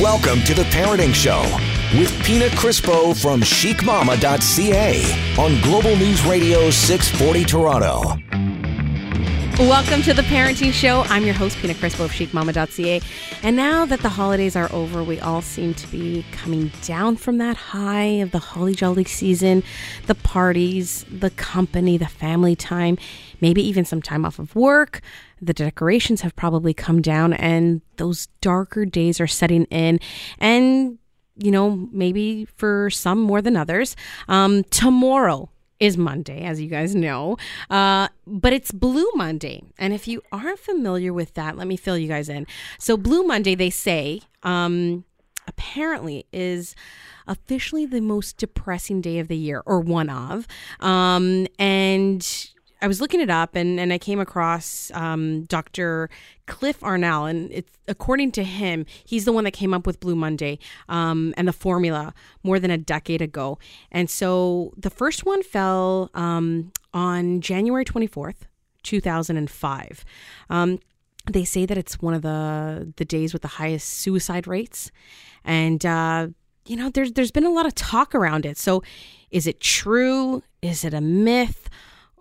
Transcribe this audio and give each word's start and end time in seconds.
Welcome 0.00 0.40
to 0.44 0.54
the 0.54 0.62
Parenting 0.62 1.12
Show 1.12 1.42
with 1.98 2.10
Pina 2.24 2.46
Crispo 2.46 3.14
from 3.14 3.42
chicmama.ca 3.42 5.36
on 5.38 5.60
Global 5.60 5.94
News 5.94 6.24
Radio 6.24 6.70
640 6.70 7.44
Toronto. 7.44 8.16
Welcome 9.58 10.00
to 10.04 10.14
the 10.14 10.22
Parenting 10.22 10.72
Show. 10.72 11.02
I'm 11.10 11.26
your 11.26 11.34
host, 11.34 11.58
Pina 11.58 11.74
Crispo 11.74 12.06
of 12.06 12.12
chicmama.ca. 12.12 13.02
And 13.42 13.56
now 13.56 13.84
that 13.84 14.00
the 14.00 14.08
holidays 14.08 14.56
are 14.56 14.72
over, 14.72 15.04
we 15.04 15.20
all 15.20 15.42
seem 15.42 15.74
to 15.74 15.86
be 15.88 16.24
coming 16.32 16.72
down 16.80 17.16
from 17.16 17.36
that 17.36 17.58
high 17.58 18.22
of 18.22 18.30
the 18.30 18.38
holly 18.38 18.74
jolly 18.74 19.04
season, 19.04 19.62
the 20.06 20.14
parties, 20.14 21.04
the 21.10 21.28
company, 21.28 21.98
the 21.98 22.08
family 22.08 22.56
time, 22.56 22.96
maybe 23.40 23.66
even 23.66 23.84
some 23.84 24.02
time 24.02 24.24
off 24.24 24.38
of 24.38 24.54
work. 24.54 25.00
The 25.40 25.54
decorations 25.54 26.20
have 26.20 26.36
probably 26.36 26.74
come 26.74 27.02
down, 27.02 27.32
and 27.32 27.82
those 27.96 28.26
darker 28.40 28.84
days 28.84 29.20
are 29.20 29.26
setting 29.26 29.64
in. 29.66 30.00
And 30.38 30.98
you 31.36 31.50
know, 31.50 31.88
maybe 31.90 32.44
for 32.44 32.90
some 32.90 33.18
more 33.18 33.40
than 33.40 33.56
others. 33.56 33.96
Um, 34.28 34.62
tomorrow 34.64 35.48
is 35.78 35.96
Monday, 35.96 36.42
as 36.42 36.60
you 36.60 36.68
guys 36.68 36.94
know, 36.94 37.38
uh, 37.70 38.08
but 38.26 38.52
it's 38.52 38.70
Blue 38.70 39.08
Monday. 39.14 39.62
And 39.78 39.94
if 39.94 40.06
you 40.06 40.22
aren't 40.30 40.58
familiar 40.58 41.12
with 41.12 41.34
that, 41.34 41.56
let 41.56 41.66
me 41.66 41.76
fill 41.76 41.96
you 41.96 42.08
guys 42.08 42.28
in. 42.28 42.46
So, 42.78 42.98
Blue 42.98 43.22
Monday, 43.22 43.54
they 43.54 43.70
say, 43.70 44.20
um, 44.42 45.04
apparently 45.46 46.26
is 46.32 46.74
officially 47.26 47.86
the 47.86 48.00
most 48.00 48.36
depressing 48.36 49.00
day 49.00 49.18
of 49.18 49.28
the 49.28 49.36
year, 49.36 49.62
or 49.64 49.80
one 49.80 50.10
of. 50.10 50.46
Um, 50.80 51.46
and 51.58 52.50
I 52.82 52.88
was 52.88 53.00
looking 53.00 53.20
it 53.20 53.30
up 53.30 53.54
and, 53.54 53.78
and 53.78 53.92
I 53.92 53.98
came 53.98 54.20
across 54.20 54.90
um, 54.94 55.44
Dr. 55.44 56.08
Cliff 56.46 56.80
Arnall. 56.80 57.28
And 57.28 57.50
it's, 57.52 57.72
according 57.88 58.32
to 58.32 58.44
him, 58.44 58.86
he's 59.04 59.24
the 59.24 59.32
one 59.32 59.44
that 59.44 59.52
came 59.52 59.74
up 59.74 59.86
with 59.86 60.00
Blue 60.00 60.16
Monday 60.16 60.58
um, 60.88 61.34
and 61.36 61.46
the 61.46 61.52
formula 61.52 62.14
more 62.42 62.58
than 62.58 62.70
a 62.70 62.78
decade 62.78 63.20
ago. 63.20 63.58
And 63.90 64.08
so 64.08 64.72
the 64.76 64.90
first 64.90 65.26
one 65.26 65.42
fell 65.42 66.10
um, 66.14 66.72
on 66.94 67.40
January 67.40 67.84
24th, 67.84 68.42
2005. 68.82 70.04
Um, 70.48 70.78
they 71.30 71.44
say 71.44 71.66
that 71.66 71.76
it's 71.76 72.00
one 72.00 72.14
of 72.14 72.22
the, 72.22 72.92
the 72.96 73.04
days 73.04 73.32
with 73.32 73.42
the 73.42 73.48
highest 73.48 73.88
suicide 73.88 74.46
rates. 74.46 74.90
And, 75.44 75.84
uh, 75.84 76.28
you 76.66 76.76
know, 76.76 76.88
there's, 76.88 77.12
there's 77.12 77.30
been 77.30 77.44
a 77.44 77.50
lot 77.50 77.66
of 77.66 77.74
talk 77.74 78.14
around 78.14 78.46
it. 78.46 78.56
So 78.56 78.82
is 79.30 79.46
it 79.46 79.60
true? 79.60 80.42
Is 80.62 80.84
it 80.84 80.94
a 80.94 81.00
myth? 81.00 81.68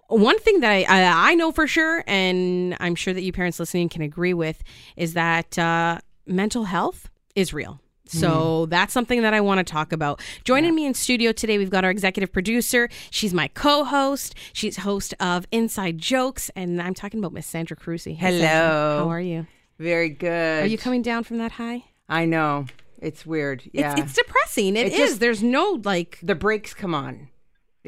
One 0.10 0.40
thing 0.40 0.60
that 0.62 0.72
I, 0.72 0.84
I, 0.84 1.32
I 1.32 1.36
know 1.36 1.52
for 1.52 1.68
sure, 1.68 2.04
and 2.08 2.76
I'm 2.80 2.96
sure 2.96 3.14
that 3.14 3.22
you 3.22 3.32
parents 3.32 3.60
listening 3.60 3.90
can 3.90 4.02
agree 4.02 4.34
with, 4.34 4.62
is 4.98 5.14
that 5.14 5.58
uh, 5.58 6.00
mental 6.26 6.66
health 6.66 7.10
is 7.36 7.54
real. 7.54 7.80
So 8.06 8.66
mm. 8.66 8.70
that's 8.72 8.92
something 8.92 9.22
that 9.22 9.36
I 9.36 9.42
want 9.42 9.60
to 9.60 9.72
talk 9.72 9.94
about. 9.94 10.20
Joining 10.44 10.72
yeah. 10.72 10.76
me 10.76 10.86
in 10.88 10.94
studio 10.96 11.32
today, 11.32 11.60
we've 11.60 11.70
got 11.70 11.86
our 11.86 11.92
executive 11.92 12.32
producer. 12.32 12.90
She's 13.12 13.36
my 13.36 13.50
co-host. 13.50 14.34
She's 14.52 14.78
host 14.78 15.14
of 15.20 15.46
Inside 15.52 16.00
Jokes, 16.00 16.50
and 16.56 16.82
I'm 16.82 16.96
talking 16.96 17.20
about 17.20 17.34
Miss 17.34 17.46
Sandra 17.46 17.78
Carusi. 17.78 18.18
Hello. 18.18 18.40
Sandra. 18.40 19.04
How 19.04 19.10
are 19.10 19.22
you? 19.22 19.46
Very 19.78 20.10
good. 20.10 20.64
Are 20.64 20.68
you 20.68 20.80
coming 20.80 21.04
down 21.04 21.24
from 21.24 21.38
that 21.38 21.54
high? 21.54 21.86
I 22.10 22.26
know. 22.26 22.66
It's 22.98 23.28
weird. 23.28 23.62
Yeah. 23.72 23.92
It's, 23.92 24.02
it's 24.02 24.14
depressing. 24.14 24.76
It, 24.76 24.88
it 24.88 24.94
is. 24.94 24.98
Just, 24.98 25.20
There's 25.20 25.44
no 25.44 25.80
like 25.84 26.18
the 26.24 26.36
brakes 26.36 26.74
come 26.74 26.96
on 26.96 27.30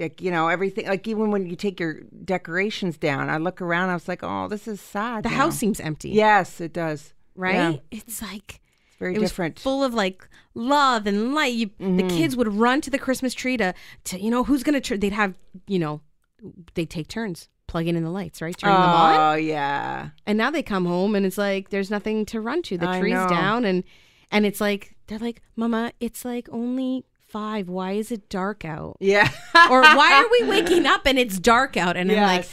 like 0.02 0.22
you 0.22 0.32
know 0.32 0.48
everything 0.48 0.88
like 0.88 1.08
even 1.08 1.32
when 1.32 1.46
you 1.46 1.56
take 1.56 1.80
your 1.80 2.02
decorations 2.26 2.98
down 2.98 3.30
i 3.30 3.38
look 3.38 3.62
around 3.62 3.90
i 3.90 3.94
was 3.94 4.08
like 4.08 4.24
oh 4.24 4.48
this 4.48 4.68
is 4.68 4.82
sad 4.82 5.24
the 5.24 5.30
now. 5.30 5.36
house 5.36 5.58
seems 5.58 5.80
empty. 5.80 6.10
Yes 6.10 6.60
it 6.60 6.74
does. 6.74 7.14
Right? 7.36 7.56
Yeah. 7.56 7.74
it's 7.92 8.22
like 8.22 8.62
it's 8.88 8.98
very 9.00 9.16
it 9.16 9.20
different. 9.20 9.56
was 9.56 9.64
full 9.64 9.84
of 9.84 9.94
like 9.94 10.28
love 10.54 11.08
and 11.08 11.34
light. 11.34 11.54
You, 11.54 11.68
mm-hmm. 11.68 11.98
the 11.98 12.08
kids 12.08 12.36
would 12.36 12.54
run 12.54 12.82
to 12.82 12.90
the 12.90 13.00
christmas 13.00 13.34
tree 13.34 13.58
to, 13.58 13.74
to 14.06 14.20
you 14.20 14.30
know 14.30 14.44
who's 14.44 14.64
gonna 14.64 14.82
tr- 14.82 14.98
they'd 14.98 15.14
have 15.14 15.36
you 15.68 15.80
know 15.80 16.02
they'd 16.74 16.90
take 16.90 17.08
turns 17.08 17.48
plugging 17.68 17.96
in 17.96 18.04
the 18.04 18.10
lights 18.10 18.42
right? 18.42 18.58
Turning 18.58 18.76
oh, 18.76 18.82
them 18.82 18.90
on. 18.90 19.20
Oh 19.20 19.36
yeah. 19.36 20.10
And 20.26 20.38
now 20.38 20.52
they 20.52 20.62
come 20.62 20.86
home 20.86 21.16
and 21.16 21.26
it's 21.26 21.38
like 21.38 21.70
there's 21.70 21.90
nothing 21.90 22.26
to 22.28 22.42
run 22.42 22.62
to. 22.64 22.78
The 22.78 22.90
I 22.90 23.00
tree's 23.00 23.14
know. 23.14 23.30
down 23.30 23.64
and 23.64 23.84
and 24.30 24.46
it's 24.46 24.60
like 24.60 24.96
they're 25.08 25.20
like 25.20 25.42
mama 25.56 25.94
it's 26.00 26.26
like 26.26 26.50
only 26.52 27.06
five. 27.32 27.70
Why 27.70 27.94
is 27.94 28.12
it 28.12 28.30
dark 28.30 28.66
out? 28.66 28.98
Yeah. 29.00 29.30
or 29.70 29.82
why 29.82 30.14
are 30.14 30.30
we 30.30 30.50
waking 30.50 30.86
up 30.86 31.06
and 31.06 31.18
it's 31.18 31.40
dark 31.40 31.78
out? 31.78 31.98
And 31.98 32.10
yes. 32.10 32.20
I'm 32.20 32.28
like, 32.28 32.50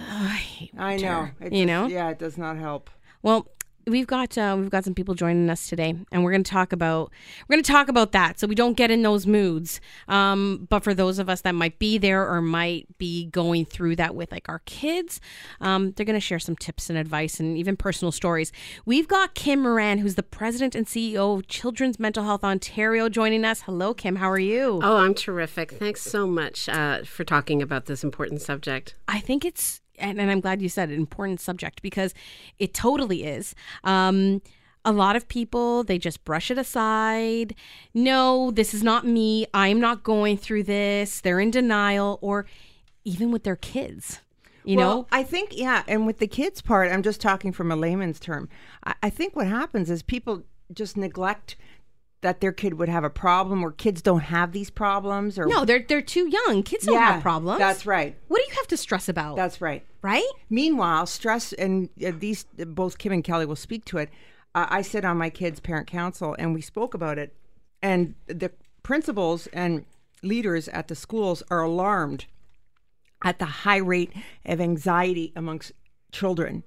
oh, 0.00 0.78
I, 0.78 0.92
I 0.92 0.96
know. 0.96 1.28
It 1.40 1.52
you 1.52 1.66
just, 1.66 1.66
know? 1.66 1.86
Yeah, 1.86 2.10
it 2.10 2.18
does 2.18 2.38
not 2.38 2.56
help. 2.56 2.90
Well, 3.22 3.48
we've 3.86 4.06
got 4.06 4.36
uh, 4.36 4.56
we've 4.58 4.70
got 4.70 4.84
some 4.84 4.94
people 4.94 5.14
joining 5.14 5.48
us 5.48 5.68
today, 5.68 5.94
and 6.10 6.24
we're 6.24 6.32
going 6.32 6.42
to 6.42 6.50
talk 6.50 6.72
about 6.72 7.12
we're 7.48 7.54
going 7.54 7.62
to 7.62 7.70
talk 7.70 7.88
about 7.88 8.12
that, 8.12 8.38
so 8.38 8.46
we 8.46 8.54
don't 8.54 8.76
get 8.76 8.90
in 8.90 9.02
those 9.02 9.26
moods. 9.26 9.80
Um, 10.08 10.66
but 10.68 10.82
for 10.82 10.94
those 10.94 11.18
of 11.18 11.28
us 11.28 11.42
that 11.42 11.54
might 11.54 11.78
be 11.78 11.98
there 11.98 12.28
or 12.28 12.40
might 12.40 12.86
be 12.98 13.26
going 13.26 13.64
through 13.64 13.96
that 13.96 14.14
with 14.14 14.32
like 14.32 14.48
our 14.48 14.60
kids, 14.60 15.20
um, 15.60 15.92
they're 15.92 16.06
going 16.06 16.14
to 16.14 16.20
share 16.20 16.38
some 16.38 16.56
tips 16.56 16.90
and 16.90 16.98
advice 16.98 17.38
and 17.40 17.56
even 17.56 17.76
personal 17.76 18.12
stories. 18.12 18.52
We've 18.84 19.08
got 19.08 19.34
Kim 19.34 19.62
Moran, 19.62 19.98
who's 19.98 20.16
the 20.16 20.22
president 20.22 20.74
and 20.74 20.86
CEO 20.86 21.38
of 21.38 21.46
Children's 21.46 21.98
Mental 21.98 22.24
Health 22.24 22.44
Ontario, 22.44 23.08
joining 23.08 23.44
us. 23.44 23.62
Hello, 23.62 23.94
Kim. 23.94 24.16
How 24.16 24.30
are 24.30 24.38
you? 24.38 24.80
Oh, 24.82 24.96
I'm 24.96 25.14
terrific. 25.14 25.72
Thanks 25.72 26.02
so 26.02 26.26
much 26.26 26.68
uh, 26.68 27.04
for 27.04 27.24
talking 27.24 27.62
about 27.62 27.86
this 27.86 28.02
important 28.02 28.42
subject. 28.42 28.94
I 29.08 29.20
think 29.20 29.44
it's 29.44 29.80
and, 29.98 30.20
and 30.20 30.30
I'm 30.30 30.40
glad 30.40 30.62
you 30.62 30.68
said 30.68 30.90
it, 30.90 30.94
important 30.94 31.40
subject 31.40 31.82
because 31.82 32.14
it 32.58 32.74
totally 32.74 33.24
is. 33.24 33.54
Um, 33.84 34.42
a 34.84 34.92
lot 34.92 35.16
of 35.16 35.26
people 35.26 35.82
they 35.82 35.98
just 35.98 36.24
brush 36.24 36.50
it 36.50 36.58
aside. 36.58 37.54
No, 37.92 38.50
this 38.52 38.72
is 38.72 38.82
not 38.82 39.04
me. 39.04 39.46
I'm 39.52 39.80
not 39.80 40.04
going 40.04 40.36
through 40.36 40.62
this. 40.62 41.20
They're 41.20 41.40
in 41.40 41.50
denial, 41.50 42.18
or 42.22 42.46
even 43.04 43.32
with 43.32 43.42
their 43.42 43.56
kids. 43.56 44.20
You 44.64 44.78
well, 44.78 44.96
know, 44.96 45.06
I 45.12 45.22
think 45.22 45.56
yeah, 45.56 45.82
and 45.86 46.06
with 46.06 46.18
the 46.18 46.26
kids 46.26 46.60
part, 46.60 46.90
I'm 46.90 47.02
just 47.02 47.20
talking 47.20 47.52
from 47.52 47.70
a 47.70 47.76
layman's 47.76 48.20
term. 48.20 48.48
I, 48.84 48.94
I 49.04 49.10
think 49.10 49.36
what 49.36 49.46
happens 49.48 49.90
is 49.90 50.02
people 50.02 50.44
just 50.72 50.96
neglect 50.96 51.56
that 52.26 52.40
their 52.40 52.50
kid 52.50 52.74
would 52.74 52.88
have 52.88 53.04
a 53.04 53.08
problem 53.08 53.62
or 53.62 53.70
kids 53.70 54.02
don't 54.02 54.18
have 54.22 54.50
these 54.50 54.68
problems 54.68 55.38
or 55.38 55.46
no 55.46 55.64
they're 55.64 55.84
they're 55.86 56.02
too 56.02 56.28
young. 56.28 56.64
Kids 56.64 56.84
don't 56.84 56.96
yeah, 56.96 57.12
have 57.12 57.22
problems. 57.22 57.60
that's 57.60 57.86
right. 57.86 58.16
What 58.26 58.38
do 58.38 58.42
you 58.48 58.56
have 58.56 58.66
to 58.66 58.76
stress 58.76 59.08
about? 59.08 59.36
That's 59.36 59.60
right. 59.60 59.86
Right? 60.02 60.26
Meanwhile 60.50 61.06
stress 61.06 61.52
and 61.52 61.88
uh, 62.04 62.10
these 62.18 62.44
both 62.56 62.98
kim 62.98 63.12
and 63.12 63.22
kelly 63.22 63.46
will 63.46 63.54
speak 63.54 63.84
to 63.84 63.98
it. 63.98 64.10
Uh, 64.56 64.66
i 64.70 64.82
sit 64.82 65.04
on 65.04 65.16
my 65.16 65.30
kids 65.30 65.60
parent 65.60 65.86
council 65.86 66.34
and 66.36 66.52
we 66.52 66.60
spoke 66.60 66.94
about 66.94 67.16
it. 67.16 67.32
And 67.80 68.16
the 68.26 68.50
principals 68.82 69.46
and 69.52 69.84
leaders 70.24 70.66
at 70.70 70.88
the 70.88 70.96
schools 70.96 71.44
are 71.48 71.62
alarmed 71.62 72.26
at 73.24 73.38
the 73.38 73.44
high 73.44 73.76
rate 73.76 74.12
of 74.44 74.60
anxiety 74.60 75.32
amongst 75.36 75.70
children. 76.10 76.64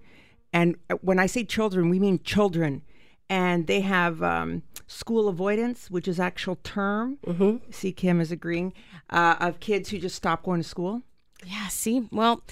And 0.53 0.77
uh, 0.89 0.95
when 1.01 1.19
i 1.19 1.25
say 1.25 1.43
children 1.43 1.89
we 1.89 1.99
mean 1.99 2.21
children 2.23 2.81
and 3.29 3.67
they 3.67 3.81
have 3.81 4.21
um, 4.23 4.63
school 4.87 5.27
avoidance, 5.27 5.89
which 5.89 6.07
is 6.07 6.19
actual 6.19 6.57
term. 6.63 7.17
Mm-hmm. 7.25 7.71
See, 7.71 7.91
Kim 7.91 8.19
is 8.19 8.31
agreeing 8.31 8.73
uh, 9.09 9.35
of 9.39 9.59
kids 9.59 9.89
who 9.89 9.99
just 9.99 10.15
stop 10.15 10.43
going 10.43 10.61
to 10.61 10.67
school. 10.67 11.03
Yeah. 11.45 11.67
See, 11.67 12.07
well, 12.11 12.43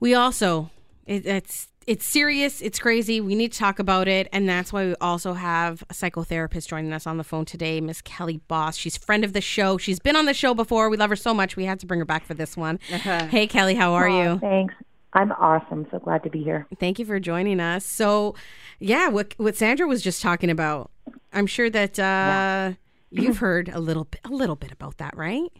we 0.00 0.14
also 0.14 0.70
it, 1.06 1.26
it's 1.26 1.68
it's 1.86 2.04
serious. 2.04 2.60
It's 2.60 2.78
crazy. 2.78 3.18
We 3.18 3.34
need 3.34 3.52
to 3.52 3.58
talk 3.58 3.78
about 3.78 4.08
it, 4.08 4.28
and 4.30 4.46
that's 4.46 4.74
why 4.74 4.88
we 4.88 4.94
also 5.00 5.32
have 5.32 5.82
a 5.88 5.94
psychotherapist 5.94 6.68
joining 6.68 6.92
us 6.92 7.06
on 7.06 7.16
the 7.16 7.24
phone 7.24 7.46
today, 7.46 7.80
Miss 7.80 8.02
Kelly 8.02 8.42
Bos. 8.46 8.76
She's 8.76 8.98
friend 8.98 9.24
of 9.24 9.32
the 9.32 9.40
show. 9.40 9.78
She's 9.78 9.98
been 9.98 10.14
on 10.14 10.26
the 10.26 10.34
show 10.34 10.52
before. 10.52 10.90
We 10.90 10.98
love 10.98 11.08
her 11.08 11.16
so 11.16 11.32
much. 11.32 11.56
We 11.56 11.64
had 11.64 11.80
to 11.80 11.86
bring 11.86 12.00
her 12.00 12.04
back 12.04 12.26
for 12.26 12.34
this 12.34 12.58
one. 12.58 12.78
Hey, 12.88 13.46
Kelly, 13.46 13.74
how 13.74 13.94
are 13.94 14.06
oh, 14.06 14.22
you? 14.22 14.38
Thanks. 14.38 14.74
I'm 15.12 15.32
awesome. 15.32 15.86
So 15.90 15.98
glad 15.98 16.22
to 16.24 16.30
be 16.30 16.42
here. 16.42 16.66
Thank 16.78 16.98
you 16.98 17.04
for 17.04 17.18
joining 17.18 17.60
us. 17.60 17.84
So, 17.84 18.34
yeah, 18.78 19.08
what 19.08 19.34
what 19.38 19.56
Sandra 19.56 19.86
was 19.86 20.02
just 20.02 20.20
talking 20.20 20.50
about, 20.50 20.90
I'm 21.32 21.46
sure 21.46 21.70
that 21.70 21.98
uh, 21.98 22.02
yeah. 22.02 22.72
you've 23.10 23.38
heard 23.46 23.68
a 23.68 23.80
little 23.80 24.06
a 24.24 24.28
little 24.28 24.56
bit 24.56 24.72
about 24.72 24.98
that, 24.98 25.16
right? 25.16 25.50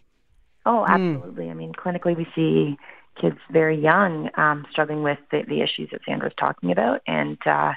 Oh, 0.66 0.84
hmm. 0.84 0.92
absolutely. 0.92 1.46
Mm. 1.46 1.50
I 1.50 1.54
mean, 1.54 1.72
clinically, 1.72 2.16
we 2.16 2.26
see 2.34 2.76
kids 3.20 3.38
very 3.50 3.80
young 3.80 4.30
um, 4.36 4.66
struggling 4.70 5.02
with 5.02 5.18
the, 5.30 5.42
the 5.48 5.62
issues 5.62 5.88
that 5.90 6.02
Sandra's 6.06 6.34
talking 6.38 6.70
about, 6.70 7.00
and 7.06 7.38
uh, 7.46 7.72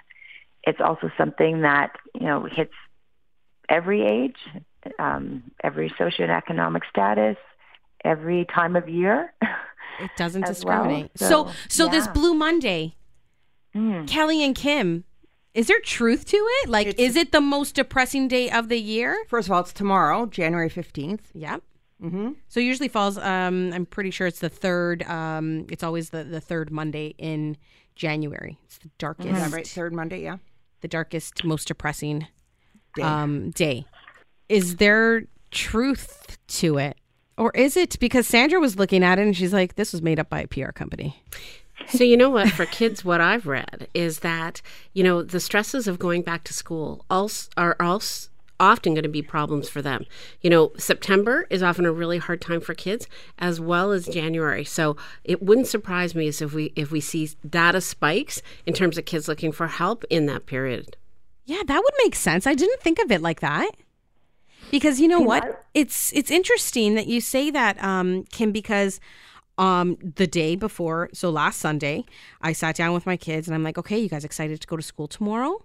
it's 0.63 0.81
also 0.81 1.09
something 1.17 1.62
that 1.62 1.94
you 2.13 2.27
know 2.27 2.47
hits 2.51 2.74
every 3.69 4.06
age, 4.06 4.35
um, 5.00 5.44
every 5.63 5.89
socioeconomic 5.91 6.81
status, 6.89 7.38
every 8.03 8.45
time 8.53 8.75
of 8.75 8.89
year. 8.89 9.33
It 10.01 10.12
doesn't 10.18 10.45
discriminate. 10.45 11.12
Well. 11.19 11.30
So, 11.30 11.45
so, 11.45 11.53
so 11.69 11.86
yeah. 11.86 11.92
this 11.92 12.07
Blue 12.07 12.33
Monday, 12.33 12.95
mm. 13.75 14.07
Kelly 14.07 14.44
and 14.44 14.56
Kim, 14.56 15.03
is 15.53 15.68
there 15.68 15.80
truth 15.81 16.25
to 16.27 16.38
it? 16.38 16.69
Like, 16.69 16.88
it's, 16.88 17.00
is 17.00 17.15
it 17.15 17.31
the 17.31 17.42
most 17.42 17.75
depressing 17.75 18.27
day 18.27 18.50
of 18.50 18.69
the 18.69 18.80
year? 18.80 19.18
First 19.27 19.48
of 19.48 19.51
all, 19.51 19.62
it's 19.62 19.74
tomorrow, 19.74 20.25
January 20.25 20.69
15th. 20.69 21.21
Yep. 21.33 21.62
Mm-hmm. 22.01 22.31
So 22.48 22.59
usually 22.59 22.88
falls. 22.88 23.18
Um, 23.18 23.71
I'm 23.74 23.86
pretty 23.86 24.12
sure 24.12 24.25
it's 24.25 24.39
the 24.39 24.50
third. 24.50 25.03
Um, 25.03 25.68
it's 25.69 25.83
always 25.83 26.09
the, 26.09 26.24
the 26.24 26.42
third 26.42 26.71
Monday 26.71 27.13
in 27.18 27.57
January. 27.95 28.57
It's 28.65 28.80
the 28.80 28.89
darkest. 28.98 29.30
Mm-hmm. 29.30 29.53
right? 29.53 29.68
Third 29.68 29.94
Monday, 29.94 30.24
yeah. 30.24 30.38
The 30.81 30.88
darkest, 30.88 31.44
most 31.44 31.68
depressing 31.68 32.27
Day. 32.95 33.03
um, 33.03 33.51
day. 33.51 33.86
Is 34.50 34.77
there 34.77 35.25
truth 35.51 36.38
to 36.48 36.77
it? 36.77 36.98
Or 37.38 37.51
is 37.51 37.75
it 37.78 37.98
because 38.00 38.28
Sandra 38.28 38.60
was 38.60 38.78
looking 38.78 39.04
at 39.04 39.19
it 39.19 39.24
and 39.24 39.36
she's 39.36 39.54
like, 39.54 39.75
this 39.75 39.94
was 39.94 40.01
made 40.01 40.19
up 40.19 40.30
by 40.30 40.42
a 40.42 40.48
PR 40.48 40.72
company? 40.72 41.24
So 41.88 42.04
you 42.04 42.16
know 42.16 42.30
what? 42.30 42.50
For 42.50 42.66
kids, 42.66 43.04
what 43.04 43.22
I've 43.22 43.48
read 43.48 43.88
is 43.94 44.19
that 44.19 44.62
you 44.94 45.04
know 45.04 45.24
the 45.24 45.39
stresses 45.39 45.88
of 45.88 46.00
going 46.00 46.22
back 46.22 46.44
to 46.45 46.54
school 46.54 47.06
also 47.10 47.50
are 47.57 47.75
also 47.80 48.30
often 48.60 48.94
going 48.94 49.04
to 49.04 49.10
be 49.10 49.24
problems 49.24 49.68
for 49.68 49.81
them. 49.81 50.06
You 50.42 50.51
know, 50.51 50.72
September 50.78 51.48
is 51.50 51.63
often 51.63 51.86
a 51.86 51.92
really 51.92 52.19
hard 52.19 52.39
time 52.39 52.62
for 52.62 52.75
kids, 52.75 53.07
as 53.39 53.60
well 53.60 53.92
as 53.92 54.06
January. 54.06 54.63
So 54.63 54.95
it 55.24 55.42
wouldn't 55.42 55.68
surprise 55.68 56.13
me 56.13 56.27
if 56.27 56.54
we 56.54 56.72
if 56.75 56.92
we 56.92 57.01
see 57.01 57.30
data 57.50 57.81
spikes 57.81 58.42
in 58.66 58.74
terms 58.74 58.98
of 58.98 59.06
kids 59.06 59.27
looking 59.27 59.51
for 59.51 59.68
help 59.68 60.06
in 60.10 60.27
that 60.27 60.45
period. 60.45 60.95
Yeah, 61.45 61.63
that 61.66 61.81
would 61.84 61.94
make 62.04 62.16
sense. 62.16 62.45
I 62.45 62.54
didn't 62.54 62.81
think 62.81 63.00
of 63.00 63.12
it 63.12 63.22
like 63.22 63.39
that. 63.42 63.72
Because 64.69 65.00
you 65.00 65.08
know 65.08 65.19
what? 65.19 65.66
It's 65.74 66.13
it's 66.13 66.31
interesting 66.31 66.96
that 66.96 67.08
you 67.08 67.22
say 67.22 67.50
that, 67.52 67.81
um, 67.84 68.24
Kim, 68.31 68.52
because 68.52 69.00
um 69.58 69.98
the 70.16 70.28
day 70.28 70.56
before, 70.56 71.10
so 71.13 71.30
last 71.30 71.60
Sunday, 71.60 72.06
I 72.42 72.54
sat 72.54 72.75
down 72.75 72.94
with 72.94 73.06
my 73.06 73.18
kids 73.18 73.48
and 73.48 73.56
I'm 73.56 73.63
like, 73.63 73.78
okay, 73.78 73.98
you 74.00 74.10
guys 74.10 74.24
excited 74.24 74.62
to 74.62 74.68
go 74.68 74.78
to 74.78 74.84
school 74.84 75.08
tomorrow? 75.08 75.63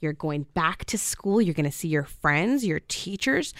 You're 0.00 0.12
going 0.12 0.44
back 0.54 0.84
to 0.86 0.98
school, 0.98 1.40
you're 1.42 1.54
gonna 1.54 1.72
see 1.72 1.88
your 1.88 2.04
friends, 2.04 2.64
your 2.64 2.80
teachers, 2.88 3.52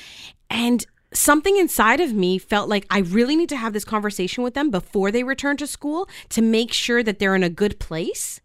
and 0.48 0.86
something 1.12 1.56
inside 1.56 2.00
of 2.00 2.12
me 2.12 2.38
felt 2.38 2.68
like 2.68 2.86
I 2.90 3.00
really 3.00 3.36
need 3.36 3.48
to 3.48 3.56
have 3.56 3.72
this 3.72 3.84
conversation 3.84 4.44
with 4.44 4.54
them 4.54 4.70
before 4.70 5.10
they 5.10 5.24
return 5.24 5.56
to 5.58 5.66
school 5.66 6.08
to 6.30 6.42
make 6.42 6.72
sure 6.72 7.02
that 7.02 7.18
they're 7.18 7.34
in 7.34 7.42
a 7.42 7.50
good 7.50 7.78
place. 7.78 8.40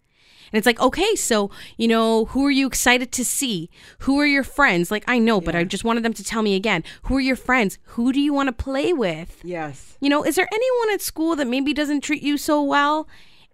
And 0.54 0.60
it's 0.60 0.68
like, 0.68 0.80
okay, 0.80 1.16
so, 1.16 1.50
you 1.78 1.88
know, 1.88 2.26
who 2.26 2.46
are 2.46 2.52
you 2.52 2.68
excited 2.68 3.12
to 3.14 3.26
see? 3.26 3.72
Who 4.00 4.20
are 4.20 4.26
your 4.26 4.44
friends? 4.44 4.92
Like, 4.92 5.04
I 5.08 5.18
know, 5.18 5.42
but 5.42 5.56
I 5.56 5.64
just 5.64 5.84
wanted 5.84 6.04
them 6.04 6.14
to 6.14 6.24
tell 6.24 6.44
me 6.44 6.54
again 6.56 6.84
who 7.04 7.18
are 7.18 7.22
your 7.22 7.36
friends? 7.36 7.80
Who 7.96 8.14
do 8.14 8.22
you 8.22 8.34
want 8.34 8.48
to 8.48 8.54
play 8.54 8.94
with? 8.94 9.42
yes. 9.44 9.98
You 10.00 10.10
know, 10.10 10.24
is 10.24 10.36
there 10.36 10.48
anyone 10.54 10.94
at 10.94 11.02
school 11.02 11.36
that 11.38 11.48
maybe 11.48 11.74
doesn't 11.74 12.02
treat 12.02 12.22
you 12.22 12.38
so 12.38 12.62
well? 12.62 13.08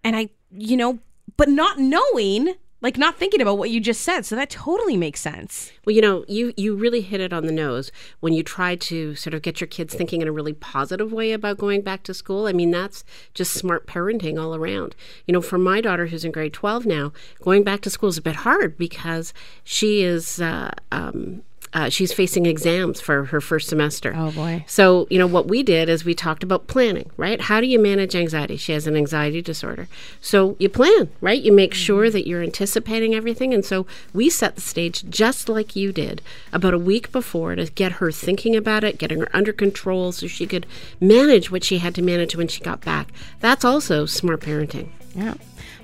And 0.03 0.15
I, 0.15 0.29
you 0.51 0.75
know, 0.75 0.99
but 1.37 1.47
not 1.47 1.77
knowing, 1.79 2.55
like 2.81 2.97
not 2.97 3.17
thinking 3.17 3.41
about 3.41 3.57
what 3.57 3.69
you 3.69 3.79
just 3.79 4.01
said. 4.01 4.25
So 4.25 4.35
that 4.35 4.49
totally 4.49 4.95
makes 4.95 5.19
sense. 5.19 5.71
Well, 5.85 5.95
you 5.95 6.01
know, 6.01 6.23
you 6.27 6.53
you 6.55 6.75
really 6.75 7.01
hit 7.01 7.19
it 7.21 7.33
on 7.33 7.45
the 7.45 7.51
nose 7.51 7.91
when 8.19 8.33
you 8.33 8.43
try 8.43 8.75
to 8.75 9.15
sort 9.15 9.33
of 9.33 9.41
get 9.41 9.59
your 9.59 9.67
kids 9.67 9.93
thinking 9.93 10.21
in 10.21 10.27
a 10.27 10.31
really 10.31 10.53
positive 10.53 11.11
way 11.11 11.31
about 11.31 11.57
going 11.57 11.81
back 11.81 12.03
to 12.03 12.13
school. 12.13 12.47
I 12.47 12.53
mean, 12.53 12.71
that's 12.71 13.03
just 13.33 13.53
smart 13.53 13.87
parenting 13.87 14.41
all 14.41 14.55
around. 14.55 14.95
You 15.25 15.33
know, 15.33 15.41
for 15.41 15.57
my 15.57 15.81
daughter 15.81 16.07
who's 16.07 16.23
in 16.23 16.31
grade 16.31 16.53
12 16.53 16.85
now, 16.85 17.11
going 17.41 17.63
back 17.63 17.81
to 17.81 17.89
school 17.89 18.09
is 18.09 18.17
a 18.17 18.21
bit 18.21 18.37
hard 18.37 18.77
because 18.77 19.33
she 19.63 20.03
is 20.03 20.39
uh, 20.39 20.71
um, 20.91 21.43
uh, 21.71 21.89
she's 21.89 22.11
facing 22.11 22.45
exams 22.45 22.99
for 22.99 23.25
her 23.25 23.39
first 23.39 23.69
semester. 23.69 24.13
Oh, 24.15 24.31
boy. 24.31 24.63
So, 24.67 25.05
you 25.09 25.19
know, 25.19 25.27
what 25.27 25.47
we 25.47 25.61
did 25.61 25.87
is 25.87 26.03
we 26.03 26.15
talked 26.15 26.41
about 26.41 26.67
planning, 26.67 27.11
right? 27.15 27.39
How 27.39 27.61
do 27.61 27.67
you 27.67 27.77
manage 27.77 28.15
anxiety? 28.15 28.57
She 28.57 28.71
has 28.71 28.87
an 28.87 28.95
anxiety 28.95 29.41
disorder. 29.41 29.87
So 30.19 30.55
you 30.59 30.67
plan, 30.67 31.09
right? 31.21 31.39
You 31.39 31.51
make 31.51 31.75
sure 31.75 32.09
that 32.09 32.27
you're 32.27 32.41
anticipating 32.41 33.13
everything. 33.13 33.53
And 33.53 33.63
so 33.63 33.85
we 34.13 34.29
set 34.29 34.55
the 34.55 34.61
stage 34.61 35.07
just 35.09 35.47
like 35.47 35.75
you 35.75 35.91
did 35.91 36.23
about 36.51 36.73
a 36.73 36.79
week 36.79 37.11
before 37.11 37.55
to 37.55 37.65
get 37.67 37.93
her 37.93 38.11
thinking 38.11 38.55
about 38.55 38.83
it, 38.83 38.97
getting 38.97 39.19
her 39.19 39.29
under 39.31 39.53
control 39.53 40.11
so 40.11 40.25
she 40.25 40.47
could 40.47 40.65
manage 40.99 41.51
what 41.51 41.63
she 41.63 41.77
had 41.77 41.93
to 41.95 42.01
manage 42.01 42.35
when 42.35 42.47
she 42.47 42.61
got 42.61 42.81
back. 42.81 43.09
That's 43.41 43.63
also 43.63 44.07
smart 44.07 44.41
parenting. 44.41 44.89
Yeah. 45.13 45.35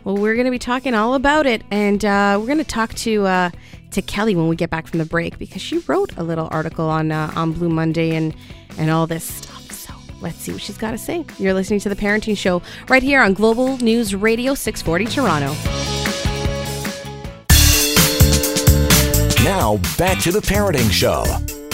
Well, 0.04 0.18
we're 0.18 0.36
going 0.36 0.46
to 0.46 0.52
be 0.52 0.60
talking 0.60 0.94
all 0.94 1.16
about 1.16 1.48
it, 1.48 1.64
and 1.72 2.06
uh, 2.06 2.38
we're 2.40 2.46
going 2.46 2.60
to 2.60 2.64
talk 2.64 2.94
to 2.94 3.26
uh, 3.26 3.50
to 3.96 4.02
Kelly 4.02 4.36
when 4.36 4.48
we 4.48 4.56
get 4.56 4.70
back 4.70 4.88
from 4.88 5.00
the 5.00 5.06
break 5.06 5.40
because 5.40 5.62
she 5.62 5.80
wrote 5.80 6.16
a 6.18 6.24
little 6.24 6.48
article 6.52 6.90
on 6.90 7.12
uh, 7.12 7.32
on 7.36 7.54
Blue 7.54 7.70
Monday 7.70 8.16
and 8.16 8.36
and 8.78 8.92
all 8.92 9.08
this 9.08 9.24
stuff. 9.24 9.72
So 9.72 9.94
let's 10.22 10.38
see 10.38 10.52
what 10.52 10.62
she's 10.62 10.78
got 10.78 10.92
to 10.92 10.98
say. 10.98 11.26
You're 11.40 11.54
listening 11.54 11.80
to 11.82 11.90
the 11.90 11.96
Parenting 11.96 12.38
Show 12.38 12.62
right 12.90 13.02
here 13.02 13.22
on 13.22 13.34
Global 13.34 13.78
News 13.78 14.14
Radio 14.14 14.54
640 14.54 15.06
Toronto. 15.06 15.54
Now, 19.44 19.78
back 19.98 20.22
to 20.24 20.32
the 20.32 20.42
Parenting 20.42 20.92
Show 20.92 21.24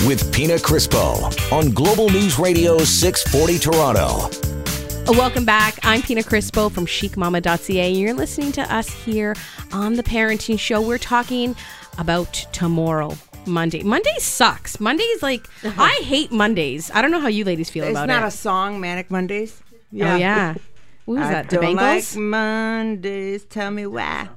with 0.07 0.31
Pina 0.31 0.55
Crispo 0.55 1.51
on 1.51 1.71
Global 1.71 2.09
News 2.09 2.37
Radio 2.37 2.77
640 2.79 3.59
Toronto. 3.59 4.29
Uh, 5.07 5.13
Welcome 5.13 5.45
back. 5.45 5.79
I'm 5.81 6.03
Pina 6.03 6.21
Crispo 6.21 6.71
from 6.71 6.85
chicmama.ca, 6.85 7.87
and 7.87 7.97
you're 7.97 8.13
listening 8.13 8.51
to 8.53 8.61
us 8.73 8.89
here 8.89 9.35
on 9.71 9.95
the 9.95 10.03
Parenting 10.03 10.59
Show. 10.59 10.81
We're 10.81 10.99
talking 10.99 11.55
about 11.97 12.33
tomorrow, 12.51 13.15
Monday. 13.45 13.83
Monday 13.83 14.15
sucks. 14.19 14.79
Monday's 14.79 15.21
like 15.23 15.47
I 15.63 15.99
hate 16.03 16.31
Mondays. 16.31 16.91
I 16.93 17.01
don't 17.01 17.11
know 17.11 17.19
how 17.19 17.27
you 17.27 17.43
ladies 17.45 17.69
feel 17.69 17.83
It's 17.83 17.91
about 17.91 18.07
not 18.07 18.23
it. 18.23 18.27
a 18.27 18.31
song, 18.31 18.79
Manic 18.79 19.09
Mondays. 19.11 19.61
Oh 19.93 20.15
yeah. 20.15 20.55
What 21.05 21.15
was 21.19 21.27
I 21.27 21.31
that? 21.33 21.49
The 21.49 21.57
don't 21.57 21.75
like 21.75 22.15
Mondays. 22.15 23.43
Tell 23.45 23.71
me 23.71 23.85
why. 23.87 24.29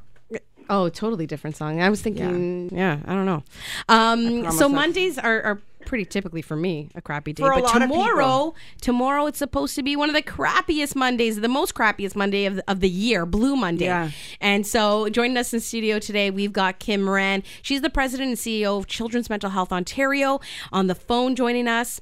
Oh, 0.71 0.89
totally 0.89 1.27
different 1.27 1.56
song. 1.56 1.83
I 1.83 1.91
was 1.91 2.01
thinking, 2.01 2.71
yeah, 2.75 2.99
I 3.05 3.12
don't 3.12 3.27
know. 3.27 3.43
Um, 3.87 4.41
promise 4.45 4.59
so 4.59 4.65
I- 4.65 4.73
Mondays 4.73 5.19
are, 5.19 5.43
are 5.43 5.61
pretty 5.87 6.05
typically 6.05 6.43
for 6.43 6.57
me 6.57 6.91
a 6.95 7.03
crappy 7.03 7.33
day, 7.33 7.43
For 7.43 7.55
but 7.55 7.73
tomorrow, 7.73 8.55
tomorrow 8.81 9.27
it's 9.27 9.39
supposed 9.39 9.75
to 9.77 9.83
be 9.83 9.97
one 9.97 10.09
of 10.09 10.15
the 10.15 10.23
crappiest 10.23 10.95
Mondays, 10.97 11.41
the 11.41 11.49
most 11.49 11.75
crappiest 11.75 12.17
Monday 12.17 12.47
of 12.47 12.57
the, 12.57 12.71
of 12.71 12.81
the 12.81 12.89
year, 12.89 13.27
Blue 13.27 13.57
Monday. 13.57 13.87
Yeah. 13.87 14.11
And 14.41 14.67
so 14.67 15.09
joining 15.09 15.37
us 15.37 15.53
in 15.53 15.61
studio 15.61 15.99
today, 15.99 16.31
we've 16.31 16.53
got 16.53 16.79
Kim 16.79 17.03
Moran. 17.03 17.43
She's 17.63 17.81
the 17.81 17.91
president 17.91 18.29
and 18.31 18.39
CEO 18.39 18.79
of 18.79 18.87
Children's 18.87 19.31
Mental 19.31 19.51
Health 19.51 19.73
Ontario. 19.73 20.41
On 20.73 20.87
the 20.87 20.95
phone, 20.95 21.35
joining 21.35 21.69
us. 21.69 22.01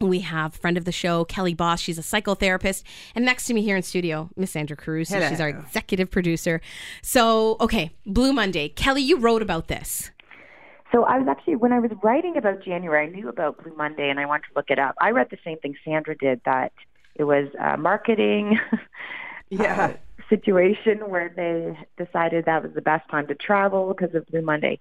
We 0.00 0.20
have 0.20 0.54
friend 0.54 0.76
of 0.76 0.84
the 0.84 0.92
show, 0.92 1.24
Kelly 1.24 1.54
Bos. 1.54 1.80
She's 1.80 1.98
a 1.98 2.02
psychotherapist. 2.02 2.82
And 3.14 3.24
next 3.24 3.46
to 3.46 3.54
me 3.54 3.62
here 3.62 3.76
in 3.76 3.82
studio, 3.82 4.28
Miss 4.36 4.50
Sandra 4.50 4.76
Carusi. 4.76 5.14
Hello. 5.14 5.28
She's 5.28 5.40
our 5.40 5.48
executive 5.48 6.10
producer. 6.10 6.60
So, 7.00 7.56
okay, 7.60 7.92
Blue 8.04 8.32
Monday. 8.32 8.68
Kelly, 8.68 9.02
you 9.02 9.18
wrote 9.18 9.40
about 9.40 9.68
this. 9.68 10.10
So 10.94 11.02
I 11.02 11.18
was 11.18 11.26
actually 11.28 11.56
when 11.56 11.72
I 11.72 11.80
was 11.80 11.90
writing 12.04 12.36
about 12.36 12.62
January, 12.62 13.08
I 13.08 13.10
knew 13.10 13.28
about 13.28 13.62
Blue 13.62 13.74
Monday, 13.74 14.10
and 14.10 14.20
I 14.20 14.26
wanted 14.26 14.44
to 14.44 14.54
look 14.54 14.70
it 14.70 14.78
up. 14.78 14.94
I 15.00 15.10
read 15.10 15.26
the 15.28 15.38
same 15.44 15.58
thing 15.58 15.74
Sandra 15.84 16.16
did 16.16 16.40
that 16.44 16.72
it 17.16 17.24
was 17.24 17.48
a 17.58 17.76
marketing 17.76 18.60
Yeah. 19.50 19.94
uh, 19.94 20.22
situation 20.28 21.10
where 21.10 21.32
they 21.34 21.76
decided 22.02 22.44
that 22.44 22.62
was 22.62 22.72
the 22.74 22.80
best 22.80 23.08
time 23.10 23.26
to 23.26 23.34
travel 23.34 23.92
because 23.92 24.14
of 24.14 24.26
Blue 24.26 24.40
Monday. 24.40 24.78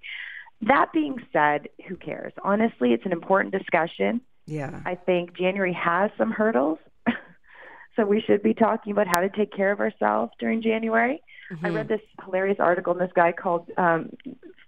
That 0.62 0.94
being 0.94 1.18
said, 1.34 1.68
who 1.88 1.96
cares? 1.96 2.32
Honestly, 2.44 2.94
it's 2.94 3.06
an 3.06 3.12
important 3.12 3.54
discussion. 3.54 4.22
Yeah. 4.46 4.82
I 4.86 4.96
think 4.96 5.36
January 5.36 5.74
has 5.74 6.12
some 6.18 6.32
hurdles. 6.32 6.78
so 7.96 8.06
we 8.06 8.22
should 8.22 8.44
be 8.44 8.54
talking 8.54 8.92
about 8.92 9.08
how 9.08 9.20
to 9.20 9.30
take 9.30 9.52
care 9.52 9.72
of 9.72 9.80
ourselves 9.80 10.32
during 10.40 10.62
January. 10.62 11.22
I 11.64 11.70
read 11.70 11.88
this 11.88 12.02
hilarious 12.24 12.58
article 12.60 12.94
and 12.94 13.02
this 13.02 13.12
guy 13.16 13.32
called 13.32 13.70
um 13.78 14.10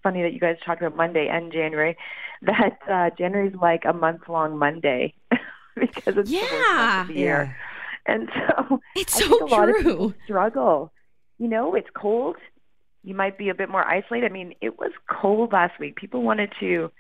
funny 0.04 0.22
that 0.22 0.34
you 0.34 0.40
guys 0.40 0.58
talked 0.66 0.82
about 0.82 0.96
Monday 0.96 1.28
and 1.32 1.52
January 1.52 1.98
that 2.44 2.78
uh 2.90 3.10
January's 3.18 3.56
like 3.56 3.84
a 3.86 3.94
month 3.94 4.22
long 4.30 4.58
Monday 4.58 5.14
because 5.76 6.16
it's 6.18 6.30
yeah. 6.30 6.42
the 6.42 6.56
worst 6.56 6.70
month 6.76 7.02
of 7.02 7.08
the 7.08 7.14
Yeah. 7.14 7.20
year. 7.20 7.58
And 8.08 8.30
so 8.36 8.80
It's 8.96 9.16
I 9.18 9.20
so 9.22 9.30
think 9.30 9.42
a 9.42 9.46
lot 9.46 9.70
of 9.70 9.76
true. 9.78 10.14
struggle. 10.26 10.92
You 11.40 11.48
know, 11.48 11.76
it's 11.76 11.90
cold. 11.96 12.36
You 13.04 13.14
might 13.16 13.38
be 13.38 13.50
a 13.50 13.56
bit 13.56 13.70
more 13.70 13.84
isolated. 13.84 14.30
I 14.30 14.34
mean, 14.34 14.54
it 14.62 14.78
was 14.80 14.92
cold 15.10 15.54
last 15.54 15.80
week. 15.80 15.96
People 15.96 16.22
wanted 16.24 16.52
to 16.60 16.92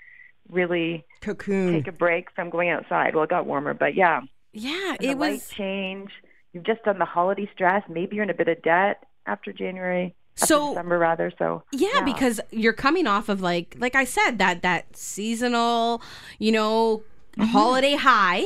really 0.49 1.05
Cocoon. 1.21 1.73
take 1.73 1.87
a 1.87 1.91
break 1.91 2.27
from 2.35 2.49
going 2.49 2.69
outside. 2.69 3.15
Well, 3.15 3.23
it 3.23 3.29
got 3.29 3.45
warmer, 3.45 3.73
but 3.73 3.95
yeah, 3.95 4.21
Yeah, 4.51 4.95
and 4.99 5.03
it 5.03 5.17
was. 5.17 5.47
change. 5.49 6.11
You've 6.53 6.63
just 6.65 6.83
done 6.83 6.99
the 6.99 7.05
holiday 7.05 7.49
stress. 7.53 7.83
Maybe 7.89 8.15
you're 8.15 8.23
in 8.23 8.29
a 8.29 8.35
bit 8.35 8.47
of 8.47 8.61
debt 8.61 9.03
after 9.25 9.51
January, 9.53 10.15
after 10.37 10.45
So- 10.47 10.69
December 10.69 10.97
rather. 10.99 11.31
So 11.37 11.63
Yeah, 11.71 12.01
because 12.01 12.39
you're 12.51 12.73
coming 12.73 13.07
off 13.07 13.29
of 13.29 13.41
like 13.41 13.75
like 13.79 13.95
I 13.95 14.03
said 14.05 14.37
that 14.39 14.61
that 14.61 14.95
seasonal, 14.95 16.01
you 16.39 16.51
know, 16.51 17.03
holiday 17.39 17.95
high. 17.95 18.45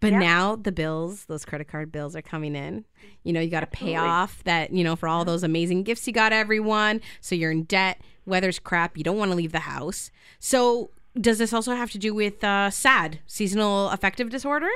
But 0.00 0.12
Mm-hmm. 0.14 0.20
Yeah. 0.22 0.28
now 0.28 0.56
the 0.56 0.72
bills, 0.72 1.26
those 1.26 1.44
credit 1.44 1.68
card 1.68 1.92
bills 1.92 2.16
are 2.16 2.22
coming 2.22 2.56
in. 2.56 2.84
You 3.22 3.32
know, 3.32 3.40
you 3.40 3.48
got 3.50 3.60
to 3.60 3.66
pay 3.68 3.94
off 3.94 4.42
that, 4.44 4.72
you 4.72 4.82
know, 4.82 4.96
for 4.96 5.08
all 5.08 5.24
those 5.24 5.44
amazing 5.44 5.84
gifts 5.84 6.06
you 6.08 6.12
got 6.12 6.32
everyone. 6.32 7.00
So 7.20 7.36
you're 7.36 7.52
in 7.52 7.62
debt. 7.64 8.00
Weather's 8.26 8.58
crap. 8.58 8.96
You 8.98 9.04
don't 9.04 9.16
want 9.16 9.30
to 9.30 9.36
leave 9.36 9.52
the 9.52 9.60
house. 9.60 10.10
So 10.40 10.90
does 11.20 11.38
this 11.38 11.52
also 11.52 11.74
have 11.76 11.90
to 11.92 11.98
do 11.98 12.12
with 12.14 12.42
uh, 12.42 12.70
SAD, 12.70 13.20
seasonal 13.26 13.90
affective 13.90 14.28
disorder? 14.30 14.70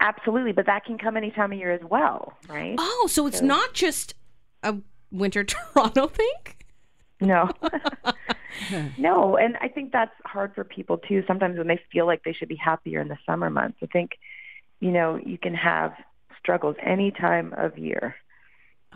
absolutely, 0.00 0.52
but 0.52 0.64
that 0.66 0.84
can 0.84 0.96
come 0.96 1.16
any 1.16 1.30
time 1.32 1.50
of 1.52 1.58
year 1.58 1.72
as 1.72 1.80
well, 1.82 2.32
right? 2.48 2.76
Oh, 2.78 3.08
so 3.10 3.26
it's 3.26 3.42
not 3.42 3.74
just 3.74 4.14
a 4.62 4.76
winter 5.10 5.44
Toronto 5.74 6.06
thing? 6.08 6.54
No. 7.20 7.50
no, 8.98 9.36
and 9.36 9.56
I 9.60 9.68
think 9.68 9.92
that's 9.92 10.14
hard 10.24 10.54
for 10.54 10.64
people 10.64 10.98
too. 10.98 11.22
Sometimes 11.26 11.58
when 11.58 11.66
they 11.66 11.80
feel 11.92 12.06
like 12.06 12.22
they 12.24 12.32
should 12.32 12.48
be 12.48 12.56
happier 12.56 13.00
in 13.00 13.08
the 13.08 13.18
summer 13.26 13.50
months, 13.50 13.78
I 13.82 13.86
think, 13.86 14.12
you 14.80 14.90
know, 14.90 15.20
you 15.24 15.38
can 15.38 15.54
have 15.54 15.92
struggles 16.38 16.76
any 16.82 17.10
time 17.10 17.54
of 17.56 17.76
year. 17.76 18.14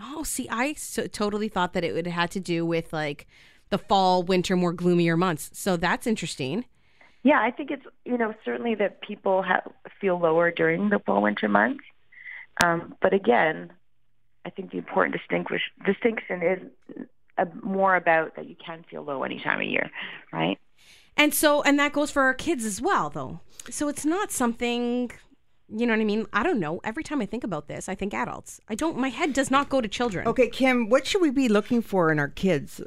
Oh, 0.00 0.22
see, 0.22 0.48
I 0.48 0.74
so, 0.74 1.06
totally 1.06 1.48
thought 1.48 1.74
that 1.74 1.84
it 1.84 1.92
would 1.92 2.06
had 2.06 2.30
to 2.32 2.40
do 2.40 2.64
with 2.64 2.92
like 2.92 3.26
the 3.70 3.78
fall, 3.78 4.22
winter, 4.22 4.56
more 4.56 4.72
gloomier 4.72 5.16
months. 5.16 5.50
So 5.52 5.76
that's 5.76 6.06
interesting. 6.06 6.64
Yeah, 7.24 7.40
I 7.40 7.50
think 7.50 7.70
it's 7.70 7.84
you 8.04 8.18
know 8.18 8.34
certainly 8.44 8.74
that 8.76 9.00
people 9.02 9.42
have, 9.42 9.70
feel 10.00 10.18
lower 10.18 10.50
during 10.50 10.88
the 10.88 10.98
fall 10.98 11.22
winter 11.22 11.48
months, 11.48 11.84
um, 12.64 12.96
but 13.00 13.12
again, 13.12 13.72
I 14.44 14.50
think 14.50 14.72
the 14.72 14.78
important 14.78 15.16
distinguish, 15.16 15.62
distinction 15.84 16.42
is 16.42 17.06
uh, 17.38 17.44
more 17.62 17.96
about 17.96 18.36
that 18.36 18.48
you 18.48 18.56
can 18.64 18.84
feel 18.90 19.02
low 19.02 19.22
any 19.22 19.40
time 19.40 19.60
of 19.60 19.66
year, 19.66 19.90
right? 20.32 20.58
And 21.16 21.34
so, 21.34 21.62
and 21.62 21.78
that 21.78 21.92
goes 21.92 22.10
for 22.10 22.22
our 22.22 22.34
kids 22.34 22.64
as 22.64 22.80
well, 22.80 23.10
though. 23.10 23.40
So 23.70 23.88
it's 23.88 24.04
not 24.04 24.32
something, 24.32 25.12
you 25.68 25.86
know 25.86 25.92
what 25.92 26.00
I 26.00 26.04
mean? 26.04 26.26
I 26.32 26.42
don't 26.42 26.58
know. 26.58 26.80
Every 26.84 27.04
time 27.04 27.20
I 27.20 27.26
think 27.26 27.44
about 27.44 27.68
this, 27.68 27.88
I 27.88 27.94
think 27.94 28.14
adults. 28.14 28.60
I 28.68 28.74
don't, 28.74 28.96
my 28.96 29.08
head 29.08 29.32
does 29.32 29.50
not 29.50 29.68
go 29.68 29.80
to 29.80 29.88
children. 29.88 30.26
Okay, 30.26 30.48
Kim, 30.48 30.88
what 30.88 31.06
should 31.06 31.22
we 31.22 31.30
be 31.30 31.48
looking 31.48 31.82
for 31.82 32.10
in 32.10 32.18
our 32.18 32.28
kids? 32.28 32.80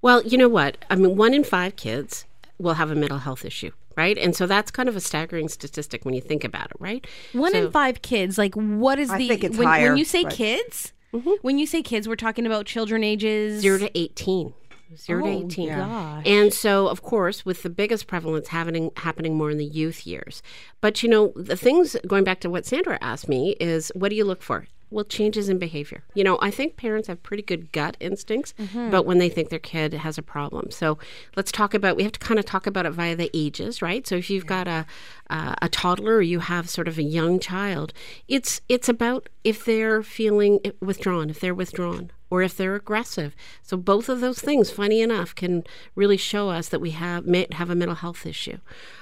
Well, 0.00 0.22
you 0.22 0.38
know 0.38 0.48
what? 0.48 0.84
I 0.88 0.96
mean, 0.96 1.16
one 1.16 1.34
in 1.34 1.44
five 1.44 1.76
kids 1.76 2.24
will 2.58 2.74
have 2.74 2.90
a 2.90 2.94
mental 2.94 3.18
health 3.18 3.44
issue, 3.44 3.72
right? 3.96 4.16
And 4.18 4.34
so 4.34 4.46
that's 4.46 4.70
kind 4.70 4.88
of 4.88 4.96
a 4.96 5.00
staggering 5.00 5.48
statistic 5.48 6.04
when 6.04 6.14
you 6.14 6.20
think 6.20 6.44
about 6.44 6.66
it, 6.66 6.76
right? 6.78 7.06
One 7.32 7.52
So- 7.52 7.66
in 7.66 7.70
five 7.72 8.02
kids, 8.02 8.38
like, 8.38 8.54
what 8.54 8.98
is 8.98 9.10
I 9.10 9.18
the, 9.18 9.28
think 9.28 9.44
it's 9.44 9.56
when, 9.58 9.66
higher, 9.66 9.90
when 9.90 9.98
you 9.98 10.04
say 10.04 10.24
but- 10.24 10.32
kids, 10.32 10.92
mm-hmm. 11.12 11.30
when 11.42 11.58
you 11.58 11.66
say 11.66 11.82
kids, 11.82 12.08
we're 12.08 12.16
talking 12.16 12.46
about 12.46 12.66
children 12.66 13.04
ages 13.04 13.60
zero 13.60 13.78
to 13.78 13.98
18 13.98 14.54
zero 14.96 15.22
to 15.24 15.28
Oh, 15.30 15.44
18 15.46 15.68
gosh. 15.70 16.22
and 16.26 16.52
so 16.52 16.86
of 16.88 17.00
course 17.00 17.46
with 17.46 17.62
the 17.62 17.70
biggest 17.70 18.06
prevalence 18.06 18.48
happening 18.48 18.90
happening 18.98 19.34
more 19.34 19.50
in 19.50 19.56
the 19.56 19.64
youth 19.64 20.06
years 20.06 20.42
but 20.82 21.02
you 21.02 21.08
know 21.08 21.32
the 21.34 21.56
things 21.56 21.96
going 22.06 22.24
back 22.24 22.40
to 22.40 22.50
what 22.50 22.66
sandra 22.66 22.98
asked 23.00 23.26
me 23.26 23.56
is 23.58 23.90
what 23.94 24.10
do 24.10 24.16
you 24.16 24.24
look 24.26 24.42
for 24.42 24.66
well 24.92 25.04
changes 25.04 25.48
in 25.48 25.58
behavior 25.58 26.02
you 26.14 26.22
know 26.22 26.38
i 26.42 26.50
think 26.50 26.76
parents 26.76 27.08
have 27.08 27.22
pretty 27.22 27.42
good 27.42 27.72
gut 27.72 27.96
instincts 28.00 28.54
Mm-hmm. 28.58 28.90
but 28.90 29.06
when 29.06 29.18
they 29.18 29.28
think 29.28 29.48
their 29.48 29.58
kid 29.58 29.92
has 29.94 30.18
a 30.18 30.22
problem 30.22 30.70
so 30.70 30.98
let's 31.36 31.50
talk 31.50 31.74
about 31.74 31.96
we 31.96 32.02
have 32.02 32.12
to 32.12 32.18
kind 32.20 32.38
of 32.38 32.44
talk 32.46 32.66
about 32.66 32.86
it 32.86 32.90
via 32.92 33.16
the 33.16 33.30
ages 33.34 33.80
right 33.82 34.06
so 34.06 34.16
if 34.16 34.28
you've 34.30 34.46
got 34.46 34.68
a 34.68 34.84
uh, 35.30 35.54
a 35.62 35.68
toddler 35.68 36.16
or 36.16 36.22
you 36.22 36.40
have 36.40 36.68
sort 36.68 36.86
of 36.88 36.98
a 36.98 37.02
young 37.02 37.38
child 37.40 37.92
it's 38.28 38.60
it's 38.68 38.88
about 38.88 39.28
if 39.44 39.64
they're 39.64 40.02
feeling 40.02 40.60
withdrawn 40.80 41.30
if 41.30 41.40
they're 41.40 41.54
withdrawn 41.54 42.10
or 42.30 42.40
if 42.40 42.56
they're 42.56 42.74
aggressive. 42.74 43.36
So 43.62 43.76
both 43.76 44.08
of 44.08 44.22
those 44.22 44.38
things, 44.40 44.70
funny 44.70 45.02
enough, 45.02 45.34
can 45.34 45.64
really 45.94 46.16
show 46.16 46.48
us 46.48 46.70
that 46.70 46.80
we 46.80 46.92
have 46.92 47.26
may 47.26 47.46
have 47.52 47.68
a 47.68 47.74
mental 47.74 47.94
health 47.96 48.24
issue. 48.24 48.56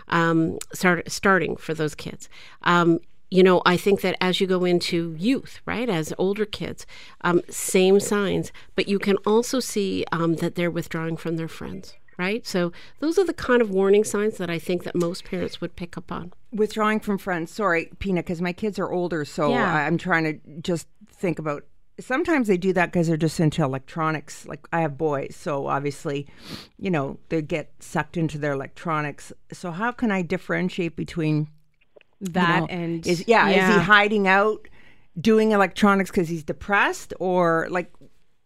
Um, 0.08 0.58
start, 0.74 1.08
starting 1.12 1.54
for 1.54 1.72
those 1.72 1.94
kids. 1.94 2.28
Um, 2.62 2.98
you 3.30 3.42
know, 3.42 3.62
I 3.64 3.76
think 3.76 4.00
that 4.00 4.16
as 4.20 4.40
you 4.40 4.46
go 4.46 4.64
into 4.64 5.14
youth, 5.18 5.60
right, 5.64 5.88
as 5.88 6.12
older 6.18 6.44
kids, 6.44 6.84
um, 7.22 7.42
same 7.48 8.00
signs, 8.00 8.52
but 8.74 8.88
you 8.88 8.98
can 8.98 9.16
also 9.18 9.60
see 9.60 10.04
um, 10.12 10.36
that 10.36 10.56
they're 10.56 10.70
withdrawing 10.70 11.16
from 11.16 11.36
their 11.36 11.46
friends, 11.48 11.94
right? 12.18 12.44
So 12.46 12.72
those 12.98 13.18
are 13.18 13.24
the 13.24 13.32
kind 13.32 13.62
of 13.62 13.70
warning 13.70 14.02
signs 14.04 14.36
that 14.38 14.50
I 14.50 14.58
think 14.58 14.82
that 14.82 14.96
most 14.96 15.24
parents 15.24 15.60
would 15.60 15.76
pick 15.76 15.96
up 15.96 16.10
on. 16.10 16.32
Withdrawing 16.52 16.98
from 16.98 17.18
friends. 17.18 17.52
Sorry, 17.52 17.90
Pina, 18.00 18.20
because 18.20 18.42
my 18.42 18.52
kids 18.52 18.78
are 18.80 18.90
older, 18.90 19.24
so 19.24 19.50
Yeah. 19.50 19.74
I'm 19.74 19.96
trying 19.96 20.24
to 20.24 20.60
just 20.60 20.88
think 21.12 21.38
about. 21.38 21.64
Sometimes 22.00 22.48
they 22.48 22.56
do 22.56 22.72
that 22.72 22.86
because 22.90 23.08
they're 23.08 23.16
just 23.18 23.38
into 23.38 23.62
electronics. 23.62 24.46
Like 24.46 24.66
I 24.72 24.80
have 24.80 24.96
boys, 24.98 25.36
so 25.36 25.66
obviously, 25.66 26.26
you 26.78 26.90
know, 26.90 27.18
they 27.28 27.42
get 27.42 27.72
sucked 27.78 28.16
into 28.16 28.38
their 28.38 28.52
electronics. 28.52 29.32
So 29.52 29.70
how 29.70 29.92
can 29.92 30.10
I 30.10 30.22
differentiate 30.22 30.96
between 30.96 31.48
that 32.20 32.60
know, 32.60 32.66
and 32.66 33.06
is 33.06 33.24
yeah, 33.26 33.48
is 33.48 33.74
he 33.74 33.80
hiding 33.82 34.28
out 34.28 34.68
doing 35.20 35.52
electronics 35.52 36.10
because 36.10 36.28
he's 36.28 36.44
depressed, 36.44 37.14
or 37.18 37.66
like 37.70 37.92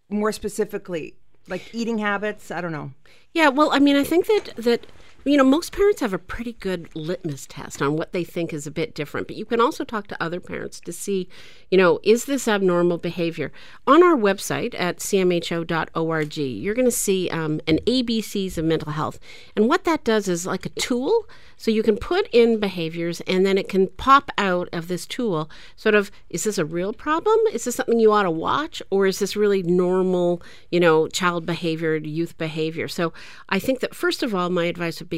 more 0.08 0.32
specifically, 0.32 1.14
like 1.48 1.74
eating 1.74 1.98
habits? 1.98 2.50
I 2.50 2.60
don't 2.60 2.72
know. 2.72 2.92
Yeah, 3.32 3.48
well, 3.48 3.70
I 3.72 3.78
mean, 3.80 3.96
I 3.96 4.04
think 4.04 4.26
that 4.26 4.52
that 4.56 4.86
you 5.24 5.36
know 5.36 5.44
most 5.44 5.72
parents 5.72 6.00
have 6.00 6.12
a 6.12 6.18
pretty 6.18 6.52
good 6.54 6.88
litmus 6.94 7.46
test 7.46 7.80
on 7.80 7.96
what 7.96 8.12
they 8.12 8.24
think 8.24 8.52
is 8.52 8.66
a 8.66 8.70
bit 8.70 8.94
different, 8.94 9.26
but 9.26 9.36
you 9.36 9.44
can 9.44 9.60
also 9.60 9.84
talk 9.84 10.06
to 10.08 10.22
other 10.22 10.40
parents 10.40 10.80
to 10.80 10.92
see, 10.92 11.28
you 11.70 11.78
know, 11.78 12.00
is 12.02 12.24
this 12.26 12.46
abnormal 12.48 12.98
behavior? 12.98 13.52
On 13.86 14.02
our 14.02 14.16
website 14.16 14.74
at 14.78 14.98
cmho.org, 14.98 16.36
you're 16.36 16.74
going 16.74 16.84
to 16.84 16.90
see 16.90 17.30
um, 17.30 17.60
an 17.66 17.78
ABCs 17.86 18.58
of 18.58 18.64
mental 18.64 18.92
health, 18.92 19.18
and 19.56 19.68
what 19.68 19.84
that 19.84 20.04
does 20.04 20.28
is 20.28 20.46
like 20.46 20.66
a 20.66 20.70
tool. 20.70 21.26
So 21.56 21.70
you 21.70 21.82
can 21.82 21.96
put 21.96 22.28
in 22.32 22.58
behaviors, 22.58 23.20
and 23.22 23.46
then 23.46 23.56
it 23.56 23.68
can 23.68 23.86
pop 23.86 24.30
out 24.36 24.68
of 24.72 24.88
this 24.88 25.06
tool. 25.06 25.48
Sort 25.76 25.94
of, 25.94 26.10
is 26.28 26.44
this 26.44 26.58
a 26.58 26.64
real 26.64 26.92
problem? 26.92 27.38
Is 27.52 27.64
this 27.64 27.76
something 27.76 28.00
you 28.00 28.12
ought 28.12 28.24
to 28.24 28.30
watch, 28.30 28.82
or 28.90 29.06
is 29.06 29.18
this 29.18 29.36
really 29.36 29.62
normal, 29.62 30.42
you 30.70 30.80
know, 30.80 31.08
child 31.08 31.46
behavior, 31.46 31.96
youth 31.96 32.36
behavior? 32.38 32.88
So 32.88 33.12
I 33.48 33.58
think 33.58 33.80
that 33.80 33.94
first 33.94 34.22
of 34.22 34.34
all, 34.34 34.50
my 34.50 34.64
advice 34.66 35.00
would 35.00 35.08
be, 35.08 35.13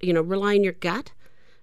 you 0.00 0.12
know, 0.12 0.22
rely 0.22 0.54
on 0.54 0.64
your 0.64 0.72
gut. 0.72 1.12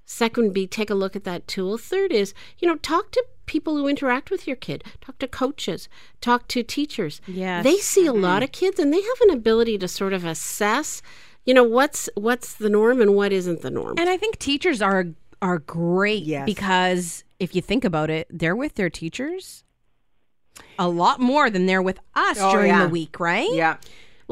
Second 0.06 0.44
would 0.44 0.54
be 0.54 0.68
take 0.68 0.90
a 0.90 0.96
look 0.96 1.16
at 1.16 1.24
that 1.24 1.48
tool. 1.48 1.78
Third 1.78 2.12
is, 2.12 2.34
you 2.60 2.68
know, 2.68 2.76
talk 2.76 3.12
to 3.12 3.26
people 3.46 3.78
who 3.78 3.88
interact 3.88 4.32
with 4.32 4.48
your 4.48 4.56
kid. 4.56 4.84
Talk 5.02 5.18
to 5.20 5.28
coaches. 5.28 5.88
Talk 6.20 6.48
to 6.50 6.64
teachers. 6.64 7.22
Yes. 7.26 7.64
They 7.64 7.78
see 7.78 8.06
a 8.06 8.12
mm-hmm. 8.12 8.22
lot 8.22 8.44
of 8.44 8.52
kids 8.52 8.80
and 8.80 8.92
they 8.92 9.02
have 9.02 9.22
an 9.22 9.30
ability 9.32 9.78
to 9.78 9.88
sort 9.88 10.14
of 10.14 10.26
assess, 10.26 11.02
you 11.46 11.54
know, 11.54 11.64
what's 11.64 12.10
what's 12.16 12.54
the 12.54 12.70
norm 12.70 13.02
and 13.02 13.16
what 13.16 13.32
isn't 13.32 13.62
the 13.62 13.72
norm. 13.72 13.96
And 13.98 14.10
I 14.10 14.18
think 14.18 14.40
teachers 14.40 14.82
are 14.82 15.08
are 15.42 15.60
great 15.60 16.24
Yes. 16.24 16.46
because 16.46 17.24
if 17.40 17.56
you 17.56 17.62
think 17.62 17.84
about 17.84 18.10
it, 18.10 18.28
they're 18.30 18.56
with 18.56 18.76
their 18.76 18.90
teachers 18.90 19.64
a 20.78 20.88
lot 20.88 21.20
more 21.20 21.50
than 21.50 21.66
they're 21.66 21.82
with 21.82 22.00
us 22.16 22.38
Oh, 22.40 22.52
during 22.52 22.70
yeah. 22.70 22.84
the 22.84 22.90
week, 22.90 23.20
right? 23.20 23.50
Yeah. 23.54 23.78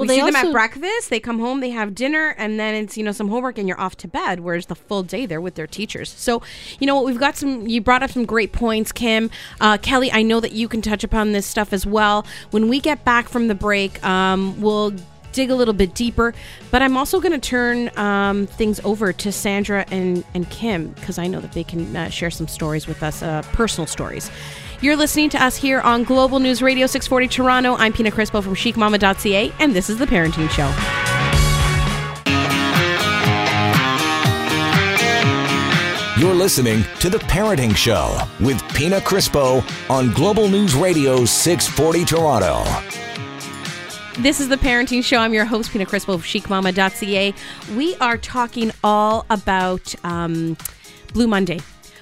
We 0.01 0.07
they 0.07 0.15
see 0.15 0.25
them 0.25 0.35
at 0.35 0.51
breakfast. 0.51 1.09
They 1.09 1.19
come 1.19 1.39
home, 1.39 1.59
they 1.59 1.69
have 1.69 1.95
dinner, 1.95 2.35
and 2.37 2.59
then 2.59 2.75
it's 2.75 2.97
you 2.97 3.03
know 3.03 3.11
some 3.11 3.29
homework, 3.29 3.57
and 3.57 3.67
you're 3.67 3.79
off 3.79 3.95
to 3.97 4.07
bed. 4.07 4.41
Whereas 4.41 4.67
the 4.67 4.75
full 4.75 5.03
day 5.03 5.25
they're 5.25 5.41
with 5.41 5.55
their 5.55 5.67
teachers. 5.67 6.09
So 6.09 6.41
you 6.79 6.87
know 6.87 6.95
what? 6.95 7.05
We've 7.05 7.19
got 7.19 7.37
some. 7.37 7.67
You 7.67 7.81
brought 7.81 8.03
up 8.03 8.11
some 8.11 8.25
great 8.25 8.51
points, 8.51 8.91
Kim, 8.91 9.29
uh, 9.59 9.77
Kelly. 9.77 10.11
I 10.11 10.21
know 10.21 10.39
that 10.39 10.51
you 10.51 10.67
can 10.67 10.81
touch 10.81 11.03
upon 11.03 11.31
this 11.31 11.45
stuff 11.45 11.73
as 11.73 11.85
well. 11.85 12.25
When 12.51 12.67
we 12.67 12.79
get 12.79 13.03
back 13.05 13.29
from 13.29 13.47
the 13.47 13.55
break, 13.55 14.03
um, 14.03 14.59
we'll 14.61 14.93
dig 15.31 15.49
a 15.49 15.55
little 15.55 15.73
bit 15.73 15.93
deeper. 15.93 16.33
But 16.71 16.81
I'm 16.81 16.97
also 16.97 17.19
going 17.19 17.31
to 17.31 17.39
turn 17.39 17.97
um, 17.97 18.47
things 18.47 18.79
over 18.83 19.13
to 19.13 19.31
Sandra 19.31 19.85
and 19.91 20.23
and 20.33 20.49
Kim 20.49 20.89
because 20.89 21.17
I 21.17 21.27
know 21.27 21.39
that 21.39 21.53
they 21.53 21.63
can 21.63 21.95
uh, 21.95 22.09
share 22.09 22.31
some 22.31 22.47
stories 22.47 22.87
with 22.87 23.03
us, 23.03 23.21
uh, 23.21 23.41
personal 23.53 23.87
stories. 23.87 24.31
You're 24.81 24.95
listening 24.95 25.29
to 25.29 25.43
us 25.43 25.55
here 25.55 25.79
on 25.81 26.03
Global 26.03 26.39
News 26.39 26.63
Radio 26.63 26.87
640 26.87 27.27
Toronto. 27.27 27.75
I'm 27.75 27.93
Pina 27.93 28.09
Crispo 28.09 28.43
from 28.43 28.55
chicmama.ca, 28.55 29.53
and 29.59 29.75
this 29.75 29.91
is 29.91 29.99
The 29.99 30.07
Parenting 30.07 30.49
Show. 30.49 30.67
You're 36.19 36.33
listening 36.33 36.83
to 36.99 37.11
The 37.11 37.19
Parenting 37.19 37.75
Show 37.75 38.17
with 38.39 38.59
Pina 38.73 38.99
Crispo 39.01 39.63
on 39.87 40.11
Global 40.13 40.49
News 40.49 40.73
Radio 40.73 41.25
640 41.25 42.03
Toronto. 42.03 42.63
This 44.19 44.39
is 44.39 44.49
The 44.49 44.57
Parenting 44.57 45.03
Show. 45.03 45.17
I'm 45.17 45.35
your 45.35 45.45
host, 45.45 45.69
Pina 45.69 45.85
Crispo 45.85 46.15
of 46.15 46.23
chicmama.ca. 46.23 47.35
We 47.75 47.95
are 47.97 48.17
talking 48.17 48.71
all 48.83 49.27
about 49.29 49.93
um, 50.03 50.57
Blue 51.13 51.27
Monday. 51.27 51.59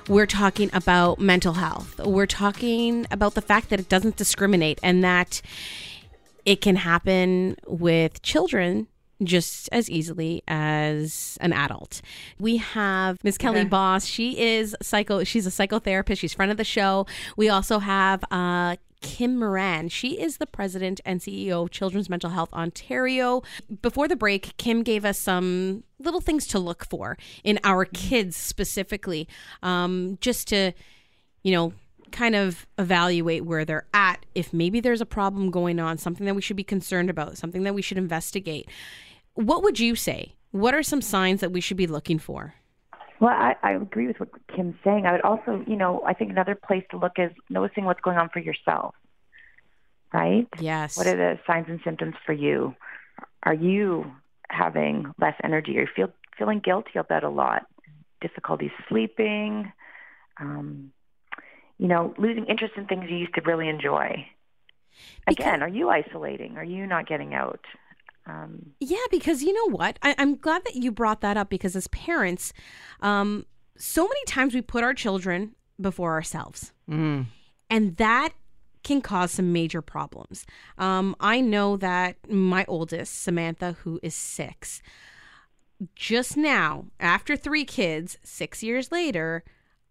We're 0.09 0.25
talking 0.25 0.71
about 0.73 1.19
mental 1.19 1.53
health. 1.53 1.99
We're 2.03 2.25
talking 2.25 3.05
about 3.11 3.35
the 3.35 3.41
fact 3.41 3.69
that 3.69 3.79
it 3.79 3.87
doesn't 3.87 4.15
discriminate 4.15 4.79
and 4.81 5.03
that 5.03 5.39
it 6.45 6.61
can 6.61 6.77
happen 6.77 7.55
with 7.67 8.23
children 8.23 8.87
just 9.23 9.69
as 9.71 9.87
easily 9.87 10.41
as 10.47 11.37
an 11.41 11.53
adult. 11.53 12.01
We 12.39 12.57
have 12.57 13.23
Miss 13.23 13.37
Kelly 13.37 13.65
Bos. 13.65 14.05
She 14.05 14.39
is 14.39 14.75
psycho. 14.81 15.23
She's 15.23 15.45
a 15.45 15.51
psychotherapist. 15.51 16.17
She's 16.17 16.33
friend 16.33 16.49
of 16.49 16.57
the 16.57 16.63
show. 16.63 17.05
We 17.37 17.49
also 17.49 17.77
have 17.77 18.23
uh, 18.31 18.77
Kim 19.01 19.38
Moran. 19.38 19.89
She 19.89 20.20
is 20.20 20.38
the 20.38 20.46
president 20.46 21.01
and 21.06 21.20
CEO 21.20 21.63
of 21.63 21.72
Children's 21.72 22.10
Mental 22.10 22.29
Health 22.29 22.53
Ontario. 22.53 23.44
Before 23.82 24.08
the 24.08 24.15
break, 24.15 24.56
Kim 24.58 24.84
gave 24.84 25.06
us 25.06 25.20
some 25.20 25.84
little 26.00 26.22
things 26.22 26.48
to 26.48 26.60
look 26.60 26.86
for 26.86 27.18
in 27.44 27.60
our 27.63 27.86
kids 27.86 28.36
specifically, 28.36 29.27
um, 29.63 30.18
just 30.22 30.48
to, 30.50 30.74
you 31.44 31.51
know, 31.51 31.74
kind 32.12 32.36
of 32.36 32.65
evaluate 32.77 33.46
where 33.46 33.65
they're 33.65 33.88
at 33.94 34.25
if 34.36 34.53
maybe 34.53 34.79
there's 34.79 35.01
a 35.01 35.06
problem 35.06 35.51
going 35.51 35.79
on 35.79 35.98
something 35.98 36.25
that 36.25 36.36
we 36.36 36.41
should 36.41 36.58
be 36.58 36.63
concerned 36.63 37.10
about 37.10 37.38
something 37.38 37.63
that 37.63 37.74
we 37.74 37.82
should 37.82 37.98
investigate 37.98 38.68
what 39.36 39.63
would 39.63 39.79
you 39.79 39.96
say 39.96 40.34
what 40.51 40.74
are 40.74 40.82
some 40.82 41.01
signs 41.01 41.39
that 41.41 41.51
we 41.51 41.62
should 41.62 41.77
be 41.77 41.88
looking 41.88 42.18
for 42.18 42.56
Well, 43.19 43.33
I, 43.33 43.55
I 43.61 43.71
agree 43.73 44.07
with 44.07 44.19
what 44.19 44.29
Kim's 44.55 44.75
saying. 44.83 45.05
I 45.05 45.11
would 45.11 45.21
also, 45.21 45.63
you 45.67 45.75
know, 45.75 46.01
I 46.05 46.13
think 46.13 46.31
another 46.31 46.55
place 46.55 46.85
to 46.91 46.97
look 46.97 47.13
is 47.17 47.31
noticing 47.49 47.83
what's 47.85 47.99
going 48.01 48.17
on 48.17 48.29
for 48.29 48.39
yourself, 48.39 48.95
right? 50.13 50.47
yes 50.59 50.97
What 50.97 51.07
are 51.07 51.17
the 51.17 51.39
signs 51.45 51.65
and 51.67 51.81
symptoms 51.83 52.15
for 52.25 52.33
you? 52.33 52.75
Are 53.43 53.53
you 53.53 54.11
having 54.49 55.13
less 55.19 55.35
energy? 55.43 55.77
Are 55.77 55.81
you 55.81 55.88
feel, 55.93 56.11
feeling 56.38 56.59
guilty 56.59 56.97
about 56.97 57.23
a 57.23 57.29
lot? 57.29 57.65
Difficulty 58.21 58.71
sleeping? 58.88 59.71
Um, 60.39 60.91
you 61.77 61.88
know, 61.88 62.13
losing 62.17 62.45
interest 62.45 62.75
in 62.77 62.85
things 62.85 63.05
you 63.09 63.17
used 63.17 63.35
to 63.35 63.41
really 63.41 63.67
enjoy. 63.67 64.25
Again, 65.27 65.61
are 65.61 65.69
you 65.69 65.89
isolating? 65.89 66.57
Are 66.57 66.63
you 66.63 66.88
not 66.88 67.07
getting 67.07 67.33
out? 67.33 67.63
Um, 68.29 68.74
Yeah, 68.79 68.98
because 69.12 69.41
you 69.41 69.53
know 69.53 69.75
what? 69.75 69.98
I, 70.01 70.15
I'm 70.17 70.36
glad 70.36 70.63
that 70.65 70.75
you 70.75 70.91
brought 70.91 71.21
that 71.21 71.38
up 71.38 71.50
because 71.50 71.75
as 71.75 71.88
parents, 71.88 72.53
um, 73.01 73.45
so 73.77 74.03
many 74.03 74.24
times 74.25 74.53
we 74.53 74.62
put 74.62 74.83
our 74.83 74.93
children 74.93 75.55
before 75.79 76.12
ourselves. 76.13 76.74
Mm. 76.89 77.25
And 77.69 77.98
that 77.98 78.29
can 78.83 79.01
cause 79.01 79.31
some 79.31 79.51
major 79.51 79.81
problems. 79.81 80.45
Um, 80.77 81.15
I 81.19 81.41
know 81.41 81.77
that 81.77 82.17
my 82.29 82.65
oldest, 82.67 83.21
Samantha, 83.21 83.77
who 83.83 84.00
is 84.01 84.15
six, 84.15 84.81
just 85.95 86.36
now, 86.36 86.86
after 87.00 87.36
three 87.36 87.65
kids, 87.65 88.17
six 88.24 88.63
years 88.63 88.91
later, 88.91 89.43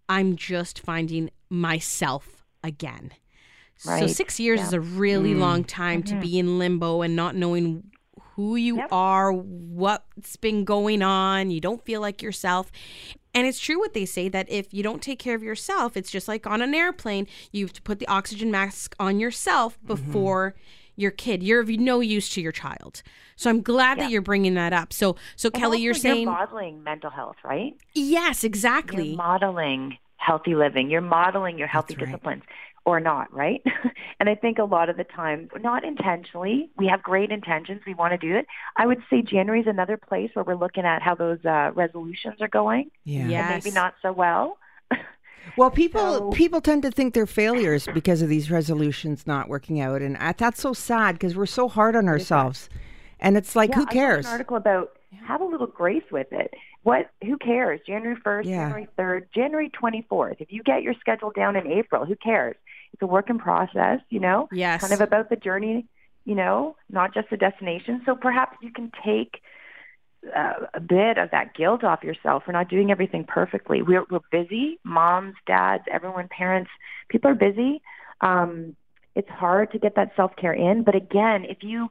I'm 0.09 0.37
just 0.37 0.79
finding 0.79 1.31
myself 1.49 2.45
again. 2.63 3.13
So 3.77 4.09
six 4.09 4.41
years 4.41 4.61
is 4.61 4.73
a 4.73 4.81
really 4.81 5.35
long 5.35 5.63
time 5.63 6.03
to 6.05 6.19
be 6.21 6.39
in 6.39 6.59
limbo 6.59 7.03
and 7.03 7.15
not 7.15 7.37
knowing 7.37 7.85
who 8.39 8.55
you 8.55 8.77
Yep. 8.77 8.89
are, 8.93 9.33
what's 9.33 10.37
been 10.37 10.65
going 10.65 11.03
on. 11.03 11.51
You 11.51 11.61
don't 11.61 11.85
feel 11.85 12.01
like 12.01 12.23
yourself. 12.23 12.71
And 13.35 13.49
it's 13.49 13.59
true 13.59 13.81
what 13.81 13.95
they 13.95 14.07
say 14.07 14.29
that 14.29 14.49
if 14.49 14.73
you 14.73 14.85
don't 14.85 15.03
take 15.03 15.19
care 15.19 15.35
of 15.35 15.43
yourself, 15.43 15.97
it's 15.97 16.09
just 16.09 16.29
like 16.29 16.47
on 16.47 16.63
an 16.63 16.73
airplane, 16.73 17.27
you 17.51 17.65
have 17.67 17.73
to 17.73 17.83
put 17.83 17.99
the 17.99 18.07
oxygen 18.07 18.53
mask 18.53 18.95
on 19.01 19.19
yourself 19.19 19.77
mm-hmm. 19.79 19.89
before 19.89 20.55
your 20.95 21.11
kid. 21.11 21.43
You're 21.43 21.59
of 21.59 21.69
no 21.69 21.99
use 21.99 22.29
to 22.31 22.41
your 22.41 22.53
child. 22.53 23.03
So 23.35 23.51
I'm 23.51 23.61
glad 23.61 23.99
that 23.99 24.09
you're 24.13 24.23
bringing 24.23 24.55
that 24.55 24.73
up. 24.73 24.93
So 24.93 25.17
so 25.35 25.49
and 25.49 25.61
Kelly, 25.61 25.81
you're 25.81 25.93
saying 25.93 26.27
modeling 26.27 26.85
mental 26.85 27.11
health, 27.11 27.37
right? 27.43 27.77
yes, 27.93 28.45
You're 28.45 28.51
exactly. 28.51 29.17
modeling 29.17 29.99
healthy 30.17 30.55
living. 30.55 30.91
You're 30.91 31.01
modeling 31.01 31.59
your 31.59 31.67
healthy 31.67 31.97
right. 31.97 32.07
disciplines 32.07 32.45
or 32.89 33.01
not, 33.01 33.33
right? 33.33 33.63
and 34.21 34.29
I 34.29 34.35
think 34.35 34.59
a 34.59 34.65
lot 34.65 34.89
of 34.89 34.97
the 34.97 35.05
time, 35.05 35.49
not 35.61 35.85
intentionally, 35.85 36.71
we 36.77 36.87
have 36.87 37.03
great 37.03 37.31
intentions. 37.31 37.83
We 37.87 37.95
want 37.95 38.13
to 38.13 38.19
do 38.19 38.35
it. 38.37 38.47
I 38.77 38.87
would 38.87 39.03
say 39.11 39.21
January 39.23 39.61
is 39.61 39.67
another 39.67 39.97
place 39.99 40.31
where 40.35 40.45
we're 40.45 40.55
looking 40.57 40.85
at 40.85 41.03
how 41.03 41.15
those 41.15 41.45
uh, 41.45 41.71
resolutions 41.75 42.41
are 42.41 42.49
going. 42.49 42.91
Yeah. 43.05 43.29
Yes. 43.29 43.65
maybe 43.65 43.75
not 43.75 43.95
so 44.03 44.13
well. 44.13 44.59
Well, 45.57 45.71
people 45.71 46.19
So- 46.19 46.31
people 46.31 46.61
tend 46.61 46.83
to 46.83 46.91
think 46.91 47.15
they're 47.15 47.27
failures 47.27 47.89
because 47.95 48.21
of 48.23 48.29
these 48.29 48.51
resolutions 48.51 49.27
not 49.27 49.49
working 49.49 49.81
out, 49.81 50.03
and 50.03 50.17
I, 50.19 50.33
that's 50.33 50.61
so 50.61 50.73
sad 50.75 51.15
because 51.15 51.35
we're 51.37 51.47
so 51.47 51.69
hard 51.69 51.97
on 51.97 52.07
ourselves. 52.07 52.69
And 53.19 53.35
it's 53.37 53.57
like, 53.57 53.71
yeah, 53.71 53.77
who 53.77 53.81
I 53.81 53.85
wrote 53.85 53.93
cares? 53.93 54.27
an 54.27 54.33
article 54.33 54.57
about 54.59 54.91
have 55.27 55.41
a 55.41 55.45
little 55.45 55.67
grace 55.67 56.05
with 56.13 56.29
it. 56.33 56.53
What? 56.83 57.11
Who 57.25 57.39
cares? 57.39 57.81
January 57.87 58.17
first, 58.23 58.47
Yeah. 58.49 58.65
January 58.65 58.89
third, 58.97 59.29
January 59.35 59.71
twenty 59.71 60.03
fourth. 60.09 60.37
If 60.39 60.53
you 60.53 60.63
get 60.63 60.83
your 60.83 60.95
schedule 61.01 61.33
down 61.35 61.57
in 61.57 61.67
April, 61.67 62.05
who 62.05 62.15
cares? 62.17 62.57
It's 62.99 63.03
a 63.03 63.07
work 63.07 63.31
in 63.31 63.39
process. 63.39 64.01
You 64.11 64.19
know. 64.19 64.49
Yes. 64.51 64.81
Kind 64.81 64.93
of 64.93 65.01
about 65.01 65.31
the 65.31 65.37
journey. 65.37 65.87
You 66.25 66.35
know, 66.35 66.77
not 66.91 67.15
just 67.15 67.31
the 67.31 67.37
destination. 67.37 68.03
So 68.05 68.17
perhaps 68.17 68.57
you 68.61 68.73
can 68.73 68.91
take 69.05 69.41
uh, 70.35 70.67
a 70.75 70.81
bit 70.81 71.17
of 71.17 71.31
that 71.31 71.55
guilt 71.55 71.85
off 71.85 72.03
yourself 72.03 72.43
for 72.45 72.53
not 72.53 72.69
doing 72.69 72.91
everything 72.91 73.25
perfectly. 73.25 73.83
We're 73.83 74.05
we're 74.11 74.21
busy, 74.33 74.81
moms, 74.83 75.35
dads, 75.47 75.85
everyone, 75.91 76.29
parents. 76.29 76.71
People 77.09 77.31
are 77.31 77.37
busy. 77.37 77.81
Um, 78.21 78.75
it's 79.15 79.29
hard 79.29 79.71
to 79.73 79.79
get 79.79 79.95
that 79.95 80.13
self 80.17 80.35
care 80.35 80.53
in. 80.53 80.83
But 80.83 80.97
again, 80.97 81.45
if 81.45 81.59
you 81.63 81.89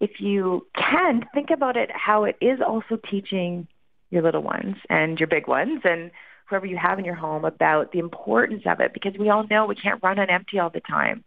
if 0.00 0.20
you 0.20 0.66
can 0.76 1.26
think 1.32 1.50
about 1.50 1.76
it, 1.76 1.90
how 1.90 2.24
it 2.24 2.36
is 2.40 2.60
also 2.60 2.98
teaching 3.10 3.66
your 4.10 4.22
little 4.22 4.42
ones 4.42 4.76
and 4.90 5.18
your 5.18 5.28
big 5.28 5.48
ones 5.48 5.80
and 5.84 6.10
whoever 6.52 6.66
you 6.66 6.76
have 6.76 6.98
in 6.98 7.04
your 7.06 7.14
home 7.14 7.44
about 7.46 7.92
the 7.92 7.98
importance 7.98 8.62
of 8.66 8.78
it, 8.80 8.92
because 8.92 9.14
we 9.18 9.30
all 9.30 9.46
know 9.48 9.64
we 9.64 9.74
can't 9.74 9.98
run 10.02 10.18
on 10.18 10.28
empty 10.28 10.58
all 10.58 10.68
the 10.68 10.80
time. 10.80 11.24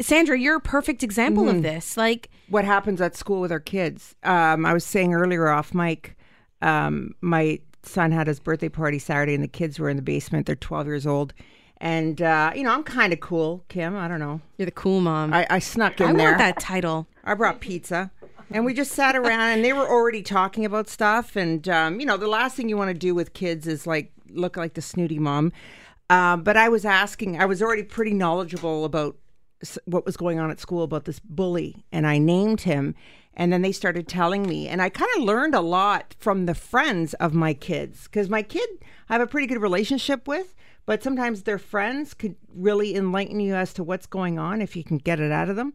Sandra, 0.00 0.38
you're 0.38 0.56
a 0.56 0.60
perfect 0.60 1.02
example 1.02 1.44
Mm-hmm. 1.44 1.56
of 1.58 1.62
this. 1.62 1.96
Like 1.98 2.30
what 2.48 2.64
happens 2.64 3.00
at 3.02 3.14
school 3.14 3.42
with 3.42 3.52
our 3.52 3.60
kids. 3.60 4.14
Um, 4.24 4.64
I 4.64 4.72
was 4.72 4.84
saying 4.86 5.12
earlier 5.12 5.48
off 5.50 5.74
mic, 5.74 6.16
um, 6.62 7.14
my 7.20 7.60
son 7.82 8.12
had 8.12 8.26
his 8.26 8.40
birthday 8.40 8.70
party 8.70 8.98
Saturday, 8.98 9.34
and 9.34 9.44
the 9.44 9.48
kids 9.48 9.78
were 9.78 9.90
in 9.90 9.96
the 9.96 10.02
basement. 10.02 10.46
They're 10.46 10.56
12 10.56 10.86
years 10.86 11.06
old. 11.06 11.34
And, 11.76 12.22
uh, 12.22 12.52
you 12.54 12.62
know, 12.62 12.72
I'm 12.72 12.84
kind 12.84 13.12
of 13.12 13.20
cool, 13.20 13.64
Kim. 13.68 13.94
I 13.96 14.08
don't 14.08 14.20
know. 14.20 14.40
you're 14.56 14.64
the 14.66 14.70
cool 14.70 15.00
mom. 15.02 15.34
I, 15.34 15.46
I 15.50 15.58
snuck 15.58 16.00
in 16.00 16.06
I 16.06 16.12
there. 16.14 16.28
I 16.28 16.30
want 16.30 16.38
that 16.38 16.60
title. 16.60 17.06
I 17.24 17.34
brought 17.34 17.60
pizza. 17.60 18.10
And 18.52 18.64
we 18.64 18.72
just 18.72 18.92
sat 18.92 19.16
around 19.16 19.40
and 19.40 19.64
they 19.64 19.72
were 19.72 19.88
already 19.88 20.22
talking 20.22 20.64
about 20.64 20.88
stuff. 20.88 21.36
And, 21.36 21.68
um, 21.68 21.98
you 22.00 22.06
know, 22.06 22.16
the 22.16 22.28
last 22.28 22.54
thing 22.56 22.68
you 22.68 22.76
want 22.78 22.88
to 22.90 22.94
do 22.94 23.14
with 23.14 23.32
kids 23.34 23.66
is 23.66 23.86
like 23.86 24.12
look 24.34 24.56
like 24.56 24.74
the 24.74 24.82
snooty 24.82 25.18
mom. 25.18 25.52
Um, 26.10 26.42
but 26.42 26.56
I 26.56 26.68
was 26.68 26.84
asking, 26.84 27.40
I 27.40 27.46
was 27.46 27.62
already 27.62 27.84
pretty 27.84 28.12
knowledgeable 28.12 28.84
about 28.84 29.16
what 29.84 30.04
was 30.04 30.16
going 30.16 30.38
on 30.38 30.50
at 30.50 30.60
school 30.60 30.82
about 30.82 31.04
this 31.04 31.20
bully. 31.20 31.84
And 31.92 32.06
I 32.06 32.18
named 32.18 32.62
him. 32.62 32.94
And 33.34 33.52
then 33.52 33.62
they 33.62 33.72
started 33.72 34.08
telling 34.08 34.46
me. 34.46 34.68
And 34.68 34.82
I 34.82 34.88
kind 34.88 35.10
of 35.16 35.22
learned 35.22 35.54
a 35.54 35.60
lot 35.60 36.14
from 36.18 36.46
the 36.46 36.54
friends 36.54 37.14
of 37.14 37.32
my 37.32 37.54
kids 37.54 38.04
because 38.04 38.28
my 38.28 38.42
kid 38.42 38.68
I 39.08 39.14
have 39.14 39.22
a 39.22 39.26
pretty 39.26 39.46
good 39.46 39.62
relationship 39.62 40.28
with. 40.28 40.54
But 40.84 41.02
sometimes 41.02 41.42
their 41.42 41.58
friends 41.58 42.12
could 42.12 42.34
really 42.52 42.96
enlighten 42.96 43.38
you 43.40 43.54
as 43.54 43.72
to 43.74 43.84
what's 43.84 44.06
going 44.06 44.38
on 44.38 44.60
if 44.60 44.74
you 44.74 44.82
can 44.82 44.98
get 44.98 45.20
it 45.20 45.30
out 45.30 45.48
of 45.48 45.56
them. 45.56 45.72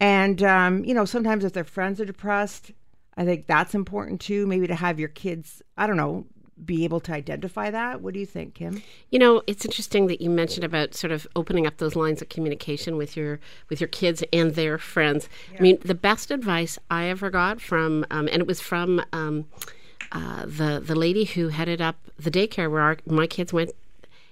And, 0.00 0.42
um, 0.42 0.84
you 0.84 0.92
know, 0.92 1.04
sometimes 1.04 1.44
if 1.44 1.52
their 1.52 1.62
friends 1.62 2.00
are 2.00 2.04
depressed, 2.04 2.72
I 3.16 3.24
think 3.24 3.46
that's 3.46 3.74
important 3.74 4.20
too. 4.20 4.46
Maybe 4.46 4.66
to 4.66 4.74
have 4.74 4.98
your 4.98 5.08
kids, 5.08 5.62
I 5.76 5.86
don't 5.86 5.96
know, 5.96 6.26
be 6.64 6.84
able 6.84 7.00
to 7.00 7.12
identify 7.12 7.70
that. 7.70 8.00
What 8.00 8.14
do 8.14 8.20
you 8.20 8.26
think, 8.26 8.54
Kim? 8.54 8.82
You 9.10 9.18
know, 9.18 9.42
it's 9.46 9.64
interesting 9.64 10.06
that 10.08 10.20
you 10.20 10.30
mentioned 10.30 10.64
about 10.64 10.94
sort 10.94 11.12
of 11.12 11.26
opening 11.34 11.66
up 11.66 11.78
those 11.78 11.96
lines 11.96 12.20
of 12.22 12.28
communication 12.28 12.96
with 12.96 13.16
your 13.16 13.40
with 13.68 13.80
your 13.80 13.88
kids 13.88 14.22
and 14.32 14.54
their 14.54 14.78
friends. 14.78 15.28
I 15.56 15.60
mean, 15.62 15.78
the 15.84 15.94
best 15.94 16.30
advice 16.30 16.78
I 16.90 17.06
ever 17.06 17.30
got 17.30 17.60
from, 17.60 18.04
um, 18.10 18.28
and 18.28 18.40
it 18.40 18.46
was 18.46 18.60
from 18.60 19.02
um, 19.12 19.46
uh, 20.12 20.44
the 20.46 20.82
the 20.84 20.94
lady 20.94 21.24
who 21.24 21.48
headed 21.48 21.80
up 21.80 21.96
the 22.18 22.30
daycare 22.30 22.70
where 22.70 22.82
our, 22.82 22.98
my 23.06 23.26
kids 23.26 23.52
went, 23.52 23.70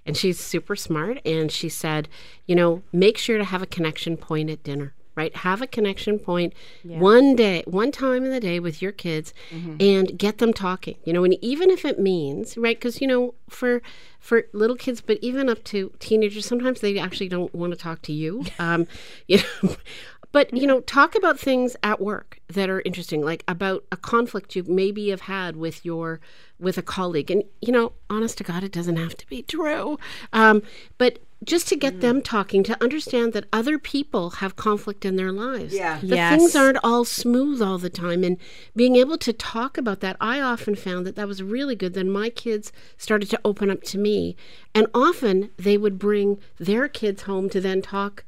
and 0.04 0.16
she's 0.16 0.38
super 0.38 0.76
smart, 0.76 1.20
and 1.24 1.50
she 1.50 1.68
said, 1.68 2.08
you 2.46 2.54
know, 2.54 2.82
make 2.92 3.18
sure 3.18 3.38
to 3.38 3.44
have 3.44 3.62
a 3.62 3.66
connection 3.66 4.16
point 4.16 4.50
at 4.50 4.62
dinner. 4.62 4.92
Right, 5.18 5.35
have 5.35 5.61
a 5.61 5.66
connection 5.66 6.20
point 6.20 6.52
one 7.00 7.35
day, 7.35 7.64
one 7.66 7.90
time 7.90 8.24
in 8.24 8.31
the 8.31 8.38
day 8.38 8.61
with 8.61 8.81
your 8.81 8.92
kids, 8.92 9.35
and 9.81 10.16
get 10.16 10.38
them 10.38 10.52
talking. 10.52 10.94
You 11.04 11.12
know, 11.12 11.24
and 11.24 11.35
even 11.42 11.70
if 11.70 11.85
it 11.85 11.98
means 11.98 12.57
right, 12.57 12.76
because 12.78 13.00
you 13.00 13.09
know, 13.09 13.35
for 13.48 13.83
for 14.20 14.44
little 14.52 14.76
kids, 14.76 15.00
but 15.00 15.18
even 15.20 15.48
up 15.48 15.64
to 15.64 15.92
teenagers, 15.98 16.46
sometimes 16.46 16.81
they 16.81 16.98
actually 16.98 17.28
don't 17.28 17.52
want 17.52 17.72
to 17.72 17.78
talk 17.78 18.00
to 18.02 18.12
you. 18.12 18.44
Um, 18.61 18.87
you 19.26 19.38
know, 19.38 19.76
but 20.33 20.52
you 20.54 20.66
know, 20.66 20.81
talk 20.81 21.14
about 21.14 21.38
things 21.38 21.76
at 21.83 22.00
work 22.00 22.38
that 22.48 22.68
are 22.70 22.81
interesting, 22.85 23.24
like 23.24 23.42
about 23.48 23.85
a 23.90 23.96
conflict 23.96 24.54
you 24.54 24.62
maybe 24.68 25.09
have 25.11 25.22
had 25.22 25.57
with 25.57 25.85
your 25.85 26.20
with 26.61 26.78
a 26.78 26.83
colleague, 26.83 27.31
and 27.31 27.42
you 27.61 27.72
know, 27.72 27.92
honest 28.09 28.38
to 28.38 28.44
God, 28.44 28.62
it 28.62 28.72
doesn't 28.72 28.96
have 28.96 29.16
to 29.16 29.26
be 29.26 29.42
true, 29.42 29.98
um, 30.33 30.62
but 30.96 31.18
just 31.44 31.68
to 31.68 31.77
get 31.77 31.98
mm. 31.98 32.01
them 32.01 32.22
talking 32.22 32.62
to 32.64 32.83
understand 32.83 33.33
that 33.33 33.46
other 33.53 33.79
people 33.79 34.31
have 34.31 34.57
conflict 34.57 35.05
in 35.05 35.16
their 35.16 35.33
lives. 35.33 35.74
Yeah. 35.74 35.98
that 36.01 36.07
Yes. 36.07 36.38
things 36.38 36.57
aren't 36.57 36.79
all 36.83 37.05
smooth 37.05 37.62
all 37.62 37.79
the 37.79 37.90
time, 37.90 38.24
and 38.24 38.37
being 38.74 38.96
able 38.96 39.18
to 39.18 39.33
talk 39.33 39.79
about 39.79 40.01
that, 40.01 40.16
I 40.20 40.40
often 40.40 40.74
found 40.74 41.07
that 41.07 41.16
that 41.16 41.29
was 41.29 41.42
really 41.42 41.77
good. 41.77 41.94
Then 41.94 42.11
my 42.11 42.29
kids 42.29 42.72
started 42.96 43.31
to 43.31 43.40
open 43.44 43.70
up 43.70 43.83
to 43.85 43.98
me, 43.98 44.37
and 44.74 44.87
often 44.92 45.51
they 45.57 45.79
would 45.79 45.98
bring 45.98 46.38
their 46.59 46.88
kids 46.88 47.22
home 47.22 47.48
to 47.51 47.61
then 47.61 47.83
talk 47.83 48.24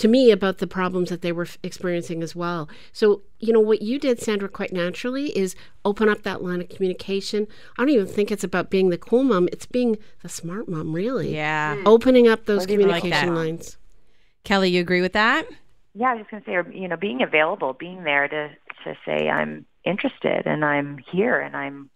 to 0.00 0.08
me 0.08 0.30
about 0.30 0.58
the 0.58 0.66
problems 0.66 1.10
that 1.10 1.22
they 1.22 1.30
were 1.32 1.44
f- 1.44 1.58
experiencing 1.62 2.22
as 2.22 2.34
well. 2.34 2.68
So, 2.92 3.22
you 3.38 3.52
know, 3.52 3.60
what 3.60 3.82
you 3.82 3.98
did, 3.98 4.20
Sandra, 4.20 4.48
quite 4.48 4.72
naturally 4.72 5.36
is 5.38 5.54
open 5.84 6.08
up 6.08 6.22
that 6.22 6.42
line 6.42 6.60
of 6.60 6.68
communication. 6.68 7.46
I 7.78 7.82
don't 7.82 7.90
even 7.90 8.06
think 8.06 8.30
it's 8.30 8.44
about 8.44 8.70
being 8.70 8.88
the 8.90 8.98
cool 8.98 9.22
mom, 9.24 9.48
it's 9.52 9.66
being 9.66 9.98
the 10.22 10.28
smart 10.28 10.68
mom, 10.68 10.92
really. 10.94 11.34
Yeah. 11.34 11.76
Hmm. 11.76 11.86
Opening 11.86 12.28
up 12.28 12.46
those 12.46 12.66
communication 12.66 13.10
that. 13.10 13.40
lines. 13.40 13.76
Kelly, 14.44 14.70
you 14.70 14.80
agree 14.80 15.02
with 15.02 15.12
that? 15.12 15.46
Yeah, 15.94 16.10
I 16.10 16.14
was 16.14 16.20
just 16.22 16.30
going 16.30 16.42
to 16.42 16.70
say, 16.70 16.78
you 16.78 16.88
know, 16.88 16.96
being 16.96 17.22
available, 17.22 17.72
being 17.74 18.04
there 18.04 18.26
to 18.28 18.50
to 18.84 18.96
say 19.04 19.28
I'm 19.28 19.66
interested 19.84 20.46
and 20.46 20.64
I'm 20.64 20.98
here 21.12 21.38
and 21.38 21.54
I'm 21.54 21.90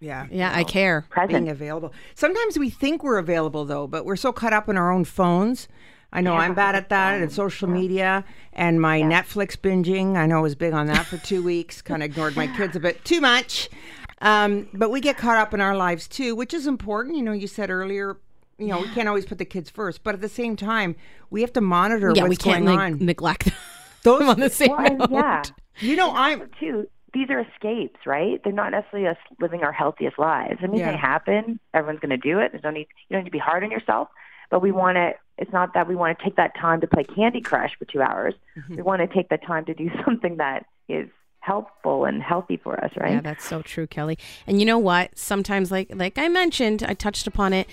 Yeah. 0.00 0.26
Yeah, 0.30 0.52
I 0.54 0.62
care. 0.62 1.04
present. 1.10 1.30
Being 1.30 1.48
available. 1.48 1.92
Sometimes 2.14 2.56
we 2.56 2.70
think 2.70 3.02
we're 3.02 3.18
available 3.18 3.64
though, 3.64 3.88
but 3.88 4.04
we're 4.04 4.14
so 4.16 4.30
caught 4.32 4.52
up 4.52 4.68
in 4.68 4.76
our 4.76 4.92
own 4.92 5.04
phones. 5.04 5.66
I 6.12 6.20
know 6.22 6.34
I'm 6.34 6.54
bad 6.54 6.74
at 6.74 6.88
that 6.88 7.20
and 7.20 7.30
social 7.30 7.68
media 7.68 8.24
and 8.54 8.80
my 8.80 9.00
Netflix 9.02 9.56
binging. 9.56 10.16
I 10.16 10.26
know 10.26 10.38
I 10.38 10.40
was 10.40 10.54
big 10.54 10.72
on 10.72 10.86
that 10.86 11.04
for 11.06 11.18
two 11.18 11.42
weeks. 11.52 11.82
Kind 11.82 12.02
of 12.02 12.10
ignored 12.10 12.34
my 12.36 12.46
kids 12.56 12.74
a 12.76 12.80
bit 12.80 13.04
too 13.04 13.20
much. 13.20 13.68
Um, 14.20 14.68
but 14.72 14.90
we 14.90 15.00
get 15.00 15.16
caught 15.16 15.36
up 15.36 15.52
in 15.54 15.60
our 15.60 15.76
lives 15.76 16.08
too, 16.08 16.34
which 16.34 16.54
is 16.54 16.66
important. 16.66 17.16
You 17.16 17.22
know, 17.22 17.32
you 17.32 17.46
said 17.46 17.70
earlier, 17.70 18.16
you 18.58 18.68
know, 18.68 18.80
we 18.80 18.88
can't 18.88 19.06
always 19.08 19.26
put 19.26 19.38
the 19.38 19.44
kids 19.44 19.70
first, 19.70 20.02
but 20.02 20.14
at 20.14 20.20
the 20.20 20.28
same 20.28 20.56
time, 20.56 20.96
we 21.30 21.42
have 21.42 21.52
to 21.52 21.60
monitor 21.60 22.12
Yeah, 22.16 22.24
we 22.24 22.36
can't 22.36 22.64
going 22.64 22.76
like, 22.76 22.92
on. 23.00 23.04
neglect 23.04 23.50
Those, 24.02 24.20
them 24.20 24.28
on 24.30 24.40
the 24.40 24.50
same 24.50 24.70
Well, 24.70 24.96
note. 24.96 25.10
yeah, 25.10 25.42
you 25.80 25.94
know, 25.94 26.12
I'm 26.14 26.48
too. 26.58 26.88
These 27.14 27.30
are 27.30 27.40
escapes, 27.40 28.00
right? 28.06 28.40
They're 28.44 28.52
not 28.52 28.70
necessarily 28.70 29.08
us 29.08 29.16
living 29.40 29.62
our 29.62 29.72
healthiest 29.72 30.18
lives. 30.18 30.58
I 30.62 30.66
mean, 30.66 30.80
Yeah. 30.80 30.90
they 30.92 30.96
happen. 30.96 31.58
Everyone's 31.74 32.00
going 32.00 32.10
to 32.10 32.16
do 32.16 32.38
it. 32.38 32.52
There's 32.52 32.62
no 32.64 32.70
need. 32.70 32.86
You 33.08 33.14
don't 33.14 33.20
need 33.24 33.30
to 33.30 33.32
be 33.32 33.38
hard 33.38 33.62
on 33.64 33.70
yourself. 33.70 34.08
But 34.50 34.62
we 34.62 34.72
want 34.72 34.96
to. 34.96 35.12
It's 35.38 35.52
not 35.52 35.74
that 35.74 35.88
we 35.88 35.94
want 35.96 36.18
to 36.18 36.24
take 36.24 36.36
that 36.36 36.56
time 36.56 36.80
to 36.80 36.86
play 36.86 37.04
Candy 37.04 37.40
Crush 37.40 37.76
for 37.78 37.84
two 37.84 38.02
hours. 38.02 38.34
Mm-hmm. 38.56 38.76
We 38.76 38.82
want 38.82 39.00
to 39.00 39.06
take 39.06 39.28
that 39.30 39.44
time 39.44 39.64
to 39.66 39.74
do 39.74 39.90
something 40.04 40.36
that 40.36 40.66
is 40.88 41.08
helpful 41.40 42.04
and 42.04 42.22
healthy 42.22 42.56
for 42.56 42.82
us, 42.84 42.92
right? 42.96 43.12
Yeah, 43.12 43.20
that's 43.20 43.44
so 43.44 43.62
true, 43.62 43.86
Kelly. 43.86 44.18
And 44.46 44.60
you 44.60 44.66
know 44.66 44.78
what? 44.78 45.16
Sometimes, 45.16 45.70
like 45.70 45.90
like 45.94 46.18
I 46.18 46.28
mentioned, 46.28 46.82
I 46.86 46.94
touched 46.94 47.26
upon 47.26 47.52
it. 47.52 47.68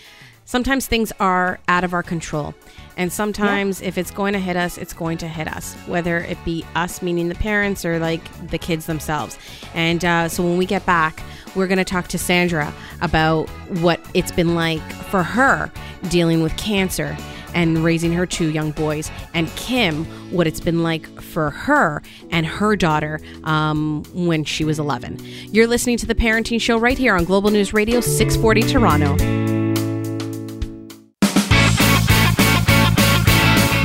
Sometimes 0.47 0.86
things 0.86 1.12
are 1.19 1.60
out 1.67 1.84
of 1.84 1.91
our 1.91 2.04
control. 2.04 2.54
And 2.97 3.12
sometimes 3.12 3.82
if 3.82 3.97
it's 3.97 4.12
going 4.12 4.34
to 4.34 4.39
hit 4.39 4.56
us, 4.56 4.78
it's 4.78 4.93
going 4.93 5.17
to 5.17 5.28
hit 5.28 5.47
us, 5.47 5.73
whether 5.88 6.19
it 6.19 6.38
be 6.45 6.63
us, 6.75 7.01
meaning 7.01 7.30
the 7.30 7.36
parents, 7.36 7.84
or 7.84 7.97
like 7.97 8.21
the 8.49 8.60
kids 8.60 8.86
themselves. 8.86 9.39
And 9.73 10.06
uh, 10.06 10.30
so 10.30 10.43
when 10.43 10.58
we 10.58 10.67
get 10.67 10.86
back, 10.86 11.23
we're 11.56 11.65
going 11.65 11.80
to 11.80 11.84
talk 11.84 12.10
to 12.10 12.19
Sandra 12.19 12.71
about 13.01 13.49
what 13.82 13.99
it's 14.13 14.32
been 14.32 14.54
like 14.54 14.84
for 15.10 15.23
her 15.23 15.71
dealing 16.10 16.43
with 16.43 16.56
cancer 16.58 17.17
and 17.55 17.83
raising 17.83 18.13
her 18.13 18.27
two 18.27 18.51
young 18.51 18.69
boys, 18.71 19.09
and 19.33 19.49
Kim, 19.55 20.05
what 20.31 20.45
it's 20.45 20.59
been 20.59 20.83
like 20.83 21.07
for 21.21 21.49
her 21.49 22.03
and 22.29 22.45
her 22.45 22.75
daughter 22.75 23.19
um, 23.45 24.03
when 24.13 24.43
she 24.43 24.63
was 24.63 24.77
11. 24.77 25.17
You're 25.51 25.65
listening 25.65 25.97
to 25.97 26.05
the 26.05 26.13
Parenting 26.15 26.61
Show 26.61 26.77
right 26.77 26.97
here 26.97 27.15
on 27.15 27.23
Global 27.23 27.49
News 27.49 27.73
Radio 27.73 28.01
640 28.01 28.61
Toronto. 28.71 29.15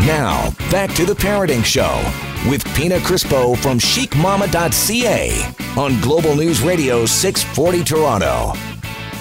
Now, 0.06 0.50
back 0.70 0.92
to 0.96 1.06
the 1.06 1.14
Parenting 1.14 1.64
Show 1.64 2.02
with 2.50 2.64
Pina 2.74 2.98
Crispo 2.98 3.56
from 3.56 3.78
chicmama.ca 3.78 5.54
on 5.80 6.00
Global 6.00 6.34
News 6.34 6.62
Radio 6.62 7.06
640 7.06 7.84
Toronto. 7.84 8.79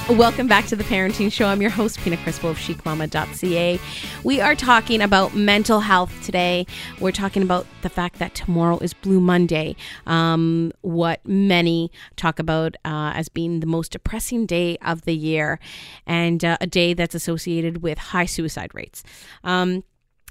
Welcome 0.09 0.47
back 0.47 0.65
to 0.65 0.75
the 0.75 0.83
Parenting 0.83 1.31
Show. 1.31 1.45
I'm 1.45 1.61
your 1.61 1.69
host, 1.69 1.99
Pina 1.99 2.17
Crispo 2.17 2.49
of 2.49 2.57
chicmama.ca. 2.57 3.79
We 4.23 4.41
are 4.41 4.55
talking 4.55 5.03
about 5.03 5.35
mental 5.35 5.81
health 5.81 6.11
today. 6.23 6.65
We're 6.99 7.11
talking 7.11 7.43
about 7.43 7.67
the 7.83 7.89
fact 7.89 8.17
that 8.17 8.33
tomorrow 8.33 8.79
is 8.79 8.91
Blue 8.91 9.19
Monday, 9.19 9.75
um, 10.07 10.71
what 10.81 11.23
many 11.27 11.91
talk 12.15 12.39
about 12.39 12.75
uh, 12.85 13.11
as 13.13 13.29
being 13.29 13.59
the 13.59 13.67
most 13.67 13.91
depressing 13.91 14.47
day 14.47 14.79
of 14.81 15.03
the 15.03 15.15
year, 15.15 15.59
and 16.07 16.43
uh, 16.43 16.57
a 16.59 16.65
day 16.65 16.95
that's 16.95 17.13
associated 17.13 17.83
with 17.83 17.99
high 17.99 18.25
suicide 18.25 18.73
rates. 18.73 19.03
Um, 19.43 19.83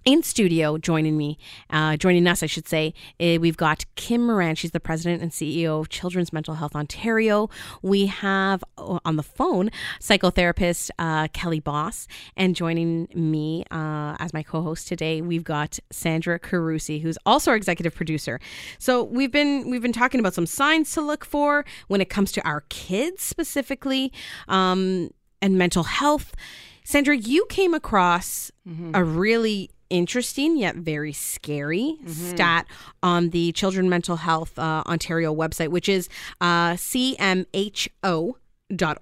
in 0.08 0.22
studio 0.22 0.78
joining 0.78 1.18
me, 1.18 1.36
uh, 1.68 1.94
joining 1.98 2.26
us, 2.26 2.42
I 2.42 2.46
should 2.46 2.66
say, 2.66 2.94
uh, 3.20 3.36
we've 3.38 3.58
got 3.58 3.84
Kim 3.94 4.26
Moran. 4.26 4.54
She's 4.54 4.70
the 4.70 4.80
president 4.80 5.20
and 5.20 5.30
CEO 5.30 5.78
of 5.80 5.90
Children's 5.90 6.32
Mental 6.32 6.54
Health 6.54 6.74
Ontario. 6.74 7.50
We 7.82 8.06
have 8.06 8.64
uh, 8.78 9.00
on 9.04 9.16
the 9.16 9.22
phone 9.22 9.70
psychotherapist 10.00 10.88
uh, 10.98 11.28
Kelly 11.34 11.60
Bos, 11.60 12.08
and 12.38 12.56
joining 12.56 13.08
me 13.14 13.64
uh, 13.70 14.16
as 14.18 14.32
my 14.32 14.42
co-host 14.42 14.88
today, 14.88 15.20
we've 15.20 15.44
got 15.44 15.78
Sandra 15.90 16.40
Carusi, 16.40 17.02
who's 17.02 17.18
also 17.26 17.50
our 17.50 17.56
executive 17.58 17.94
producer. 17.94 18.40
So 18.78 19.04
we've 19.04 19.30
been 19.30 19.68
we've 19.68 19.82
been 19.82 19.92
talking 19.92 20.20
about 20.20 20.32
some 20.32 20.46
signs 20.46 20.90
to 20.92 21.02
look 21.02 21.22
for 21.22 21.66
when 21.88 22.00
it 22.00 22.08
comes 22.08 22.32
to 22.32 22.48
our 22.48 22.62
kids 22.70 23.22
specifically, 23.22 24.10
um, 24.48 25.10
and 25.42 25.58
mental 25.58 25.82
health. 25.82 26.34
Sandra, 26.82 27.14
you 27.14 27.44
came 27.50 27.74
across 27.74 28.50
mm-hmm. 28.66 28.92
a 28.94 29.04
really 29.04 29.68
interesting 29.90 30.56
yet 30.56 30.76
very 30.76 31.12
scary 31.12 31.96
mm-hmm. 32.00 32.10
stat 32.10 32.66
on 33.02 33.30
the 33.30 33.52
Children 33.52 33.88
Mental 33.88 34.16
Health 34.16 34.58
uh, 34.58 34.82
Ontario 34.86 35.34
website, 35.34 35.68
which 35.68 35.88
is 35.88 36.08
uh, 36.40 36.72
cmho.org. 36.72 37.98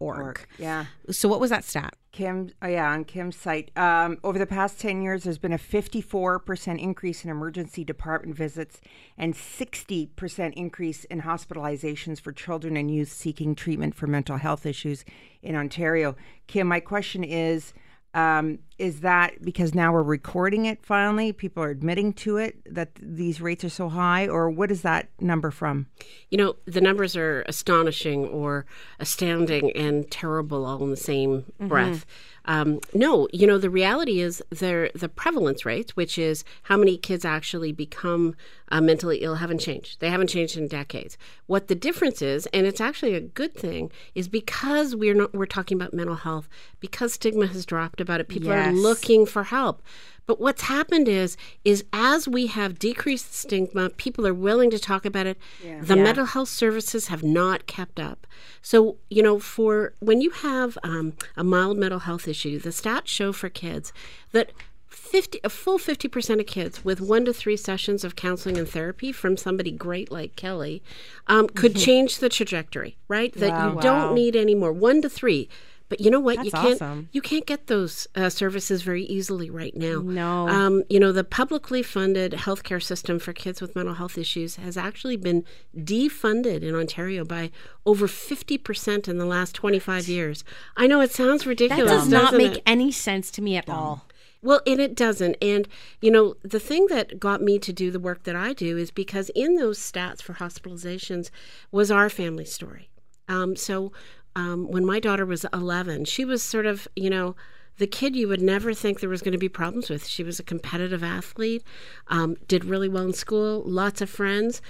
Org. 0.01 0.46
Yeah. 0.59 0.87
So, 1.11 1.29
what 1.29 1.40
was 1.40 1.51
that 1.51 1.64
stat? 1.64 1.94
Kim, 2.16 2.51
oh 2.62 2.66
yeah, 2.66 2.90
on 2.90 3.05
Kim's 3.05 3.37
site. 3.37 3.70
Um, 3.77 4.16
over 4.25 4.38
the 4.38 4.46
past 4.46 4.81
10 4.81 5.03
years, 5.03 5.25
there's 5.25 5.37
been 5.37 5.53
a 5.53 5.59
54% 5.59 6.81
increase 6.81 7.25
in 7.25 7.31
emergency 7.31 7.85
department 7.85 8.35
visits 8.35 8.81
and 9.18 9.35
60% 9.35 10.55
increase 10.55 11.05
in 11.05 11.20
hospitalizations 11.20 12.18
for 12.18 12.33
children 12.33 12.75
and 12.75 12.90
youth 12.90 13.12
seeking 13.12 13.55
treatment 13.55 13.94
for 13.94 14.07
mental 14.07 14.38
health 14.38 14.64
issues 14.64 15.05
in 15.42 15.57
Ontario. 15.57 16.16
Kim, 16.46 16.68
my 16.68 16.81
question 16.81 17.22
is 17.22 17.75
um, 18.16 18.61
is 18.79 19.00
that 19.00 19.42
because 19.42 19.74
now 19.74 19.92
we're 19.92 20.02
recording 20.02 20.64
it 20.64 20.83
finally? 20.83 21.35
People 21.35 21.62
are 21.62 21.68
admitting 21.68 22.14
to 22.14 22.38
it 22.38 22.57
that 22.64 22.94
these 22.94 23.42
rates 23.42 23.62
are 23.62 23.68
so 23.68 23.90
high, 23.90 24.26
or 24.26 24.48
what 24.48 24.70
is 24.70 24.81
that 24.83 25.11
number 25.20 25.50
from? 25.50 25.87
You 26.31 26.38
know, 26.38 26.57
the 26.64 26.81
numbers 26.81 27.14
are 27.14 27.42
astonishing 27.42 28.26
or 28.26 28.64
astounding 28.98 29.70
and 29.72 30.11
terrible 30.11 30.64
all 30.64 30.83
in 30.83 30.90
the 30.90 30.96
same 30.96 31.42
mm-hmm. 31.42 31.68
breath. 31.68 32.07
Um, 32.46 32.81
no, 32.94 33.29
you 33.35 33.46
know, 33.46 33.59
the 33.59 33.68
reality 33.68 34.20
is 34.20 34.42
there 34.48 34.90
the 34.94 35.11
prevalence 35.11 35.66
rates, 35.66 35.94
which 35.94 36.16
is 36.16 36.42
how 36.62 36.79
many 36.79 36.96
kids 36.96 37.24
actually 37.26 37.72
become 37.72 38.35
uh, 38.70 38.81
mentally 38.81 39.18
ill, 39.18 39.37
haven't 39.37 39.59
changed. 39.59 40.00
They 40.00 40.11
haven't 40.11 40.29
changed 40.29 40.57
in 40.57 40.68
decades. 40.68 41.16
What 41.46 41.68
the 41.68 41.74
difference 41.74 42.22
is, 42.22 42.46
and 42.46 42.66
it's 42.66 42.81
actually 42.81 43.14
a 43.14 43.20
good 43.20 43.55
thing, 43.55 43.90
is 44.14 44.29
because 44.29 44.96
we're 44.96 45.14
not 45.14 45.35
we're 45.35 45.46
talking 45.46 45.76
about 45.76 45.94
mental 45.94 46.16
health, 46.16 46.48
because 46.81 47.14
stigma 47.14 47.46
has 47.46 47.66
dropped 47.66 48.00
about 48.00 48.20
it. 48.20 48.29
People 48.29 48.48
yes. 48.48 48.68
are 48.68 48.72
looking 48.72 49.26
for 49.26 49.44
help. 49.44 49.83
But 50.26 50.40
what's 50.40 50.62
happened 50.62 51.09
is 51.09 51.37
is 51.64 51.85
as 51.92 52.26
we 52.26 52.48
have 52.48 52.79
decreased 52.79 53.33
stigma, 53.33 53.90
people 53.90 54.26
are 54.26 54.35
willing 54.35 54.70
to 54.70 54.79
talk 54.79 55.05
about 55.05 55.26
it. 55.26 55.38
Yeah. 55.64 55.81
The 55.81 55.96
yeah. 55.96 56.02
mental 56.02 56.26
health 56.26 56.48
services 56.48 57.07
have 57.09 57.22
not 57.22 57.66
kept 57.66 58.00
up. 58.00 58.26
So 58.61 58.96
you 59.09 59.22
know, 59.22 59.38
for 59.38 59.94
when 60.00 60.20
you 60.20 60.31
have 60.31 60.76
um, 60.83 61.14
a 61.37 61.44
mild 61.44 61.79
mental 61.79 62.00
health 62.00 62.26
issue, 62.26 62.59
the 62.59 62.70
stats 62.70 63.07
show 63.07 63.33
for 63.33 63.48
kids 63.48 63.92
that 64.33 64.50
50 64.88 65.40
a 65.44 65.49
full 65.49 65.79
50% 65.79 66.40
of 66.40 66.46
kids 66.46 66.85
with 66.85 67.01
one 67.01 67.25
to 67.25 67.33
three 67.33 67.57
sessions 67.57 68.05
of 68.05 68.16
counseling 68.16 68.57
and 68.57 68.68
therapy 68.68 69.12
from 69.12 69.37
somebody 69.37 69.70
great 69.70 70.11
like 70.11 70.37
kelly 70.37 70.83
um, 71.27 71.49
could 71.49 71.72
mm-hmm. 71.72 71.81
change 71.85 72.18
the 72.18 72.29
trajectory 72.29 72.96
right 73.09 73.33
that 73.35 73.51
wow, 73.51 73.68
you 73.68 73.75
wow. 73.75 73.81
don't 73.81 74.14
need 74.14 74.37
any 74.37 74.55
more 74.55 74.72
one 74.72 75.03
to 75.03 75.09
three 75.09 75.49
but 75.88 76.01
you 76.01 76.11
know 76.11 76.18
what? 76.18 76.37
That's 76.37 76.46
you 76.46 76.53
can't 76.53 76.83
awesome. 76.83 77.09
you 77.12 77.22
can't 77.22 77.46
get 77.46 77.68
those 77.68 78.09
uh, 78.16 78.29
services 78.29 78.83
very 78.83 79.05
easily 79.05 79.51
right 79.51 79.75
now. 79.77 80.01
No. 80.01 80.49
Um, 80.49 80.83
you 80.88 80.99
know, 80.99 81.12
the 81.12 81.22
publicly 81.22 81.83
funded 81.83 82.33
healthcare 82.33 82.83
system 82.83 83.20
for 83.20 83.33
kids 83.33 83.61
with 83.61 83.77
mental 83.77 83.94
health 83.94 84.18
issues 84.18 84.57
has 84.57 84.77
actually 84.77 85.16
been 85.16 85.44
defunded 85.77 86.62
in 86.62 86.75
Ontario 86.75 87.25
by 87.25 87.53
over 87.85 88.09
50% 88.09 89.07
in 89.07 89.18
the 89.18 89.25
last 89.25 89.55
25 89.55 90.09
years. 90.09 90.42
I 90.77 90.88
know 90.88 91.01
it 91.01 91.12
sounds 91.12 91.46
ridiculous. 91.46 91.88
That 91.88 91.99
does 91.99 92.09
not 92.09 92.35
make 92.35 92.57
it? 92.57 92.62
any 92.66 92.90
sense 92.90 93.31
to 93.33 93.42
me 93.42 93.57
at 93.57 93.68
all. 93.68 94.07
Well, 94.42 94.61
and 94.66 94.81
it 94.81 94.94
doesn't. 94.94 95.37
And, 95.42 95.66
you 96.01 96.11
know, 96.11 96.35
the 96.42 96.61
thing 96.61 96.87
that 96.88 97.18
got 97.18 97.42
me 97.42 97.59
to 97.59 97.72
do 97.72 97.90
the 97.90 97.99
work 97.99 98.25
that 98.25 98.37
I 98.37 98.53
do 98.53 98.77
is 98.77 98.90
because 98.90 99.31
in 99.31 99.57
those 99.57 99.79
stats 99.79 100.22
for 100.22 100.35
hospitalizations 100.35 101.31
was 101.72 101.90
our 101.90 102.09
family 102.09 102.44
story. 102.44 102.90
Um, 103.29 103.57
so 103.57 103.92
um, 104.37 104.68
when 104.70 104.85
my 104.85 105.01
daughter 105.01 105.27
was 105.27 105.44
11, 105.53 106.05
she 106.05 106.25
was 106.25 106.42
sort 106.42 106.66
of, 106.66 106.87
you 106.94 107.11
know, 107.11 107.35
the 107.79 107.87
kid 107.87 108.16
you 108.16 108.29
would 108.29 108.40
never 108.40 108.72
think 108.72 109.01
there 109.01 109.09
was 109.09 109.22
going 109.22 109.33
to 109.33 109.38
be 109.38 109.49
problems 109.49 109.90
with. 109.90 110.07
She 110.07 110.22
was 110.22 110.38
a 110.38 110.44
competitive 110.44 111.03
athlete, 111.03 111.62
um, 112.09 112.37
did 112.49 112.64
really 112.64 112.88
well 112.88 113.05
in 113.05 113.12
school, 113.12 113.62
lots 113.66 114.01
of 114.01 114.09
friends, 114.09 114.62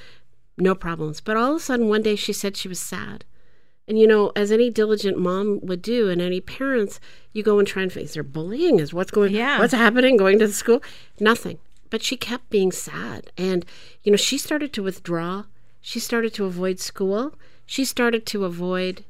no 0.56 0.74
problems. 0.74 1.20
But 1.20 1.36
all 1.36 1.50
of 1.52 1.56
a 1.56 1.60
sudden, 1.60 1.88
one 1.88 2.02
day 2.02 2.16
she 2.16 2.32
said 2.32 2.56
she 2.56 2.68
was 2.68 2.80
sad. 2.80 3.24
And 3.88 3.98
you 3.98 4.06
know, 4.06 4.32
as 4.34 4.50
any 4.50 4.68
diligent 4.70 5.18
mom 5.18 5.60
would 5.62 5.80
do, 5.80 6.08
and 6.08 6.20
any 6.20 6.40
parents, 6.40 6.98
you 7.32 7.42
go 7.42 7.58
and 7.58 7.68
try 7.68 7.82
and 7.82 7.92
face 7.92 8.14
their 8.14 8.22
bullying. 8.22 8.80
Is 8.80 8.92
what's 8.92 9.10
going, 9.10 9.32
yeah. 9.32 9.58
what's 9.58 9.72
happening? 9.72 10.16
Going 10.16 10.38
to 10.40 10.46
the 10.46 10.52
school, 10.52 10.82
nothing. 11.20 11.58
But 11.88 12.02
she 12.02 12.16
kept 12.16 12.50
being 12.50 12.72
sad, 12.72 13.30
and 13.38 13.64
you 14.02 14.10
know, 14.10 14.16
she 14.16 14.38
started 14.38 14.72
to 14.72 14.82
withdraw. 14.82 15.44
She 15.80 16.00
started 16.00 16.34
to 16.34 16.46
avoid 16.46 16.80
school. 16.80 17.34
She 17.64 17.84
started 17.84 18.26
to 18.26 18.44
avoid 18.44 19.04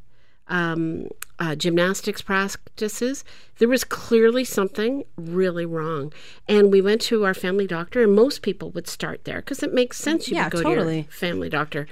um, 0.49 1.09
uh, 1.39 1.55
gymnastics 1.55 2.23
practices, 2.23 3.25
there 3.59 3.69
was 3.69 3.85
clearly 3.85 4.45
something 4.45 5.05
really 5.17 5.67
wrong. 5.67 6.13
And 6.49 6.71
we 6.71 6.81
went 6.81 7.01
to 7.03 7.25
our 7.25 7.35
family 7.35 7.67
doctor, 7.67 8.03
and 8.03 8.15
most 8.15 8.43
people 8.43 8.71
would 8.71 8.89
start 8.89 9.25
there 9.25 9.37
because 9.37 9.63
it 9.63 9.75
makes 9.75 9.99
sense. 9.99 10.29
You 10.29 10.37
yeah, 10.37 10.45
would 10.45 10.53
go 10.53 10.63
totally. 10.63 11.03
to 11.03 11.03
your 11.03 11.13
family 11.13 11.49
doctor. 11.49 11.87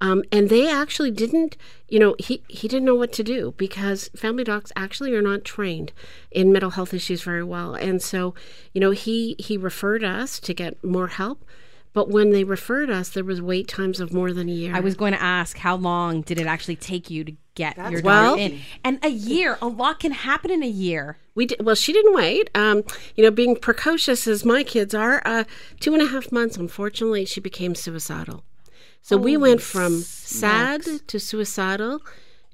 Um, 0.00 0.22
and 0.32 0.48
they 0.48 0.70
actually 0.70 1.10
didn't, 1.10 1.56
you 1.88 1.98
know, 1.98 2.14
he, 2.18 2.42
he 2.48 2.68
didn't 2.68 2.86
know 2.86 2.94
what 2.94 3.12
to 3.14 3.22
do 3.22 3.54
because 3.56 4.08
family 4.16 4.44
docs 4.44 4.72
actually 4.76 5.14
are 5.14 5.22
not 5.22 5.44
trained 5.44 5.92
in 6.30 6.52
mental 6.52 6.70
health 6.70 6.92
issues 6.94 7.22
very 7.22 7.44
well. 7.44 7.74
And 7.74 8.02
so, 8.02 8.34
you 8.72 8.80
know, 8.80 8.90
he, 8.90 9.36
he 9.38 9.56
referred 9.56 10.04
us 10.04 10.40
to 10.40 10.54
get 10.54 10.82
more 10.82 11.08
help. 11.08 11.44
But 11.92 12.08
when 12.08 12.30
they 12.30 12.44
referred 12.44 12.88
us, 12.88 13.08
there 13.08 13.24
was 13.24 13.42
wait 13.42 13.66
times 13.66 13.98
of 13.98 14.12
more 14.12 14.32
than 14.32 14.48
a 14.48 14.52
year. 14.52 14.76
I 14.76 14.80
was 14.80 14.94
going 14.94 15.12
to 15.12 15.20
ask, 15.20 15.58
how 15.58 15.74
long 15.74 16.20
did 16.20 16.38
it 16.38 16.46
actually 16.46 16.76
take 16.76 17.10
you 17.10 17.24
to 17.24 17.34
get 17.60 17.76
That's 17.76 17.92
your 17.92 18.02
well, 18.02 18.36
daughter 18.36 18.42
in? 18.42 18.60
And 18.82 18.98
a 19.04 19.10
year, 19.10 19.58
a 19.60 19.68
lot 19.68 20.00
can 20.00 20.12
happen 20.12 20.50
in 20.50 20.62
a 20.62 20.68
year. 20.68 21.18
We 21.34 21.46
did, 21.46 21.64
well, 21.64 21.74
she 21.74 21.92
didn't 21.92 22.14
wait. 22.14 22.50
Um, 22.54 22.82
you 23.16 23.22
know, 23.22 23.30
being 23.30 23.54
precocious 23.56 24.26
as 24.26 24.44
my 24.44 24.62
kids 24.62 24.94
are, 24.94 25.22
uh, 25.24 25.44
two 25.78 25.92
and 25.92 26.02
a 26.02 26.06
half 26.06 26.32
months, 26.32 26.56
unfortunately, 26.56 27.24
she 27.24 27.40
became 27.40 27.74
suicidal. 27.74 28.44
So 29.02 29.16
we 29.16 29.36
went 29.36 29.62
from 29.62 30.00
sad 30.00 30.82
to 31.06 31.18
suicidal 31.18 32.00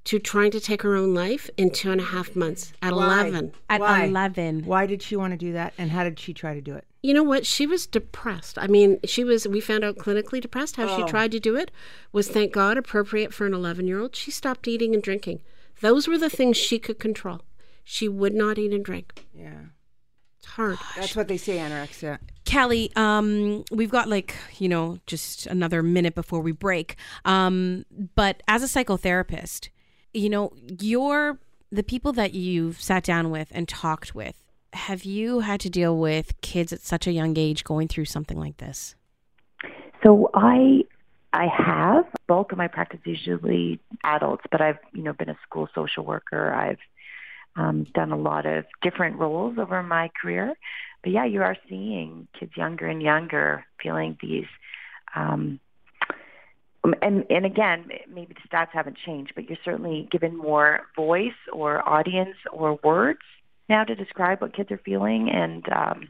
to 0.05 0.19
trying 0.21 0.53
to 0.53 0.61
take 0.61 0.83
her 0.83 0.95
own 0.95 1.15
life 1.15 1.51
in 1.57 1.71
two 1.71 1.91
and 1.91 2.01
a 2.01 2.05
half 2.05 2.37
months 2.37 2.73
at 2.81 2.93
Why? 2.93 3.27
11. 3.27 3.53
At 3.69 3.81
Why? 3.81 4.05
11. 4.05 4.65
Why 4.65 4.87
did 4.87 5.03
she 5.03 5.17
want 5.17 5.33
to 5.33 5.37
do 5.37 5.53
that, 5.55 5.75
and 5.79 5.91
how 5.91 6.05
did 6.05 6.21
she 6.21 6.33
try 6.33 6.55
to 6.55 6.61
do 6.61 6.75
it? 6.75 6.85
You 7.07 7.15
know 7.15 7.23
what? 7.23 7.47
She 7.47 7.67
was 7.67 7.87
depressed. 7.87 8.59
I 8.59 8.67
mean, 8.67 8.99
she 9.05 9.23
was, 9.23 9.47
we 9.47 9.61
found 9.61 9.85
out 9.85 9.97
clinically 9.97 10.41
depressed. 10.41 10.77
How 10.77 10.89
Oh. 10.89 10.97
she 10.97 11.11
tried 11.11 11.31
to 11.33 11.41
do 11.41 11.55
it 11.57 11.71
was, 12.13 12.29
thank 12.29 12.53
God, 12.53 12.77
appropriate 12.77 13.33
for 13.33 13.47
an 13.47 13.55
11 13.55 13.87
year 13.87 14.01
old. 14.01 14.17
She 14.17 14.31
stopped 14.31 14.67
eating 14.67 14.93
and 14.95 15.03
drinking. 15.03 15.41
Those 15.81 16.09
were 16.09 16.19
the 16.19 16.31
things 16.31 16.57
she 16.57 16.79
could 16.79 16.99
control. 16.99 17.43
She 17.85 18.09
would 18.09 18.35
not 18.35 18.59
eat 18.59 18.73
and 18.73 18.85
drink. 18.85 19.27
Yeah. 19.35 19.67
It's 20.39 20.47
hard. 20.47 20.79
That's 20.97 21.15
what 21.15 21.29
they 21.29 21.37
say, 21.37 21.59
anorexia. 21.59 22.19
Kelly, 22.45 22.91
um, 22.97 23.65
we've 23.71 23.91
got 23.91 24.09
like, 24.09 24.35
you 24.59 24.69
know, 24.69 24.99
just 25.07 25.47
another 25.47 25.83
minute 25.83 26.15
before 26.15 26.41
we 26.41 26.53
break. 26.53 26.97
Um, 27.25 27.85
but 28.15 28.43
as 28.49 28.63
a 28.63 28.67
psychotherapist, 28.67 29.69
you 30.13 30.29
know, 30.29 30.53
you're 30.81 31.39
the 31.71 31.83
people 31.83 32.13
that 32.15 32.35
you've 32.35 32.81
sat 32.81 33.05
down 33.05 33.31
with 33.31 33.49
and 33.53 33.69
talked 33.69 34.15
with. 34.15 34.43
Have 34.73 35.05
you 35.05 35.41
had 35.41 35.61
to 35.61 35.71
deal 35.71 35.97
with 35.97 36.41
kids 36.41 36.73
at 36.73 36.81
such 36.81 37.07
a 37.07 37.13
young 37.13 37.37
age 37.37 37.65
going 37.65 37.89
through 37.89 38.05
something 38.07 38.39
like 38.39 38.59
this? 38.59 38.95
So 40.03 40.31
I 40.35 40.85
I 41.33 41.47
have 41.47 42.05
bulk 42.27 42.53
of 42.53 42.59
my 42.59 42.69
practice 42.69 43.01
usually 43.05 43.81
adults, 44.05 44.45
but 44.51 44.61
I've 44.61 44.79
you 44.93 45.03
know 45.03 45.13
been 45.13 45.29
a 45.29 45.39
school 45.47 45.69
social 45.75 46.05
worker. 46.05 46.53
I've 46.53 46.79
um, 47.57 47.85
done 47.95 48.13
a 48.13 48.17
lot 48.17 48.47
of 48.47 48.65
different 48.83 49.17
roles 49.17 49.59
over 49.59 49.83
my 49.83 50.11
career. 50.21 50.55
But 51.03 51.13
yeah, 51.13 51.25
you 51.25 51.43
are 51.43 51.57
seeing 51.69 52.29
kids 52.39 52.53
younger 52.57 52.87
and 52.87 53.03
younger 53.03 53.65
feeling 53.83 54.17
these. 54.21 54.47
Um, 55.15 55.61
and 57.03 57.25
and 57.31 57.45
again, 57.45 57.89
maybe 58.09 58.35
the 58.35 58.49
stats 58.49 58.71
haven't 58.73 58.99
changed, 59.05 59.33
but 59.35 59.49
you're 59.49 59.59
certainly 59.65 60.09
given 60.11 60.37
more 60.37 60.81
voice 60.95 61.41
or 61.53 61.87
audience 61.89 62.37
or 62.53 62.79
words 62.85 63.21
now 63.69 63.85
to 63.85 63.95
describe 63.95 64.41
what 64.41 64.55
kids 64.55 64.71
are 64.71 64.81
feeling, 64.85 65.29
and 65.31 65.65
um, 65.73 66.09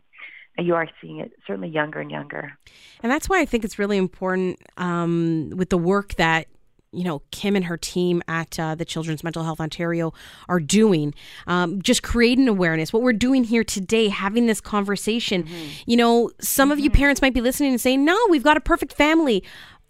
you 0.59 0.75
are 0.75 0.89
seeing 1.01 1.21
it 1.21 1.33
certainly 1.47 1.69
younger 1.69 2.01
and 2.01 2.11
younger. 2.11 2.57
And 3.03 3.11
that's 3.11 3.29
why 3.29 3.41
I 3.41 3.45
think 3.45 3.65
it's 3.65 3.79
really 3.79 3.97
important 3.97 4.59
um, 4.77 5.51
with 5.55 5.71
the 5.71 5.79
work 5.79 6.15
that 6.15 6.47
you 6.93 7.05
know 7.05 7.21
Kim 7.31 7.57
and 7.57 7.65
her 7.67 7.77
team 7.77 8.23
at 8.29 8.59
uh, 8.59 8.75
the 8.75 8.85
Children's 8.85 9.23
Mental 9.23 9.43
Health 9.43 9.61
Ontario 9.61 10.13
are 10.49 10.61
doing, 10.61 11.15
um, 11.47 11.83
just 11.83 12.03
creating 12.03 12.49
awareness. 12.49 12.93
What 12.93 13.03
we're 13.03 13.13
doing 13.13 13.45
here 13.45 13.65
today, 13.65 14.09
having 14.09 14.47
this 14.47 14.61
conversation. 14.61 15.47
You 15.87 15.97
know, 15.97 16.31
some 16.41 16.71
of 16.71 16.79
you 16.79 16.91
parents 16.91 17.21
might 17.21 17.35
be 17.35 17.41
listening 17.41 17.71
and 17.71 17.81
saying, 17.81 18.05
"No, 18.05 18.19
we've 18.31 18.45
got 18.45 18.57
a 18.57 18.61
perfect 18.61 18.93
family. 18.93 19.43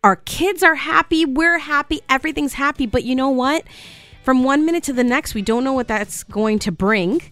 Our 0.02 0.16
kids 0.16 0.62
are 0.62 0.76
happy. 0.76 1.24
We're 1.24 1.58
happy. 1.58 2.00
Everything's 2.08 2.54
happy." 2.54 2.86
But 2.86 3.04
you 3.04 3.14
know 3.14 3.30
what? 3.30 3.64
From 4.24 4.42
one 4.42 4.66
minute 4.66 4.82
to 4.84 4.92
the 4.92 5.04
next, 5.04 5.34
we 5.34 5.42
don't 5.42 5.62
know 5.62 5.72
what 5.72 5.86
that's 5.86 6.24
going 6.24 6.58
to 6.60 6.72
bring. 6.72 7.22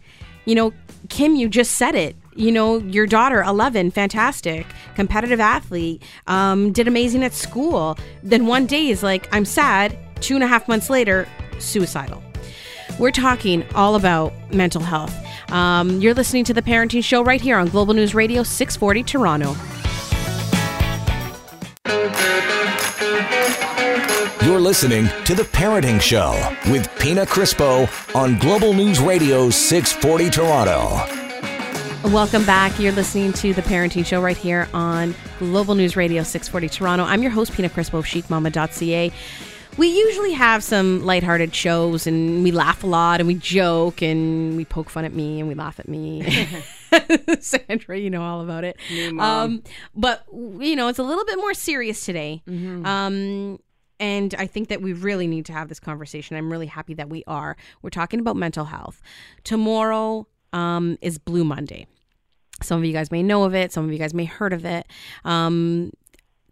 You 0.44 0.54
know, 0.54 0.72
Kim, 1.08 1.36
you 1.36 1.48
just 1.48 1.72
said 1.72 1.94
it. 1.94 2.16
You 2.36 2.50
know, 2.50 2.78
your 2.78 3.06
daughter, 3.06 3.42
11, 3.42 3.92
fantastic, 3.92 4.66
competitive 4.96 5.38
athlete, 5.38 6.02
um, 6.26 6.72
did 6.72 6.88
amazing 6.88 7.22
at 7.22 7.32
school. 7.32 7.96
Then 8.22 8.46
one 8.46 8.66
day 8.66 8.88
is 8.88 9.02
like, 9.02 9.28
I'm 9.32 9.44
sad. 9.44 9.96
Two 10.20 10.34
and 10.34 10.42
a 10.42 10.46
half 10.46 10.66
months 10.66 10.90
later, 10.90 11.28
suicidal. 11.58 12.22
We're 12.98 13.12
talking 13.12 13.64
all 13.74 13.94
about 13.94 14.32
mental 14.52 14.80
health. 14.80 15.14
Um, 15.50 16.00
you're 16.00 16.14
listening 16.14 16.44
to 16.44 16.54
the 16.54 16.62
Parenting 16.62 17.04
Show 17.04 17.22
right 17.22 17.40
here 17.40 17.56
on 17.58 17.68
Global 17.68 17.94
News 17.94 18.14
Radio 18.14 18.42
640 18.42 19.02
Toronto. 19.02 19.54
Listening 24.64 25.06
to 25.26 25.34
The 25.34 25.42
Parenting 25.42 26.00
Show 26.00 26.32
with 26.72 26.88
Pina 26.98 27.26
Crispo 27.26 27.86
on 28.16 28.38
Global 28.38 28.72
News 28.72 28.98
Radio 28.98 29.50
640 29.50 30.30
Toronto. 30.30 32.08
Welcome 32.08 32.46
back. 32.46 32.80
You're 32.80 32.92
listening 32.92 33.34
to 33.34 33.52
the 33.52 33.60
Parenting 33.60 34.06
Show 34.06 34.22
right 34.22 34.38
here 34.38 34.66
on 34.72 35.14
Global 35.38 35.74
News 35.74 35.96
Radio 35.96 36.22
640 36.22 36.78
Toronto. 36.78 37.04
I'm 37.04 37.20
your 37.20 37.30
host, 37.30 37.52
Pina 37.52 37.68
Crispo 37.68 37.98
of 37.98 38.06
chicmama.ca. 38.06 39.12
We 39.76 39.88
usually 39.88 40.32
have 40.32 40.64
some 40.64 41.04
lighthearted 41.04 41.54
shows 41.54 42.06
and 42.06 42.42
we 42.42 42.50
laugh 42.50 42.84
a 42.84 42.86
lot 42.86 43.20
and 43.20 43.26
we 43.26 43.34
joke 43.34 44.00
and 44.00 44.56
we 44.56 44.64
poke 44.64 44.88
fun 44.88 45.04
at 45.04 45.12
me 45.12 45.40
and 45.40 45.48
we 45.48 45.54
laugh 45.54 45.78
at 45.78 45.88
me. 45.88 46.22
Sandra, 47.40 47.98
you 47.98 48.08
know 48.08 48.22
all 48.22 48.40
about 48.40 48.64
it. 48.64 48.78
Um, 49.18 49.62
but, 49.94 50.24
you 50.32 50.74
know, 50.74 50.88
it's 50.88 50.98
a 50.98 51.02
little 51.02 51.26
bit 51.26 51.36
more 51.36 51.52
serious 51.52 52.04
today. 52.06 52.42
Um, 52.46 53.58
and 54.04 54.34
I 54.34 54.46
think 54.46 54.68
that 54.68 54.82
we 54.82 54.92
really 54.92 55.26
need 55.26 55.46
to 55.46 55.54
have 55.54 55.68
this 55.70 55.80
conversation. 55.80 56.36
I'm 56.36 56.52
really 56.52 56.66
happy 56.66 56.92
that 56.94 57.08
we 57.08 57.24
are. 57.26 57.56
We're 57.80 57.88
talking 57.88 58.20
about 58.20 58.36
mental 58.36 58.66
health. 58.66 59.00
Tomorrow 59.44 60.26
um, 60.52 60.98
is 61.00 61.16
Blue 61.16 61.42
Monday. 61.42 61.86
Some 62.62 62.78
of 62.78 62.84
you 62.84 62.92
guys 62.92 63.10
may 63.10 63.22
know 63.22 63.44
of 63.44 63.54
it. 63.54 63.72
Some 63.72 63.86
of 63.86 63.92
you 63.92 63.98
guys 63.98 64.12
may 64.12 64.26
heard 64.26 64.52
of 64.52 64.66
it. 64.66 64.86
Um, 65.24 65.90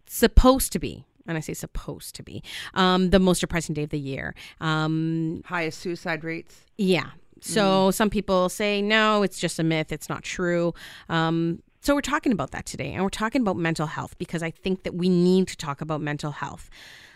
supposed 0.07 0.71
to 0.71 0.79
be, 0.79 1.05
and 1.27 1.37
I 1.37 1.41
say 1.41 1.53
supposed 1.53 2.15
to 2.15 2.23
be, 2.23 2.41
um, 2.73 3.11
the 3.11 3.19
most 3.19 3.39
depressing 3.41 3.75
day 3.75 3.83
of 3.83 3.91
the 3.91 3.99
year. 3.99 4.33
Um, 4.59 5.43
Highest 5.45 5.79
suicide 5.79 6.23
rates. 6.23 6.55
yeah. 6.77 7.11
So 7.45 7.91
some 7.91 8.09
people 8.09 8.47
say, 8.47 8.81
no, 8.81 9.21
it's 9.21 9.37
just 9.37 9.59
a 9.59 9.63
myth. 9.63 9.91
It's 9.91 10.07
not 10.07 10.23
true. 10.23 10.73
Um, 11.09 11.61
so 11.83 11.93
we're 11.93 12.01
talking 12.01 12.31
about 12.31 12.51
that 12.51 12.65
today. 12.65 12.93
And 12.93 13.03
we're 13.03 13.09
talking 13.09 13.41
about 13.41 13.57
mental 13.57 13.87
health 13.87 14.17
because 14.17 14.41
I 14.41 14.51
think 14.51 14.83
that 14.83 14.95
we 14.95 15.09
need 15.09 15.49
to 15.49 15.57
talk 15.57 15.81
about 15.81 15.99
mental 15.99 16.31
health. 16.31 16.69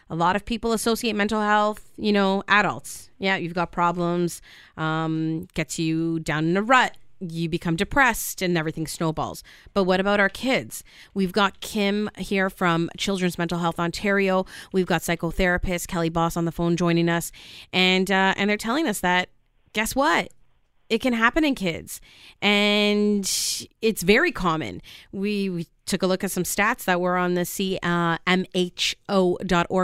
A 0.10 0.16
lot 0.16 0.36
of 0.36 0.44
people 0.44 0.74
associate 0.74 1.16
mental 1.16 1.42
health, 1.42 1.90
you 1.98 2.12
know, 2.12 2.44
adults. 2.50 3.10
Yeah, 3.18 3.38
you've 3.38 3.54
got 3.54 3.72
problems, 3.72 4.42
um, 4.76 5.48
gets 5.54 5.80
you 5.80 6.20
down 6.20 6.46
in 6.50 6.58
a 6.58 6.62
rut. 6.62 6.98
You 7.22 7.48
become 7.48 7.78
depressed 7.78 8.42
and 8.42 8.58
everything 8.58 8.88
snowballs. 8.88 9.42
But 9.74 9.86
what 9.86 10.02
about 10.02 10.20
our 10.20 10.30
kids? 10.30 10.84
We've 11.14 11.32
got 11.32 11.62
Kim 11.62 12.10
here 12.18 12.50
from 12.50 12.90
Children's 12.98 13.38
Mental 13.38 13.60
Health 13.60 13.80
Ontario. 13.80 14.46
We've 14.74 14.86
got 14.86 15.02
psychotherapist 15.02 15.88
Kelly 15.88 16.10
Bos 16.10 16.36
on 16.36 16.44
the 16.44 16.52
phone 16.52 16.76
joining 16.76 17.10
us, 17.10 17.32
and 17.74 18.12
uh, 18.12 18.34
and 18.38 18.50
they're 18.50 18.58
telling 18.58 18.86
us 18.86 19.00
that 19.00 19.30
guess 19.74 19.96
what? 19.96 20.32
It 20.90 21.00
can 21.00 21.14
happen 21.14 21.44
in 21.44 21.54
kids, 21.56 22.00
and 22.42 23.30
it's 23.82 24.04
very 24.04 24.32
common. 24.32 24.82
We, 25.12 25.50
we 25.50 25.68
took 25.86 26.02
a 26.02 26.08
look 26.08 26.24
at 26.24 26.32
some 26.32 26.44
stats 26.44 26.86
that 26.86 27.02
were 27.02 27.18
on 27.18 27.34
the 27.34 27.42
CMHO.org 27.42 27.82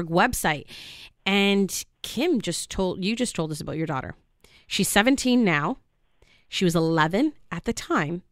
website, 0.08 0.66
and 1.26 1.86
Kim 2.04 2.42
just 2.42 2.70
told 2.70 3.04
you 3.04 3.16
just 3.16 3.36
told 3.36 3.52
us 3.52 3.60
about 3.60 3.78
your 3.78 3.88
daughter. 3.88 4.16
She's 4.68 4.88
17 4.88 5.44
now. 5.44 5.78
She 6.48 6.64
was 6.64 6.76
11 6.76 7.34
at 7.52 7.66
the 7.66 7.74
time, 7.74 8.24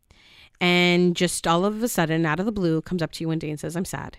and 0.61 1.15
just 1.15 1.45
all 1.45 1.65
of 1.65 1.83
a 1.83 1.87
sudden, 1.89 2.25
out 2.25 2.39
of 2.39 2.45
the 2.45 2.51
blue, 2.51 2.81
comes 2.81 3.01
up 3.01 3.11
to 3.13 3.23
you 3.23 3.27
one 3.27 3.39
day 3.39 3.49
and 3.49 3.59
says, 3.59 3.75
"I'm 3.75 3.85
sad." 3.85 4.17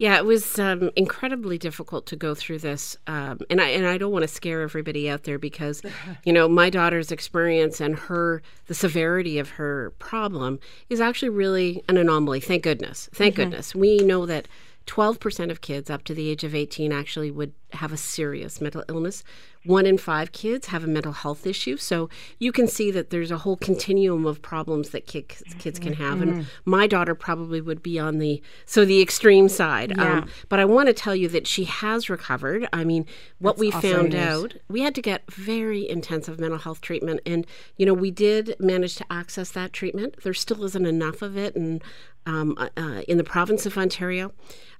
Yeah, 0.00 0.16
it 0.16 0.24
was 0.24 0.58
um, 0.58 0.90
incredibly 0.96 1.58
difficult 1.58 2.06
to 2.06 2.16
go 2.16 2.34
through 2.34 2.60
this, 2.60 2.96
um, 3.06 3.40
and 3.50 3.60
I 3.60 3.68
and 3.68 3.86
I 3.86 3.98
don't 3.98 4.10
want 4.10 4.22
to 4.22 4.28
scare 4.28 4.62
everybody 4.62 5.10
out 5.10 5.24
there 5.24 5.38
because, 5.38 5.82
you 6.24 6.32
know, 6.32 6.48
my 6.48 6.70
daughter's 6.70 7.12
experience 7.12 7.82
and 7.82 7.96
her 7.96 8.40
the 8.66 8.72
severity 8.72 9.38
of 9.38 9.50
her 9.50 9.92
problem 9.98 10.58
is 10.88 11.02
actually 11.02 11.28
really 11.28 11.84
an 11.86 11.98
anomaly. 11.98 12.40
Thank 12.40 12.62
goodness, 12.62 13.10
thank 13.12 13.34
goodness. 13.34 13.74
We 13.74 13.98
know 13.98 14.24
that 14.24 14.48
twelve 14.90 15.20
percent 15.20 15.52
of 15.52 15.60
kids 15.60 15.88
up 15.88 16.02
to 16.02 16.14
the 16.14 16.28
age 16.28 16.42
of 16.42 16.52
eighteen 16.52 16.92
actually 16.92 17.30
would 17.30 17.52
have 17.74 17.92
a 17.92 17.96
serious 17.96 18.60
mental 18.60 18.82
illness. 18.88 19.22
One 19.64 19.86
in 19.86 19.98
five 19.98 20.32
kids 20.32 20.68
have 20.68 20.82
a 20.82 20.88
mental 20.88 21.12
health 21.12 21.46
issue. 21.46 21.76
So 21.76 22.08
you 22.40 22.50
can 22.50 22.66
see 22.66 22.90
that 22.90 23.10
there's 23.10 23.30
a 23.30 23.38
whole 23.38 23.56
continuum 23.56 24.26
of 24.26 24.42
problems 24.42 24.90
that 24.90 25.06
kids, 25.06 25.44
kids 25.60 25.78
can 25.78 25.92
have. 25.92 26.20
And 26.22 26.46
my 26.64 26.88
daughter 26.88 27.14
probably 27.14 27.60
would 27.60 27.82
be 27.82 27.96
on 27.98 28.18
the 28.18 28.42
so 28.66 28.84
the 28.84 29.00
extreme 29.00 29.48
side. 29.48 29.96
Um, 29.96 30.28
but 30.48 30.58
I 30.58 30.64
want 30.64 30.88
to 30.88 30.92
tell 30.92 31.14
you 31.14 31.28
that 31.28 31.46
she 31.46 31.64
has 31.64 32.10
recovered. 32.10 32.66
I 32.72 32.82
mean, 32.82 33.06
what 33.38 33.58
we 33.58 33.70
found 33.70 34.14
out, 34.14 34.54
we 34.68 34.80
had 34.80 34.94
to 34.96 35.02
get 35.02 35.30
very 35.30 35.88
intensive 35.88 36.40
mental 36.40 36.58
health 36.58 36.80
treatment, 36.80 37.20
and 37.24 37.46
you 37.76 37.86
know 37.86 37.94
we 37.94 38.10
did 38.10 38.56
manage 38.58 38.96
to 38.96 39.12
access 39.12 39.52
that 39.52 39.72
treatment. 39.72 40.16
There 40.24 40.34
still 40.34 40.64
isn't 40.64 40.86
enough 40.86 41.22
of 41.22 41.36
it, 41.36 41.54
and 41.54 41.84
um, 42.26 42.54
uh, 42.56 42.68
uh, 42.76 43.02
in 43.08 43.18
the 43.18 43.24
province 43.24 43.66
of 43.66 43.76
Ontario. 43.76 44.32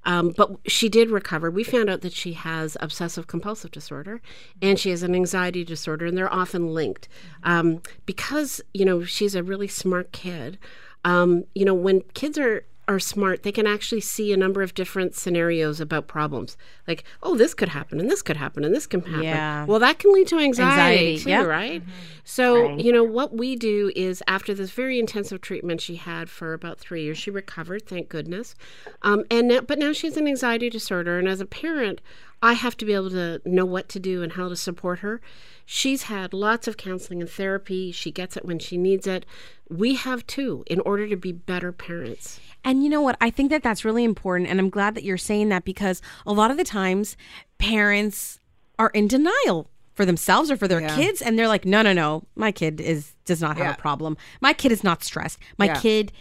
Um, 0.04 0.30
but 0.30 0.56
she 0.66 0.88
did 0.88 1.10
recover. 1.10 1.50
We 1.50 1.62
found 1.62 1.90
out 1.90 2.00
that 2.00 2.14
she 2.14 2.32
has 2.32 2.76
obsessive 2.80 3.26
compulsive 3.26 3.70
disorder 3.70 4.22
and 4.62 4.78
she 4.78 4.90
has 4.90 5.02
an 5.02 5.14
anxiety 5.14 5.62
disorder, 5.62 6.06
and 6.06 6.16
they're 6.16 6.32
often 6.32 6.72
linked. 6.72 7.06
Um, 7.42 7.82
because, 8.06 8.62
you 8.72 8.86
know, 8.86 9.04
she's 9.04 9.34
a 9.34 9.42
really 9.42 9.68
smart 9.68 10.12
kid, 10.12 10.58
um, 11.04 11.44
you 11.54 11.64
know, 11.64 11.74
when 11.74 12.00
kids 12.14 12.38
are 12.38 12.64
are 12.90 12.98
smart, 12.98 13.44
they 13.44 13.52
can 13.52 13.66
actually 13.68 14.00
see 14.00 14.32
a 14.32 14.36
number 14.36 14.62
of 14.62 14.74
different 14.74 15.14
scenarios 15.14 15.80
about 15.80 16.08
problems. 16.08 16.56
Like, 16.88 17.04
oh, 17.22 17.36
this 17.36 17.54
could 17.54 17.68
happen, 17.68 18.00
and 18.00 18.10
this 18.10 18.20
could 18.20 18.36
happen, 18.36 18.64
and 18.64 18.74
this 18.74 18.86
can 18.86 19.00
happen. 19.02 19.22
Yeah. 19.22 19.64
Well, 19.64 19.78
that 19.78 20.00
can 20.00 20.12
lead 20.12 20.26
to 20.28 20.38
anxiety, 20.38 20.72
Anxiety, 20.72 21.18
too, 21.18 21.30
yep. 21.30 21.46
right? 21.46 21.82
So, 22.24 22.62
Right. 22.62 22.80
you 22.80 22.92
know, 22.92 23.04
what 23.04 23.32
we 23.32 23.54
do 23.54 23.92
is 23.94 24.22
after 24.26 24.52
this 24.54 24.72
very 24.72 24.98
intensive 24.98 25.40
treatment 25.40 25.80
she 25.80 25.96
had 25.96 26.28
for 26.28 26.52
about 26.52 26.80
three 26.80 27.04
years, 27.04 27.16
she 27.16 27.30
recovered, 27.30 27.86
thank 27.86 28.08
goodness. 28.08 28.56
Um, 29.02 29.24
and 29.30 29.46
now, 29.48 29.60
but 29.60 29.78
now 29.78 29.92
she 29.92 30.08
has 30.08 30.16
an 30.16 30.26
anxiety 30.26 30.68
disorder, 30.68 31.18
and 31.18 31.28
as 31.28 31.40
a 31.40 31.46
parent, 31.46 32.00
I 32.42 32.54
have 32.54 32.76
to 32.78 32.84
be 32.84 32.94
able 32.94 33.10
to 33.10 33.40
know 33.44 33.66
what 33.66 33.88
to 33.90 34.00
do 34.00 34.22
and 34.22 34.32
how 34.32 34.48
to 34.48 34.56
support 34.56 35.00
her. 35.00 35.20
She's 35.66 36.04
had 36.04 36.32
lots 36.32 36.66
of 36.66 36.76
counseling 36.76 37.20
and 37.20 37.30
therapy. 37.30 37.92
She 37.92 38.10
gets 38.10 38.36
it 38.36 38.44
when 38.44 38.58
she 38.58 38.76
needs 38.76 39.06
it. 39.06 39.24
We 39.68 39.94
have 39.94 40.26
too, 40.26 40.64
in 40.66 40.80
order 40.80 41.06
to 41.06 41.16
be 41.16 41.32
better 41.32 41.70
parents. 41.70 42.40
And 42.64 42.82
you 42.84 42.90
know 42.90 43.00
what? 43.00 43.16
I 43.20 43.30
think 43.30 43.50
that 43.50 43.62
that's 43.62 43.84
really 43.84 44.04
important. 44.04 44.48
And 44.50 44.58
I'm 44.60 44.70
glad 44.70 44.94
that 44.94 45.04
you're 45.04 45.16
saying 45.18 45.48
that 45.48 45.64
because 45.64 46.02
a 46.26 46.32
lot 46.32 46.50
of 46.50 46.56
the 46.56 46.64
times 46.64 47.16
parents 47.58 48.38
are 48.78 48.90
in 48.90 49.06
denial 49.08 49.70
for 49.94 50.04
themselves 50.04 50.50
or 50.50 50.56
for 50.56 50.66
their 50.68 50.80
Yeah. 50.80 50.96
kids. 50.96 51.20
And 51.22 51.38
they're 51.38 51.48
like, 51.48 51.64
no, 51.64 51.82
no, 51.82 51.92
no, 51.92 52.24
my 52.34 52.52
kid 52.52 52.80
is 52.80 53.12
does 53.24 53.40
not 53.40 53.56
have 53.58 53.66
Yeah. 53.66 53.72
a 53.74 53.76
problem. 53.76 54.16
My 54.40 54.52
kid 54.52 54.72
is 54.72 54.82
not 54.82 55.04
stressed. 55.04 55.38
My 55.58 55.66
Yeah. 55.66 55.80
kid, 55.80 56.12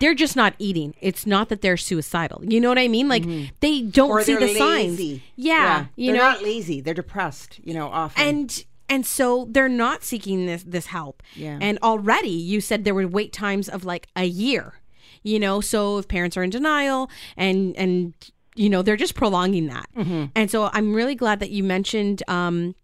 they're 0.00 0.14
just 0.14 0.36
not 0.36 0.54
eating. 0.58 0.94
It's 1.00 1.26
not 1.26 1.48
that 1.48 1.60
they're 1.60 1.76
suicidal. 1.76 2.42
You 2.44 2.60
know 2.60 2.68
what 2.68 2.78
I 2.78 2.88
mean? 2.88 3.08
Like 3.08 3.24
they 3.60 3.82
don't 3.82 4.08
Mm-hmm. 4.10 4.18
Or 4.18 4.22
see 4.22 4.34
the 4.36 4.54
signs. 4.54 4.98
lazy. 4.98 5.22
Yeah. 5.36 5.86
You 5.96 6.12
they're 6.12 6.20
know, 6.20 6.28
not 6.30 6.42
lazy. 6.42 6.80
They're 6.80 6.94
depressed. 6.94 7.58
You 7.64 7.74
know, 7.74 7.88
often. 7.88 8.26
and 8.26 8.64
and 8.90 9.04
so 9.04 9.46
they're 9.50 9.68
not 9.68 10.02
seeking 10.04 10.46
this 10.46 10.62
this 10.62 10.86
help 10.86 11.22
Yeah. 11.34 11.58
and 11.60 11.78
already 11.82 12.30
you 12.30 12.60
said 12.60 12.84
there 12.84 12.94
were 12.94 13.06
wait 13.06 13.32
times 13.32 13.68
of 13.68 13.84
like 13.84 14.06
a 14.16 14.24
year 14.24 14.74
you 15.22 15.38
know 15.38 15.60
so 15.60 15.98
if 15.98 16.08
parents 16.08 16.36
are 16.36 16.42
in 16.42 16.50
denial 16.50 17.10
and 17.36 17.76
and 17.76 18.14
you 18.54 18.68
know 18.68 18.82
they're 18.82 18.96
just 18.96 19.14
prolonging 19.14 19.66
that 19.68 19.86
Mm-hmm. 19.96 20.24
and 20.34 20.50
so 20.50 20.70
i'm 20.72 20.94
really 20.94 21.14
glad 21.14 21.40
that 21.40 21.50
you 21.50 21.62
mentioned 21.64 22.22
um 22.28 22.74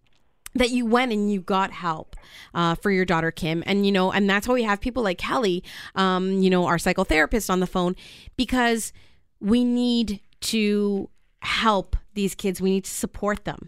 that 0.53 0.69
you 0.69 0.85
went 0.85 1.11
and 1.11 1.29
you 1.31 1.41
got 1.41 1.71
help 1.71 2.15
uh, 2.53 2.75
for 2.75 2.89
your 2.89 3.03
daughter 3.03 3.29
Kim, 3.29 3.61
and 3.65 3.85
you 3.85 3.91
know, 3.91 4.09
and 4.13 4.29
that's 4.29 4.47
why 4.47 4.53
we 4.53 4.63
have 4.63 4.79
people 4.79 5.03
like 5.03 5.17
Kelly, 5.17 5.61
um, 5.95 6.31
you 6.41 6.49
know, 6.49 6.65
our 6.65 6.77
psychotherapist 6.77 7.49
on 7.49 7.59
the 7.59 7.67
phone, 7.67 7.93
because 8.37 8.93
we 9.41 9.65
need 9.65 10.21
to 10.39 11.09
help 11.41 11.97
these 12.13 12.35
kids. 12.35 12.61
We 12.61 12.69
need 12.69 12.85
to 12.85 12.89
support 12.91 13.43
them. 13.43 13.67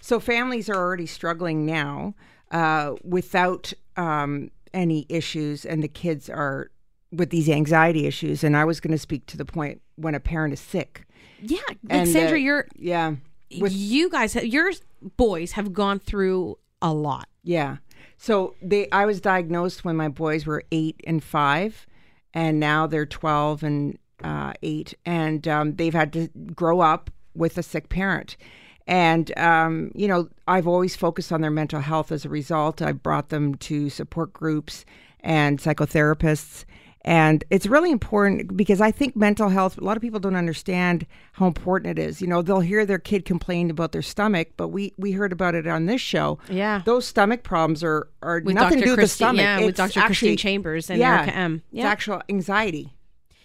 So 0.00 0.18
families 0.18 0.70
are 0.70 0.76
already 0.76 1.04
struggling 1.04 1.66
now 1.66 2.14
uh, 2.50 2.94
without 3.04 3.74
um, 3.98 4.50
any 4.72 5.04
issues, 5.10 5.66
and 5.66 5.82
the 5.82 5.88
kids 5.88 6.30
are 6.30 6.70
with 7.12 7.30
these 7.30 7.48
anxiety 7.48 8.06
issues. 8.06 8.44
And 8.44 8.56
I 8.56 8.64
was 8.64 8.80
going 8.80 8.92
to 8.92 8.98
speak 8.98 9.26
to 9.26 9.36
the 9.36 9.44
point 9.44 9.80
when 9.96 10.14
a 10.14 10.20
parent 10.20 10.52
is 10.52 10.60
sick. 10.60 11.04
Yeah, 11.40 11.60
like 11.68 11.78
And, 11.88 12.08
Sandra, 12.08 12.38
you're 12.38 12.66
Yeah, 12.76 13.14
with 13.60 13.72
you 13.72 14.10
guys, 14.10 14.34
your 14.34 14.70
boys 15.16 15.52
have 15.52 15.72
gone 15.72 15.98
through 15.98 16.58
a 16.82 16.92
lot. 16.92 17.28
yeah. 17.42 17.76
So 18.20 18.56
they, 18.60 18.88
I 18.90 19.04
was 19.06 19.20
diagnosed 19.20 19.84
when 19.84 19.94
my 19.94 20.08
boys 20.08 20.44
were 20.44 20.64
eight 20.72 21.00
and 21.06 21.22
five, 21.22 21.86
and 22.34 22.58
now 22.58 22.88
they're 22.88 23.06
twelve 23.06 23.62
and 23.62 23.96
uh, 24.24 24.54
eight, 24.60 24.94
and 25.06 25.46
um, 25.46 25.76
they've 25.76 25.94
had 25.94 26.12
to 26.14 26.28
grow 26.54 26.80
up 26.80 27.10
with 27.34 27.56
a 27.58 27.62
sick 27.62 27.88
parent. 27.88 28.36
And 28.88 29.36
um, 29.38 29.92
you 29.94 30.08
know, 30.08 30.28
I've 30.48 30.66
always 30.66 30.96
focused 30.96 31.30
on 31.30 31.42
their 31.42 31.50
mental 31.52 31.80
health. 31.80 32.10
As 32.10 32.24
a 32.24 32.28
result, 32.28 32.82
I 32.82 32.90
brought 32.90 33.28
them 33.28 33.54
to 33.56 33.88
support 33.88 34.32
groups 34.32 34.84
and 35.20 35.60
psychotherapists. 35.60 36.64
And 37.02 37.44
it's 37.48 37.66
really 37.66 37.90
important 37.90 38.56
because 38.56 38.80
I 38.80 38.90
think 38.90 39.14
mental 39.16 39.48
health, 39.48 39.78
a 39.78 39.84
lot 39.84 39.96
of 39.96 40.02
people 40.02 40.20
don't 40.20 40.34
understand 40.34 41.06
how 41.32 41.46
important 41.46 41.98
it 41.98 42.02
is. 42.02 42.20
You 42.20 42.26
know, 42.26 42.42
they'll 42.42 42.60
hear 42.60 42.84
their 42.84 42.98
kid 42.98 43.24
complain 43.24 43.70
about 43.70 43.92
their 43.92 44.02
stomach, 44.02 44.48
but 44.56 44.68
we, 44.68 44.92
we 44.98 45.12
heard 45.12 45.32
about 45.32 45.54
it 45.54 45.66
on 45.66 45.86
this 45.86 46.00
show. 46.00 46.38
Yeah. 46.50 46.82
Those 46.84 47.06
stomach 47.06 47.44
problems 47.44 47.82
are, 47.84 48.08
are 48.20 48.40
With 48.44 48.54
nothing 48.56 48.78
Dr. 48.78 48.80
to 48.80 48.84
do 48.84 48.90
with 48.92 49.00
the 49.00 49.08
stomach. 49.08 49.40
yeah, 49.42 49.60
with 49.60 49.78
It's 49.78 49.94
Dr. 49.94 50.06
Christine 50.06 50.36
Chambers 50.36 50.90
and 50.90 50.98
yeah, 50.98 51.30
M. 51.32 51.62
It's 51.70 51.78
Yeah. 51.78 51.86
actual 51.88 52.20
anxiety, 52.28 52.92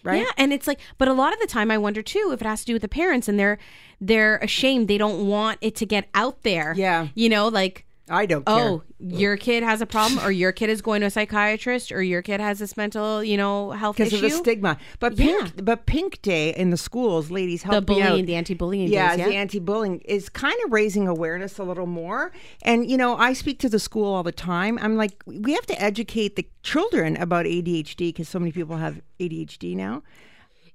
right? 0.04 0.22
Yeah, 0.24 0.32
and 0.36 0.52
it's 0.52 0.68
like, 0.68 0.80
but 0.98 1.08
a 1.08 1.14
lot 1.14 1.32
of 1.32 1.40
the 1.40 1.48
time, 1.48 1.70
I 1.72 1.78
wonder 1.78 2.02
too 2.02 2.32
if 2.34 2.42
it 2.42 2.46
has 2.48 2.62
to 2.62 2.66
do 2.66 2.74
with 2.74 2.82
the 2.82 2.90
parents 2.90 3.28
and 3.30 3.40
they're 3.40 3.60
they're 4.02 4.38
ashamed. 4.38 4.90
They 4.90 4.98
don't 4.98 5.28
want 5.28 5.60
it 5.62 5.76
to 5.78 5.86
get 5.86 6.10
out 6.14 6.42
there. 6.44 6.74
Yeah. 6.76 7.08
you 7.16 7.30
know, 7.30 7.48
like 7.48 7.86
I 8.10 8.26
don't 8.26 8.46
care. 8.46 8.56
oh, 8.56 8.84
your 9.00 9.38
kid 9.38 9.64
has 9.64 9.80
a 9.82 9.86
problem, 9.86 10.24
or 10.26 10.32
your 10.32 10.52
kid 10.52 10.70
is 10.70 10.82
going 10.82 11.00
to 11.02 11.08
a 11.08 11.10
psychiatrist, 11.10 11.90
or 11.92 12.04
your 12.04 12.22
kid 12.22 12.42
has 12.42 12.60
this 12.60 12.76
mental, 12.76 13.24
you 13.24 13.38
know, 13.38 13.72
health 13.72 13.98
issue 13.98 14.18
because 14.18 14.24
of 14.24 14.32
the 14.32 14.38
stigma. 14.38 14.78
But 15.00 15.16
pink, 15.16 15.64
but 15.64 15.86
Pink 15.86 16.22
Day 16.22 16.50
in 16.50 16.70
the 16.70 16.78
schools, 16.78 17.32
ladies, 17.32 17.64
help 17.64 17.86
the 17.86 17.94
me 17.94 18.02
out. 18.02 18.10
bullying, 18.10 18.26
the 18.26 18.36
anti-bullying 18.36 18.90
yeah, 18.90 19.12
days. 19.12 19.20
Yeah, 19.20 19.28
the 19.28 19.36
anti-bullying 19.36 20.00
is 20.02 20.28
kind 20.28 20.56
of 20.66 20.74
raising 20.74 21.08
awareness 21.08 21.58
a 21.60 21.64
little 21.64 21.88
more. 21.88 22.34
And 22.64 22.90
you 22.92 22.98
know, 22.98 23.16
I 23.16 23.32
speak 23.32 23.60
to 23.60 23.70
the 23.70 23.80
school 23.80 24.14
all 24.14 24.24
the 24.24 24.34
time. 24.34 24.78
I'm 24.82 24.98
like, 24.98 25.24
we 25.26 25.54
have 25.54 25.66
to 25.68 25.82
educate 25.82 26.36
the 26.36 26.46
children 26.62 27.16
about 27.16 27.46
ADHD 27.46 28.10
because 28.10 28.28
so 28.28 28.38
many 28.38 28.52
people 28.52 28.78
have 28.78 29.02
ADHD 29.22 29.78
now. 29.78 30.04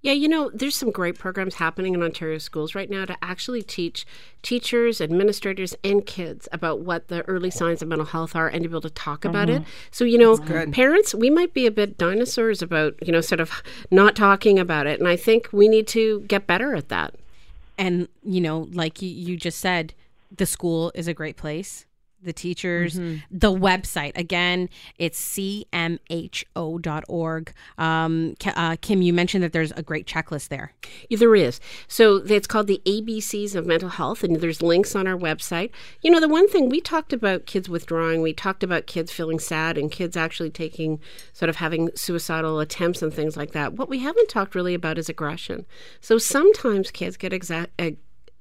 Yeah, 0.00 0.12
you 0.12 0.28
know, 0.28 0.48
there's 0.54 0.76
some 0.76 0.92
great 0.92 1.18
programs 1.18 1.56
happening 1.56 1.92
in 1.92 2.04
Ontario 2.04 2.38
schools 2.38 2.72
right 2.72 2.88
now 2.88 3.04
to 3.04 3.16
actually 3.20 3.62
teach 3.62 4.06
teachers, 4.42 5.00
administrators, 5.00 5.74
and 5.82 6.06
kids 6.06 6.48
about 6.52 6.78
what 6.80 7.08
the 7.08 7.22
early 7.28 7.50
signs 7.50 7.82
of 7.82 7.88
mental 7.88 8.06
health 8.06 8.36
are 8.36 8.46
and 8.46 8.62
to 8.62 8.68
be 8.68 8.72
able 8.72 8.80
to 8.82 8.90
talk 8.90 9.24
about 9.24 9.50
it. 9.50 9.62
Mm-hmm. 9.62 9.70
So, 9.90 10.04
you 10.04 10.16
know, 10.16 10.38
parents, 10.70 11.16
we 11.16 11.30
might 11.30 11.52
be 11.52 11.66
a 11.66 11.72
bit 11.72 11.98
dinosaurs 11.98 12.62
about, 12.62 12.94
you 13.04 13.10
know, 13.10 13.20
sort 13.20 13.40
of 13.40 13.60
not 13.90 14.14
talking 14.14 14.56
about 14.56 14.86
it. 14.86 15.00
And 15.00 15.08
I 15.08 15.16
think 15.16 15.48
we 15.52 15.66
need 15.66 15.88
to 15.88 16.20
get 16.28 16.46
better 16.46 16.76
at 16.76 16.90
that. 16.90 17.14
and 17.78 18.08
you 18.22 18.40
know, 18.40 18.68
like 18.72 19.00
you, 19.00 19.08
you 19.08 19.36
just 19.36 19.60
said, 19.60 19.94
the 20.36 20.44
school 20.44 20.92
is 20.94 21.08
a 21.08 21.14
great 21.14 21.36
place. 21.36 21.86
The 22.20 22.32
teachers, 22.32 22.98
the 23.30 23.52
website 23.52 24.16
again, 24.16 24.68
it's 24.98 25.20
cmho.org. 25.36 27.52
Um, 27.78 28.34
uh, 28.44 28.76
Kim, 28.80 29.02
you 29.02 29.12
mentioned 29.12 29.44
that 29.44 29.52
there's 29.52 29.70
a 29.72 29.82
great 29.82 30.06
checklist 30.06 30.48
there. 30.48 30.72
Yeah, 31.08 31.18
there 31.18 31.36
is. 31.36 31.60
So 31.86 32.16
it's 32.16 32.48
called 32.48 32.66
the 32.66 32.82
ABCs 32.84 33.54
of 33.54 33.66
mental 33.66 33.90
health, 33.90 34.24
and 34.24 34.36
there's 34.36 34.62
links 34.62 34.96
on 34.96 35.06
our 35.06 35.16
website. 35.16 35.70
You 36.02 36.10
know, 36.10 36.18
the 36.18 36.28
one 36.28 36.48
thing 36.48 36.68
we 36.68 36.80
talked 36.80 37.12
about 37.12 37.46
kids 37.46 37.68
withdrawing, 37.68 38.20
we 38.20 38.32
talked 38.32 38.64
about 38.64 38.86
kids 38.86 39.12
feeling 39.12 39.38
sad 39.38 39.78
and 39.78 39.90
kids 39.90 40.16
actually 40.16 40.50
taking 40.50 40.98
sort 41.32 41.48
of 41.48 41.56
having 41.56 41.90
suicidal 41.94 42.58
attempts 42.58 43.00
and 43.00 43.14
things 43.14 43.36
like 43.36 43.52
that. 43.52 43.74
What 43.74 43.88
we 43.88 44.00
haven't 44.00 44.28
talked 44.28 44.56
really 44.56 44.74
about 44.74 44.98
is 44.98 45.08
aggression. 45.08 45.66
So 46.00 46.18
sometimes 46.18 46.90
kids 46.90 47.16
get 47.16 47.32
exa- 47.32 47.68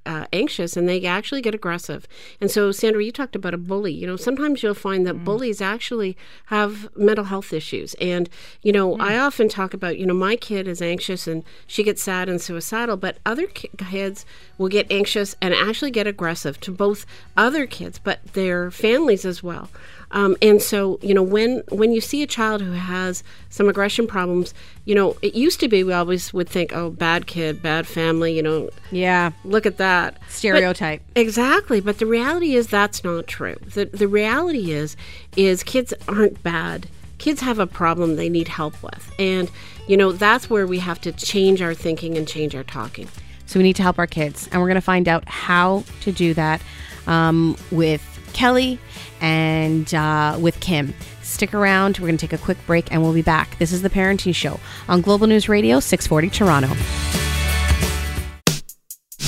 uh, 0.08 0.26
anxious 0.32 0.78
and 0.78 0.88
they 0.88 1.06
actually 1.06 1.42
get 1.42 1.54
aggressive. 1.54 2.08
And 2.42 2.50
so, 2.50 2.72
Sandra, 2.72 3.04
you 3.04 3.12
talked 3.12 3.36
about 3.36 3.54
a 3.54 3.58
bully. 3.58 3.94
You 3.94 4.08
know, 4.08 4.16
sometimes 4.16 4.64
you'll 4.64 4.74
find 4.74 5.06
that 5.06 5.24
bullies 5.26 5.62
actually 5.62 6.18
have 6.46 6.96
mental 6.96 7.26
health 7.26 7.52
issues. 7.54 7.94
And, 7.96 8.30
you 8.62 8.72
know, 8.72 8.96
I 8.98 9.18
often 9.18 9.50
talk 9.50 9.74
about, 9.74 9.98
you 10.00 10.06
know, 10.06 10.14
my 10.14 10.36
kid 10.36 10.68
is 10.68 10.82
anxious 10.82 11.28
and 11.28 11.44
she 11.68 11.84
gets 11.84 12.02
sad 12.02 12.30
and 12.30 12.42
suicidal, 12.42 12.98
but 12.98 13.18
other 13.26 13.48
ki- 13.48 13.70
kids 13.78 14.26
will 14.58 14.70
get 14.70 14.92
anxious 14.92 15.36
and 15.42 15.54
actually 15.54 15.92
get 15.92 16.08
aggressive 16.08 16.60
to 16.62 16.72
both 16.72 17.06
other 17.36 17.66
kids, 17.66 18.00
but 18.00 18.24
their 18.34 18.72
families 18.72 19.26
as 19.26 19.44
well. 19.44 19.70
Um, 20.12 20.38
and 20.42 20.62
so, 20.62 21.00
you 21.02 21.14
know, 21.14 21.24
when 21.36 21.64
when 21.70 21.92
you 21.92 22.02
see 22.02 22.24
a 22.24 22.28
child 22.28 22.62
who 22.62 22.72
has 22.72 23.24
some 23.50 23.68
aggression 23.68 24.08
problems, 24.08 24.54
you 24.86 24.96
know, 24.96 25.18
it 25.22 25.36
used 25.36 25.60
to 25.60 25.68
be 25.68 25.84
we 25.84 25.92
always 25.92 26.34
would 26.34 26.48
think, 26.48 26.74
oh, 26.74 26.90
bad 26.90 27.28
kid, 27.28 27.62
bad 27.62 27.86
family, 27.86 28.32
you 28.34 28.42
know, 28.42 28.70
Yeah, 28.90 29.32
look 29.44 29.66
at 29.66 29.78
that 29.78 29.97
stereotype. 30.30 31.02
But- 31.14 31.22
exactly 31.22 31.80
but 31.82 31.98
the 32.00 32.06
reality 32.06 32.56
is 32.56 32.68
that's 32.68 33.04
not 33.04 33.28
true 33.28 33.58
the 33.74 33.86
the 33.86 34.08
reality 34.08 34.72
is 34.72 34.96
is 35.36 35.64
kids 35.64 35.94
aren't 36.08 36.42
bad 36.44 36.88
kids 37.18 37.42
have 37.42 37.60
a 37.60 37.68
problem 37.68 38.16
they 38.16 38.30
need 38.30 38.48
help 38.48 38.76
with 38.84 39.12
and 39.20 39.50
you 39.88 39.98
know 39.98 40.12
that's 40.12 40.50
where 40.50 40.68
we 40.68 40.80
have 40.80 41.00
to 41.02 41.12
change 41.12 41.62
our 41.62 41.74
thinking 41.74 42.18
and 42.18 42.28
change 42.28 42.54
our 42.56 42.64
talking 42.64 43.08
So 43.48 43.60
we 43.60 43.64
need 43.64 43.78
to 43.78 43.84
help 43.84 43.98
our 43.98 44.08
kids, 44.08 44.50
and 44.52 44.60
we're 44.62 44.68
going 44.68 44.76
to 44.76 44.90
find 44.96 45.08
out 45.08 45.24
how 45.28 45.84
to 46.02 46.12
do 46.12 46.34
that 46.34 46.62
um, 47.08 47.56
with 47.72 48.04
Kelly 48.34 48.78
and 49.22 49.88
uh, 49.94 50.38
with 50.46 50.60
Kim. 50.60 50.94
Stick 51.24 51.54
around. 51.54 51.98
We're 51.98 52.08
going 52.08 52.18
to 52.18 52.28
take 52.28 52.38
a 52.38 52.44
quick 52.44 52.58
break, 52.68 52.92
and 52.92 53.02
we'll 53.02 53.14
be 53.14 53.22
back. 53.24 53.58
This 53.58 53.72
is 53.72 53.82
the 53.84 53.90
Parenting 53.90 54.36
Show 54.36 54.60
on 54.90 55.00
Global 55.02 55.28
News 55.28 55.48
Radio 55.48 55.80
640 55.80 56.30
Toronto. 56.30 57.17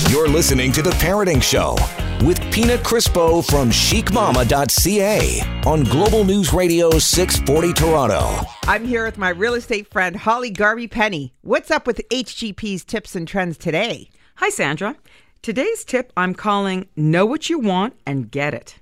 You're 0.08 0.28
listening 0.28 0.72
to 0.72 0.82
The 0.82 0.90
Parenting 0.90 1.42
Show 1.42 1.76
with 2.26 2.40
Pina 2.50 2.76
Crispo 2.78 3.44
from 3.44 3.70
chicmama.ca 3.70 5.62
on 5.66 5.84
Global 5.84 6.24
News 6.24 6.52
Radio 6.52 6.90
640 6.98 7.72
Toronto. 7.74 8.46
I'm 8.64 8.86
here 8.86 9.04
with 9.04 9.18
my 9.18 9.28
real 9.28 9.54
estate 9.54 9.88
friend 9.88 10.16
Holly 10.16 10.50
Garvey 10.50 10.88
Penny. 10.88 11.34
What's 11.42 11.70
up 11.70 11.86
with 11.86 12.00
HGP's 12.10 12.84
tips 12.84 13.14
and 13.14 13.28
trends 13.28 13.56
today? 13.56 14.10
Hi, 14.36 14.48
Sandra. 14.48 14.96
Today's 15.42 15.84
tip 15.84 16.12
I'm 16.16 16.34
calling 16.34 16.88
Know 16.96 17.26
What 17.26 17.50
You 17.50 17.58
Want 17.58 17.94
and 18.06 18.30
Get 18.30 18.54
It. 18.54 18.76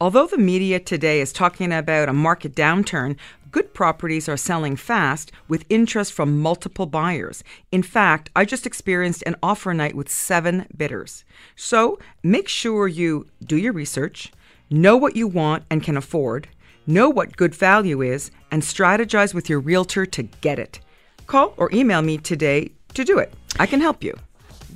Although 0.00 0.26
the 0.26 0.38
media 0.38 0.80
today 0.80 1.20
is 1.20 1.32
talking 1.32 1.72
about 1.72 2.08
a 2.08 2.12
market 2.12 2.54
downturn, 2.54 3.16
good 3.56 3.72
properties 3.72 4.28
are 4.28 4.36
selling 4.36 4.76
fast 4.76 5.32
with 5.48 5.64
interest 5.70 6.12
from 6.12 6.42
multiple 6.42 6.84
buyers. 6.84 7.42
In 7.72 7.82
fact, 7.82 8.28
I 8.36 8.44
just 8.44 8.66
experienced 8.66 9.22
an 9.24 9.34
offer 9.42 9.72
night 9.72 9.94
with 9.94 10.10
seven 10.10 10.66
bidders. 10.76 11.24
So 11.54 11.98
make 12.22 12.48
sure 12.48 12.86
you 12.86 13.26
do 13.42 13.56
your 13.56 13.72
research, 13.72 14.30
know 14.68 14.98
what 14.98 15.16
you 15.16 15.26
want 15.26 15.64
and 15.70 15.82
can 15.82 15.96
afford, 15.96 16.48
know 16.86 17.08
what 17.08 17.38
good 17.38 17.54
value 17.54 18.02
is, 18.02 18.30
and 18.50 18.60
strategize 18.60 19.32
with 19.32 19.48
your 19.48 19.60
realtor 19.60 20.04
to 20.04 20.22
get 20.42 20.58
it. 20.58 20.80
Call 21.26 21.54
or 21.56 21.70
email 21.72 22.02
me 22.02 22.18
today 22.18 22.72
to 22.92 23.04
do 23.04 23.18
it. 23.18 23.32
I 23.58 23.64
can 23.64 23.80
help 23.80 24.04
you. 24.04 24.14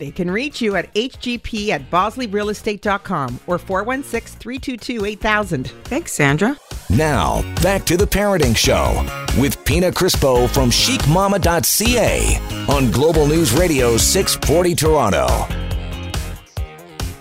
They 0.01 0.11
can 0.11 0.31
reach 0.31 0.63
you 0.63 0.77
at 0.77 0.93
hgp 0.95 1.69
at 1.69 1.91
bosleyrealestate.com 1.91 3.41
or 3.47 3.59
416 3.59 4.41
322 4.41 5.05
8000. 5.05 5.67
Thanks, 5.85 6.13
Sandra. 6.13 6.57
Now, 6.89 7.43
back 7.63 7.85
to 7.85 7.99
the 7.99 8.07
Parenting 8.07 8.57
Show 8.57 9.05
with 9.39 9.63
Pina 9.67 9.91
Crispo 9.91 10.49
from 10.49 10.71
chicmama.ca 10.71 12.67
on 12.75 12.91
Global 12.91 13.27
News 13.27 13.53
Radio 13.53 13.99
640 13.99 14.75
Toronto. 14.75 15.70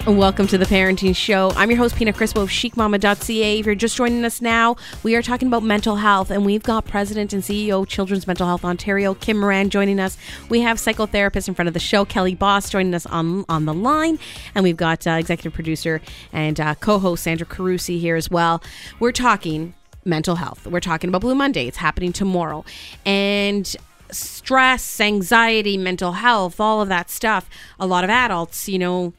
Welcome 0.07 0.47
to 0.47 0.57
the 0.57 0.65
Parenting 0.65 1.15
Show. 1.15 1.51
I'm 1.55 1.69
your 1.69 1.77
host, 1.77 1.95
Pina 1.95 2.13
Crispo 2.13 2.41
of 2.41 2.49
chicmama.ca. 2.49 3.59
If 3.59 3.65
you're 3.65 3.75
just 3.75 3.97
joining 3.97 4.23
us 4.23 4.41
now, 4.41 4.77
we 5.03 5.13
are 5.15 5.21
talking 5.21 5.49
about 5.49 5.61
mental 5.61 5.97
health, 5.97 6.31
and 6.31 6.45
we've 6.45 6.63
got 6.63 6.85
President 6.85 7.33
and 7.33 7.43
CEO 7.43 7.85
Children's 7.85 8.25
Mental 8.25 8.47
Health 8.47 8.63
Ontario, 8.63 9.13
Kim 9.13 9.37
Moran, 9.37 9.69
joining 9.69 9.99
us. 9.99 10.17
We 10.47 10.61
have 10.61 10.77
psychotherapist 10.77 11.47
in 11.49 11.53
front 11.53 11.67
of 11.67 11.73
the 11.73 11.81
show, 11.81 12.05
Kelly 12.05 12.33
Bos, 12.33 12.69
joining 12.69 12.95
us 12.95 13.05
on, 13.07 13.45
on 13.49 13.65
the 13.65 13.73
line, 13.73 14.17
and 14.55 14.63
we've 14.63 14.77
got 14.77 15.05
uh, 15.05 15.11
executive 15.11 15.53
producer 15.53 16.01
and 16.31 16.59
uh, 16.59 16.75
co 16.75 16.97
host 16.97 17.23
Sandra 17.23 17.45
Carusi 17.45 17.99
here 17.99 18.15
as 18.15 18.31
well. 18.31 18.63
We're 18.99 19.11
talking 19.11 19.75
mental 20.05 20.37
health. 20.37 20.65
We're 20.65 20.79
talking 20.79 21.09
about 21.09 21.21
Blue 21.21 21.35
Monday. 21.35 21.67
It's 21.67 21.77
happening 21.77 22.13
tomorrow. 22.13 22.63
And 23.05 23.75
stress, 24.11 24.99
anxiety, 24.99 25.77
mental 25.77 26.13
health, 26.13 26.59
all 26.59 26.81
of 26.81 26.89
that 26.89 27.09
stuff. 27.09 27.49
A 27.79 27.85
lot 27.85 28.03
of 28.03 28.09
adults, 28.09 28.67
you 28.67 28.79
know, 28.79 29.13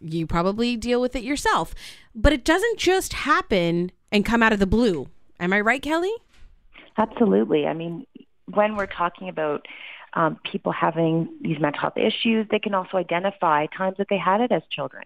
you 0.00 0.26
probably 0.26 0.76
deal 0.76 1.00
with 1.00 1.14
it 1.16 1.22
yourself. 1.22 1.74
But 2.14 2.32
it 2.32 2.44
doesn't 2.44 2.78
just 2.78 3.12
happen 3.12 3.92
and 4.10 4.24
come 4.24 4.42
out 4.42 4.52
of 4.52 4.58
the 4.58 4.66
blue. 4.66 5.08
Am 5.38 5.52
I 5.52 5.60
right, 5.60 5.82
Kelly? 5.82 6.12
Absolutely. 6.96 7.66
I 7.66 7.74
mean, 7.74 8.06
when 8.46 8.76
we're 8.76 8.86
talking 8.86 9.28
about 9.28 9.66
um, 10.14 10.38
people 10.50 10.72
having 10.72 11.28
these 11.40 11.58
mental 11.60 11.80
health 11.80 11.96
issues, 11.96 12.46
they 12.50 12.58
can 12.58 12.74
also 12.74 12.96
identify 12.96 13.66
times 13.66 13.96
that 13.98 14.08
they 14.10 14.18
had 14.18 14.40
it 14.40 14.52
as 14.52 14.62
children. 14.70 15.04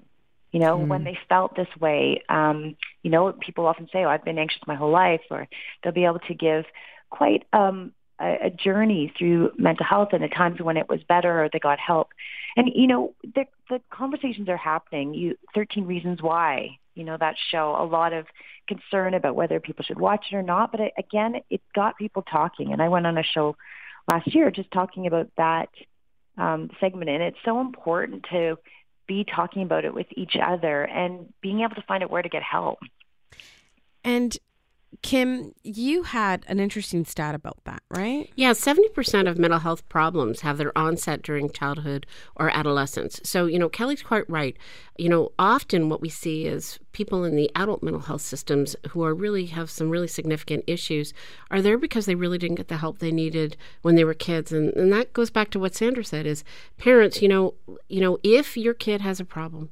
You 0.51 0.61
know, 0.61 0.79
mm. 0.79 0.87
when 0.87 1.05
they 1.05 1.19
felt 1.29 1.57
this 1.57 1.69
way, 1.81 2.23
um, 2.29 2.77
you 3.03 3.11
know, 3.11 3.33
people 3.33 3.67
often 3.67 3.89
say, 3.93 4.05
oh, 4.05 4.09
I've 4.09 4.25
been 4.25 4.39
anxious 4.39 4.61
my 4.67 4.77
whole 4.77 4.93
life, 4.93 5.21
or 5.31 5.49
they'll 5.83 5.93
be 5.93 6.05
able 6.05 6.21
to 6.21 6.35
give 6.35 6.65
quite 7.11 7.45
um, 7.53 7.93
a, 8.21 8.47
a 8.47 8.51
journey 8.51 9.13
through 9.19 9.53
mental 9.59 9.87
health 9.87 10.11
and 10.13 10.23
the 10.23 10.29
times 10.29 10.61
when 10.61 10.77
it 10.77 10.89
was 10.89 11.03
better 11.09 11.45
or 11.45 11.49
they 11.53 11.59
got 11.59 11.79
help. 11.79 12.09
And, 12.57 12.71
you 12.75 12.87
know, 12.87 13.15
the, 13.23 13.47
the 13.69 13.81
conversations 13.91 14.49
are 14.49 14.57
happening. 14.57 15.15
You, 15.15 15.37
13 15.55 15.87
Reasons 15.87 16.23
Why, 16.23 16.79
you 16.95 17.05
know, 17.05 17.17
that 17.19 17.37
show, 17.51 17.77
a 17.79 17.85
lot 17.85 18.13
of 18.13 18.27
concern 18.69 19.15
about 19.15 19.35
whether 19.35 19.61
people 19.61 19.85
should 19.85 19.99
watch 19.99 20.27
it 20.31 20.37
or 20.37 20.43
not. 20.43 20.71
But 20.71 20.81
it, 20.81 20.93
again, 20.99 21.41
it 21.51 21.61
got 21.75 21.99
people 21.99 22.23
talking. 22.23 22.73
And 22.73 22.81
I 22.81 22.89
went 22.89 23.07
on 23.07 23.19
a 23.19 23.25
show 23.25 23.57
last 24.11 24.33
year 24.35 24.51
just 24.51 24.71
talking 24.71 25.07
about 25.07 25.31
that 25.37 25.71
um, 26.39 26.71
segment. 26.81 27.11
And 27.11 27.23
it's 27.23 27.39
so 27.45 27.61
important 27.61 28.27
to 28.31 28.59
be 29.07 29.25
talking 29.25 29.63
about 29.63 29.85
it 29.85 29.93
with 29.93 30.07
each 30.13 30.37
other 30.41 30.85
and 30.85 31.33
being 31.41 31.61
able 31.61 31.75
to 31.75 31.83
find 31.83 32.03
out 32.03 32.11
where 32.11 32.23
to 32.23 32.29
get 32.29 32.43
help. 32.43 32.79
And 34.03 34.37
Kim, 35.03 35.53
you 35.63 36.03
had 36.03 36.45
an 36.49 36.61
interesting 36.61 37.05
stat 37.05 37.35
about 37.35 37.59
that, 37.65 37.83
right? 37.91 38.31
Yeah, 38.37 38.53
70% 38.53 39.29
of 39.29 39.39
mental 39.39 39.59
health 39.59 39.89
problems 39.89 40.41
have 40.41 40.59
their 40.59 40.77
onset 40.77 41.23
during 41.23 41.51
childhood 41.51 42.07
or 42.37 42.51
adolescence. 42.51 43.21
So, 43.25 43.47
you 43.47 43.59
know, 43.59 43.69
Kelly's 43.69 44.03
quite 44.03 44.29
right. 44.29 44.57
You 44.97 45.09
know, 45.09 45.33
often 45.39 45.89
what 45.89 46.01
we 46.01 46.09
see 46.09 46.47
is 46.47 46.79
people 46.93 47.25
in 47.25 47.37
the 47.37 47.51
adult 47.55 47.83
mental 47.83 48.03
health 48.03 48.23
systems 48.23 48.77
who 48.91 49.03
are 49.05 49.15
really 49.15 49.47
have 49.47 49.71
some 49.71 49.91
really 49.91 50.07
significant 50.07 50.65
issues 50.67 51.13
are 51.51 51.63
there 51.63 51.79
because 51.79 52.07
they 52.07 52.15
really 52.15 52.39
didn't 52.39 52.57
get 52.57 52.69
the 52.69 52.79
help 52.79 52.99
they 52.99 53.13
needed 53.13 53.57
when 53.83 53.97
they 53.97 54.05
were 54.05 54.15
kids. 54.15 54.53
And, 54.53 54.73
and 54.75 54.93
that 54.93 55.13
goes 55.13 55.31
back 55.31 55.51
to 55.51 55.59
what 55.59 55.75
Sandra 55.75 56.05
said 56.05 56.27
is 56.27 56.45
parents, 56.79 57.21
you 57.21 57.29
know, 57.29 57.55
you 57.89 58.01
know, 58.01 58.19
if 58.23 58.57
your 58.57 58.75
kid 58.75 59.01
has 59.01 59.21
a 59.21 59.25
problem, 59.25 59.71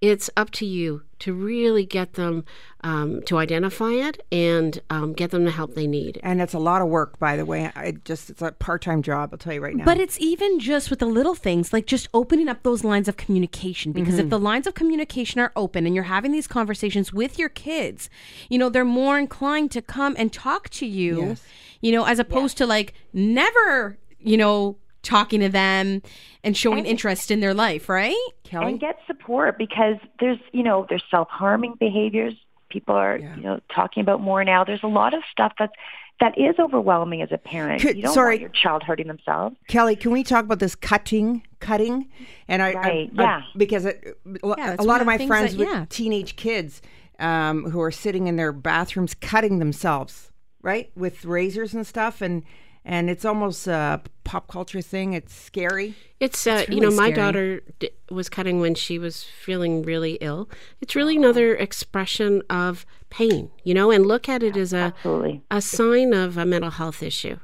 it's 0.00 0.28
up 0.36 0.50
to 0.50 0.66
you 0.66 1.02
to 1.20 1.32
really 1.32 1.86
get 1.86 2.14
them 2.14 2.44
um, 2.82 3.22
to 3.22 3.38
identify 3.38 3.92
it 3.92 4.22
and 4.30 4.80
um, 4.90 5.14
get 5.14 5.30
them 5.30 5.44
the 5.44 5.50
help 5.50 5.74
they 5.74 5.86
need. 5.86 6.20
And 6.22 6.42
it's 6.42 6.52
a 6.52 6.58
lot 6.58 6.82
of 6.82 6.88
work, 6.88 7.18
by 7.18 7.36
the 7.36 7.46
way. 7.46 7.72
I 7.74 7.92
just 8.04 8.28
it's 8.28 8.42
a 8.42 8.52
part 8.52 8.82
time 8.82 9.00
job. 9.00 9.30
I'll 9.32 9.38
tell 9.38 9.54
you 9.54 9.62
right 9.62 9.74
now. 9.74 9.86
But 9.86 9.98
it's 9.98 10.20
even 10.20 10.60
just 10.60 10.90
with 10.90 10.98
the 10.98 11.06
little 11.06 11.34
things, 11.34 11.72
like 11.72 11.86
just 11.86 12.08
opening 12.12 12.48
up 12.48 12.62
those 12.62 12.84
lines 12.84 13.08
of 13.08 13.16
communication. 13.16 13.92
Because 13.92 14.16
mm-hmm. 14.16 14.24
if 14.24 14.30
the 14.30 14.38
lines 14.38 14.66
of 14.66 14.74
communication 14.74 15.40
are 15.40 15.52
open 15.56 15.86
and 15.86 15.94
you're 15.94 16.04
having 16.04 16.32
these 16.32 16.46
conversations 16.46 17.12
with 17.12 17.38
your 17.38 17.48
kids, 17.48 18.10
you 18.50 18.58
know 18.58 18.68
they're 18.68 18.84
more 18.84 19.18
inclined 19.18 19.70
to 19.70 19.80
come 19.80 20.14
and 20.18 20.32
talk 20.32 20.68
to 20.70 20.86
you. 20.86 21.28
Yes. 21.28 21.42
You 21.80 21.92
know, 21.92 22.04
as 22.04 22.18
opposed 22.18 22.54
yes. 22.54 22.58
to 22.58 22.66
like 22.66 22.92
never, 23.14 23.96
you 24.18 24.36
know, 24.36 24.76
talking 25.04 25.40
to 25.40 25.48
them 25.48 26.02
and 26.42 26.56
showing 26.56 26.80
and, 26.80 26.86
interest 26.86 27.30
in 27.30 27.40
their 27.40 27.54
life, 27.54 27.88
right? 27.88 28.16
Kelly? 28.42 28.72
And 28.72 28.80
get 28.80 28.98
support 29.06 29.58
because 29.58 29.96
there's, 30.18 30.38
you 30.52 30.62
know, 30.62 30.86
there's 30.88 31.04
self-harming 31.10 31.74
behaviors. 31.78 32.34
People 32.70 32.96
are, 32.96 33.18
yeah. 33.18 33.36
you 33.36 33.42
know, 33.42 33.60
talking 33.72 34.00
about 34.00 34.20
more 34.20 34.42
now. 34.42 34.64
There's 34.64 34.82
a 34.82 34.88
lot 34.88 35.14
of 35.14 35.22
stuff 35.30 35.52
that's 35.58 35.74
that 36.20 36.38
is 36.38 36.54
overwhelming 36.60 37.22
as 37.22 37.32
a 37.32 37.38
parent. 37.38 37.82
Could, 37.82 37.96
you 37.96 38.02
don't 38.02 38.14
sorry, 38.14 38.34
want 38.34 38.40
your 38.40 38.50
child 38.50 38.84
hurting 38.84 39.08
themselves. 39.08 39.56
Kelly, 39.66 39.96
can 39.96 40.12
we 40.12 40.22
talk 40.22 40.44
about 40.44 40.60
this 40.60 40.76
cutting, 40.76 41.42
cutting? 41.58 42.08
And 42.46 42.62
I, 42.62 42.72
right, 42.72 43.10
I, 43.18 43.20
yeah, 43.20 43.36
I, 43.38 43.44
because 43.56 43.84
it, 43.84 44.16
yeah, 44.44 44.76
a 44.78 44.84
lot 44.84 45.00
of 45.00 45.06
my 45.08 45.26
friends 45.26 45.52
that, 45.52 45.58
with 45.58 45.68
yeah. 45.68 45.86
teenage 45.88 46.36
kids 46.36 46.82
um, 47.18 47.68
who 47.70 47.80
are 47.80 47.90
sitting 47.90 48.28
in 48.28 48.36
their 48.36 48.52
bathrooms 48.52 49.14
cutting 49.14 49.58
themselves, 49.58 50.30
right, 50.62 50.90
with 50.94 51.24
razors 51.24 51.74
and 51.74 51.84
stuff, 51.84 52.20
and 52.20 52.44
and 52.84 53.08
it's 53.08 53.24
almost 53.24 53.66
a 53.66 54.02
pop 54.24 54.48
culture 54.48 54.80
thing. 54.82 55.12
It's 55.14 55.34
scary. 55.34 55.94
It's, 56.20 56.46
uh, 56.46 56.58
it's 56.60 56.68
really 56.68 56.80
you 56.80 56.88
know, 56.90 56.94
my 56.94 57.10
scary. 57.10 57.14
daughter 57.14 57.60
d- 57.78 57.90
was 58.10 58.28
cutting 58.28 58.60
when 58.60 58.74
she 58.74 58.98
was 58.98 59.24
feeling 59.24 59.82
really 59.82 60.14
ill. 60.20 60.48
It's 60.80 60.94
really 60.94 61.16
another 61.16 61.54
expression 61.54 62.42
of 62.50 62.84
pain, 63.10 63.50
you 63.62 63.74
know, 63.74 63.90
and 63.90 64.06
look 64.06 64.28
at 64.28 64.42
it 64.42 64.56
as 64.56 64.72
a 64.72 64.92
Absolutely. 64.96 65.42
a 65.50 65.60
sign 65.60 66.12
of 66.12 66.36
a 66.36 66.44
mental 66.44 66.70
health 66.70 67.02
issue. 67.02 67.38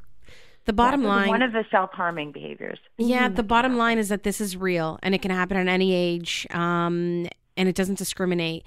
The 0.66 0.74
bottom 0.74 1.03
line 1.03 1.28
one 1.28 1.43
of 1.43 1.53
the 1.53 1.64
self-harming 1.70 2.32
behaviors. 2.32 2.78
Yeah, 2.99 3.28
the 3.28 3.43
bottom 3.43 3.76
line 3.76 3.99
is 3.99 4.11
that 4.11 4.22
this 4.22 4.41
is 4.41 4.57
real 4.57 4.99
and 5.03 5.14
it 5.14 5.22
can 5.22 5.30
happen 5.30 5.57
at 5.57 5.66
any 5.66 5.93
age 5.93 6.47
um, 6.51 7.26
and 7.57 7.68
it 7.68 7.74
doesn't 7.74 7.99
discriminate. 7.99 8.64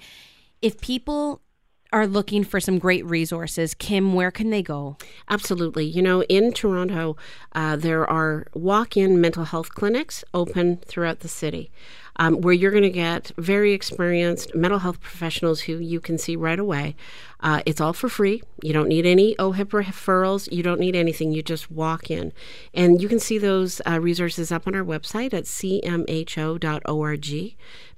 If 0.60 0.80
people 0.80 1.40
are 1.94 2.08
looking 2.08 2.42
for 2.42 2.58
some 2.58 2.80
great 2.80 3.06
resources, 3.06 3.72
Kim, 3.72 4.14
where 4.14 4.32
can 4.32 4.50
they 4.50 4.62
go? 4.62 4.96
Absolutely. 5.30 5.84
You 5.84 6.02
know, 6.02 6.24
in 6.24 6.52
Toronto, 6.52 7.16
uh, 7.52 7.76
there 7.76 8.04
are 8.10 8.48
walk 8.52 8.96
in 8.96 9.20
mental 9.20 9.44
health 9.44 9.72
clinics 9.74 10.24
open 10.34 10.78
throughout 10.78 11.20
the 11.20 11.28
city 11.28 11.70
um, 12.16 12.40
where 12.40 12.54
you're 12.54 12.70
going 12.70 12.82
to 12.82 12.90
get 12.90 13.32
very 13.36 13.72
experienced 13.72 14.54
mental 14.54 14.80
health 14.80 15.00
professionals 15.00 15.62
who 15.62 15.78
you 15.78 16.00
can 16.00 16.18
see 16.18 16.36
right 16.36 16.58
away. 16.58 16.94
Uh, 17.40 17.60
it's 17.66 17.80
all 17.80 17.92
for 17.92 18.08
free. 18.08 18.42
You 18.62 18.72
don't 18.72 18.88
need 18.88 19.04
any 19.04 19.34
OHIP 19.36 19.68
referrals. 19.70 20.50
You 20.50 20.62
don't 20.62 20.80
need 20.80 20.96
anything. 20.96 21.30
You 21.32 21.42
just 21.42 21.70
walk 21.70 22.10
in. 22.10 22.32
And 22.72 23.02
you 23.02 23.08
can 23.08 23.20
see 23.20 23.36
those 23.36 23.82
uh, 23.86 24.00
resources 24.00 24.50
up 24.50 24.66
on 24.66 24.74
our 24.74 24.82
website 24.82 25.34
at 25.34 25.44
cmho.org. 25.44 26.56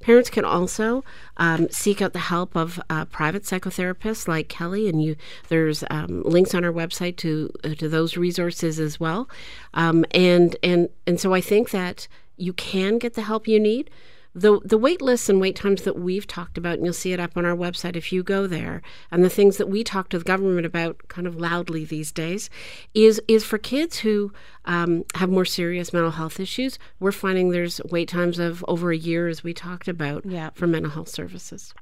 Parents 0.01 0.31
can 0.31 0.45
also 0.45 1.05
um, 1.37 1.69
seek 1.71 2.03
out 2.03 2.13
the 2.13 2.19
help 2.19 2.57
of 2.57 2.81
uh, 2.91 3.05
private 3.05 3.45
psychotherapists 3.45 4.27
like 4.27 4.49
Kelly, 4.49 4.89
and 4.89 5.01
you. 5.03 5.15
There's 5.49 5.85
um, 5.91 6.23
links 6.25 6.53
on 6.55 6.65
our 6.65 6.73
website 6.73 7.17
to 7.19 7.53
uh, 7.63 7.75
to 7.75 7.89
those 7.89 8.17
resources 8.17 8.81
as 8.81 8.99
well. 8.99 9.29
Um, 9.75 10.05
and 10.11 10.57
and 10.63 10.89
and 11.07 11.21
so 11.21 11.35
I 11.35 11.41
think 11.41 11.71
that 11.71 12.09
you 12.37 12.53
can 12.53 12.99
get 12.99 13.15
the 13.15 13.23
help 13.23 13.49
you 13.49 13.61
need. 13.61 13.91
The, 14.35 14.61
the 14.63 14.77
wait 14.77 15.01
lists 15.01 15.31
and 15.31 15.41
wait 15.41 15.57
times 15.57 15.85
that 15.85 15.99
we've 15.99 16.27
talked 16.27 16.59
about, 16.59 16.75
and 16.75 16.85
you'll 16.85 16.93
see 16.93 17.15
it 17.15 17.21
up 17.21 17.39
on 17.39 17.47
our 17.47 17.57
website 17.57 17.97
if 17.97 18.13
you 18.13 18.23
go 18.23 18.47
there, 18.47 18.83
and 19.11 19.25
the 19.25 19.31
things 19.31 19.57
that 19.57 19.71
we 19.71 19.83
talk 19.83 20.11
to 20.11 20.19
the 20.19 20.25
government 20.25 20.67
about 20.67 21.09
kind 21.09 21.27
of 21.27 21.37
loudly 21.37 21.87
these 21.87 22.13
days, 22.13 22.51
is 22.93 23.19
is 23.29 23.45
for 23.45 23.57
kids 23.57 24.01
who 24.01 24.35
um, 24.67 25.05
have 25.15 25.31
more 25.31 25.47
serious 25.47 25.95
mental 25.95 26.11
health 26.11 26.39
issues. 26.39 26.79
We're 27.01 27.13
finding 27.13 27.49
there's 27.49 27.81
wait 27.87 28.11
times 28.11 28.39
of 28.39 28.63
over 28.69 28.93
a 28.93 28.97
year, 28.97 29.27
as 29.27 29.43
we 29.43 29.55
talked 29.55 29.89
about, 29.89 30.27
yeah. 30.27 30.51
for 30.53 30.67
mental 30.67 30.91
health 30.91 31.09
services. 31.09 31.73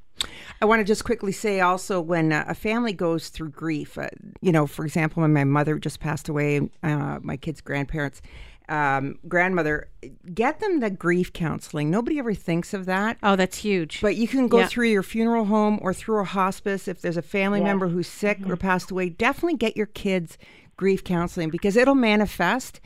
I 0.62 0.64
want 0.64 0.78
to 0.78 0.84
just 0.84 1.04
quickly 1.04 1.32
say 1.32 1.60
also 1.60 2.00
when 2.00 2.32
uh, 2.32 2.44
a 2.46 2.54
family 2.54 2.92
goes 2.92 3.30
through 3.30 3.50
grief, 3.50 3.98
uh, 3.98 4.08
you 4.40 4.52
know, 4.52 4.68
for 4.68 4.84
example, 4.84 5.22
when 5.22 5.32
my 5.32 5.42
mother 5.42 5.76
just 5.76 5.98
passed 5.98 6.28
away, 6.28 6.70
uh, 6.84 7.18
my 7.20 7.36
kids' 7.36 7.60
grandparents, 7.60 8.22
um, 8.68 9.18
grandmother, 9.28 9.88
get 10.32 10.60
them 10.60 10.80
the 10.80 10.90
grief 10.90 11.32
counseling. 11.32 11.90
Nobody 11.90 12.18
ever 12.18 12.34
thinks 12.34 12.72
of 12.72 12.86
that. 12.86 13.18
Oh, 13.22 13.36
that's 13.36 13.58
huge. 13.58 14.00
But 14.00 14.16
you 14.16 14.26
can 14.26 14.48
go 14.48 14.60
yeah. 14.60 14.66
through 14.66 14.88
your 14.88 15.02
funeral 15.02 15.44
home 15.44 15.78
or 15.82 15.92
through 15.92 16.20
a 16.20 16.24
hospice 16.24 16.88
if 16.88 17.02
there's 17.02 17.16
a 17.16 17.22
family 17.22 17.60
yeah. 17.60 17.66
member 17.66 17.88
who's 17.88 18.08
sick 18.08 18.40
mm-hmm. 18.40 18.52
or 18.52 18.56
passed 18.56 18.90
away. 18.90 19.08
Definitely 19.08 19.58
get 19.58 19.76
your 19.76 19.86
kids 19.86 20.38
grief 20.76 21.04
counseling 21.04 21.50
because 21.50 21.76
it'll 21.76 21.94
manifest 21.94 22.80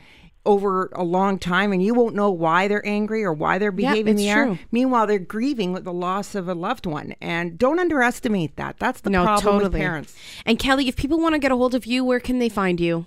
over 0.45 0.89
a 0.93 1.03
long 1.03 1.37
time 1.37 1.71
and 1.71 1.83
you 1.83 1.93
won't 1.93 2.15
know 2.15 2.31
why 2.31 2.67
they're 2.67 2.85
angry 2.85 3.23
or 3.23 3.33
why 3.33 3.57
they're 3.57 3.71
behaving 3.71 4.15
the 4.15 4.31
true. 4.31 4.57
Meanwhile, 4.71 5.07
they're 5.07 5.19
grieving 5.19 5.73
with 5.73 5.83
the 5.83 5.93
loss 5.93 6.33
of 6.33 6.47
a 6.47 6.53
loved 6.53 6.85
one. 6.85 7.13
And 7.21 7.57
don't 7.57 7.79
underestimate 7.79 8.55
that. 8.55 8.77
That's 8.79 9.01
the 9.01 9.09
no, 9.09 9.23
problem 9.23 9.53
totally. 9.53 9.69
with 9.69 9.79
parents. 9.79 10.15
And 10.45 10.57
Kelly, 10.57 10.87
if 10.87 10.95
people 10.95 11.19
want 11.19 11.35
to 11.35 11.39
get 11.39 11.51
a 11.51 11.57
hold 11.57 11.75
of 11.75 11.85
you, 11.85 12.03
where 12.03 12.19
can 12.19 12.39
they 12.39 12.49
find 12.49 12.79
you? 12.79 13.05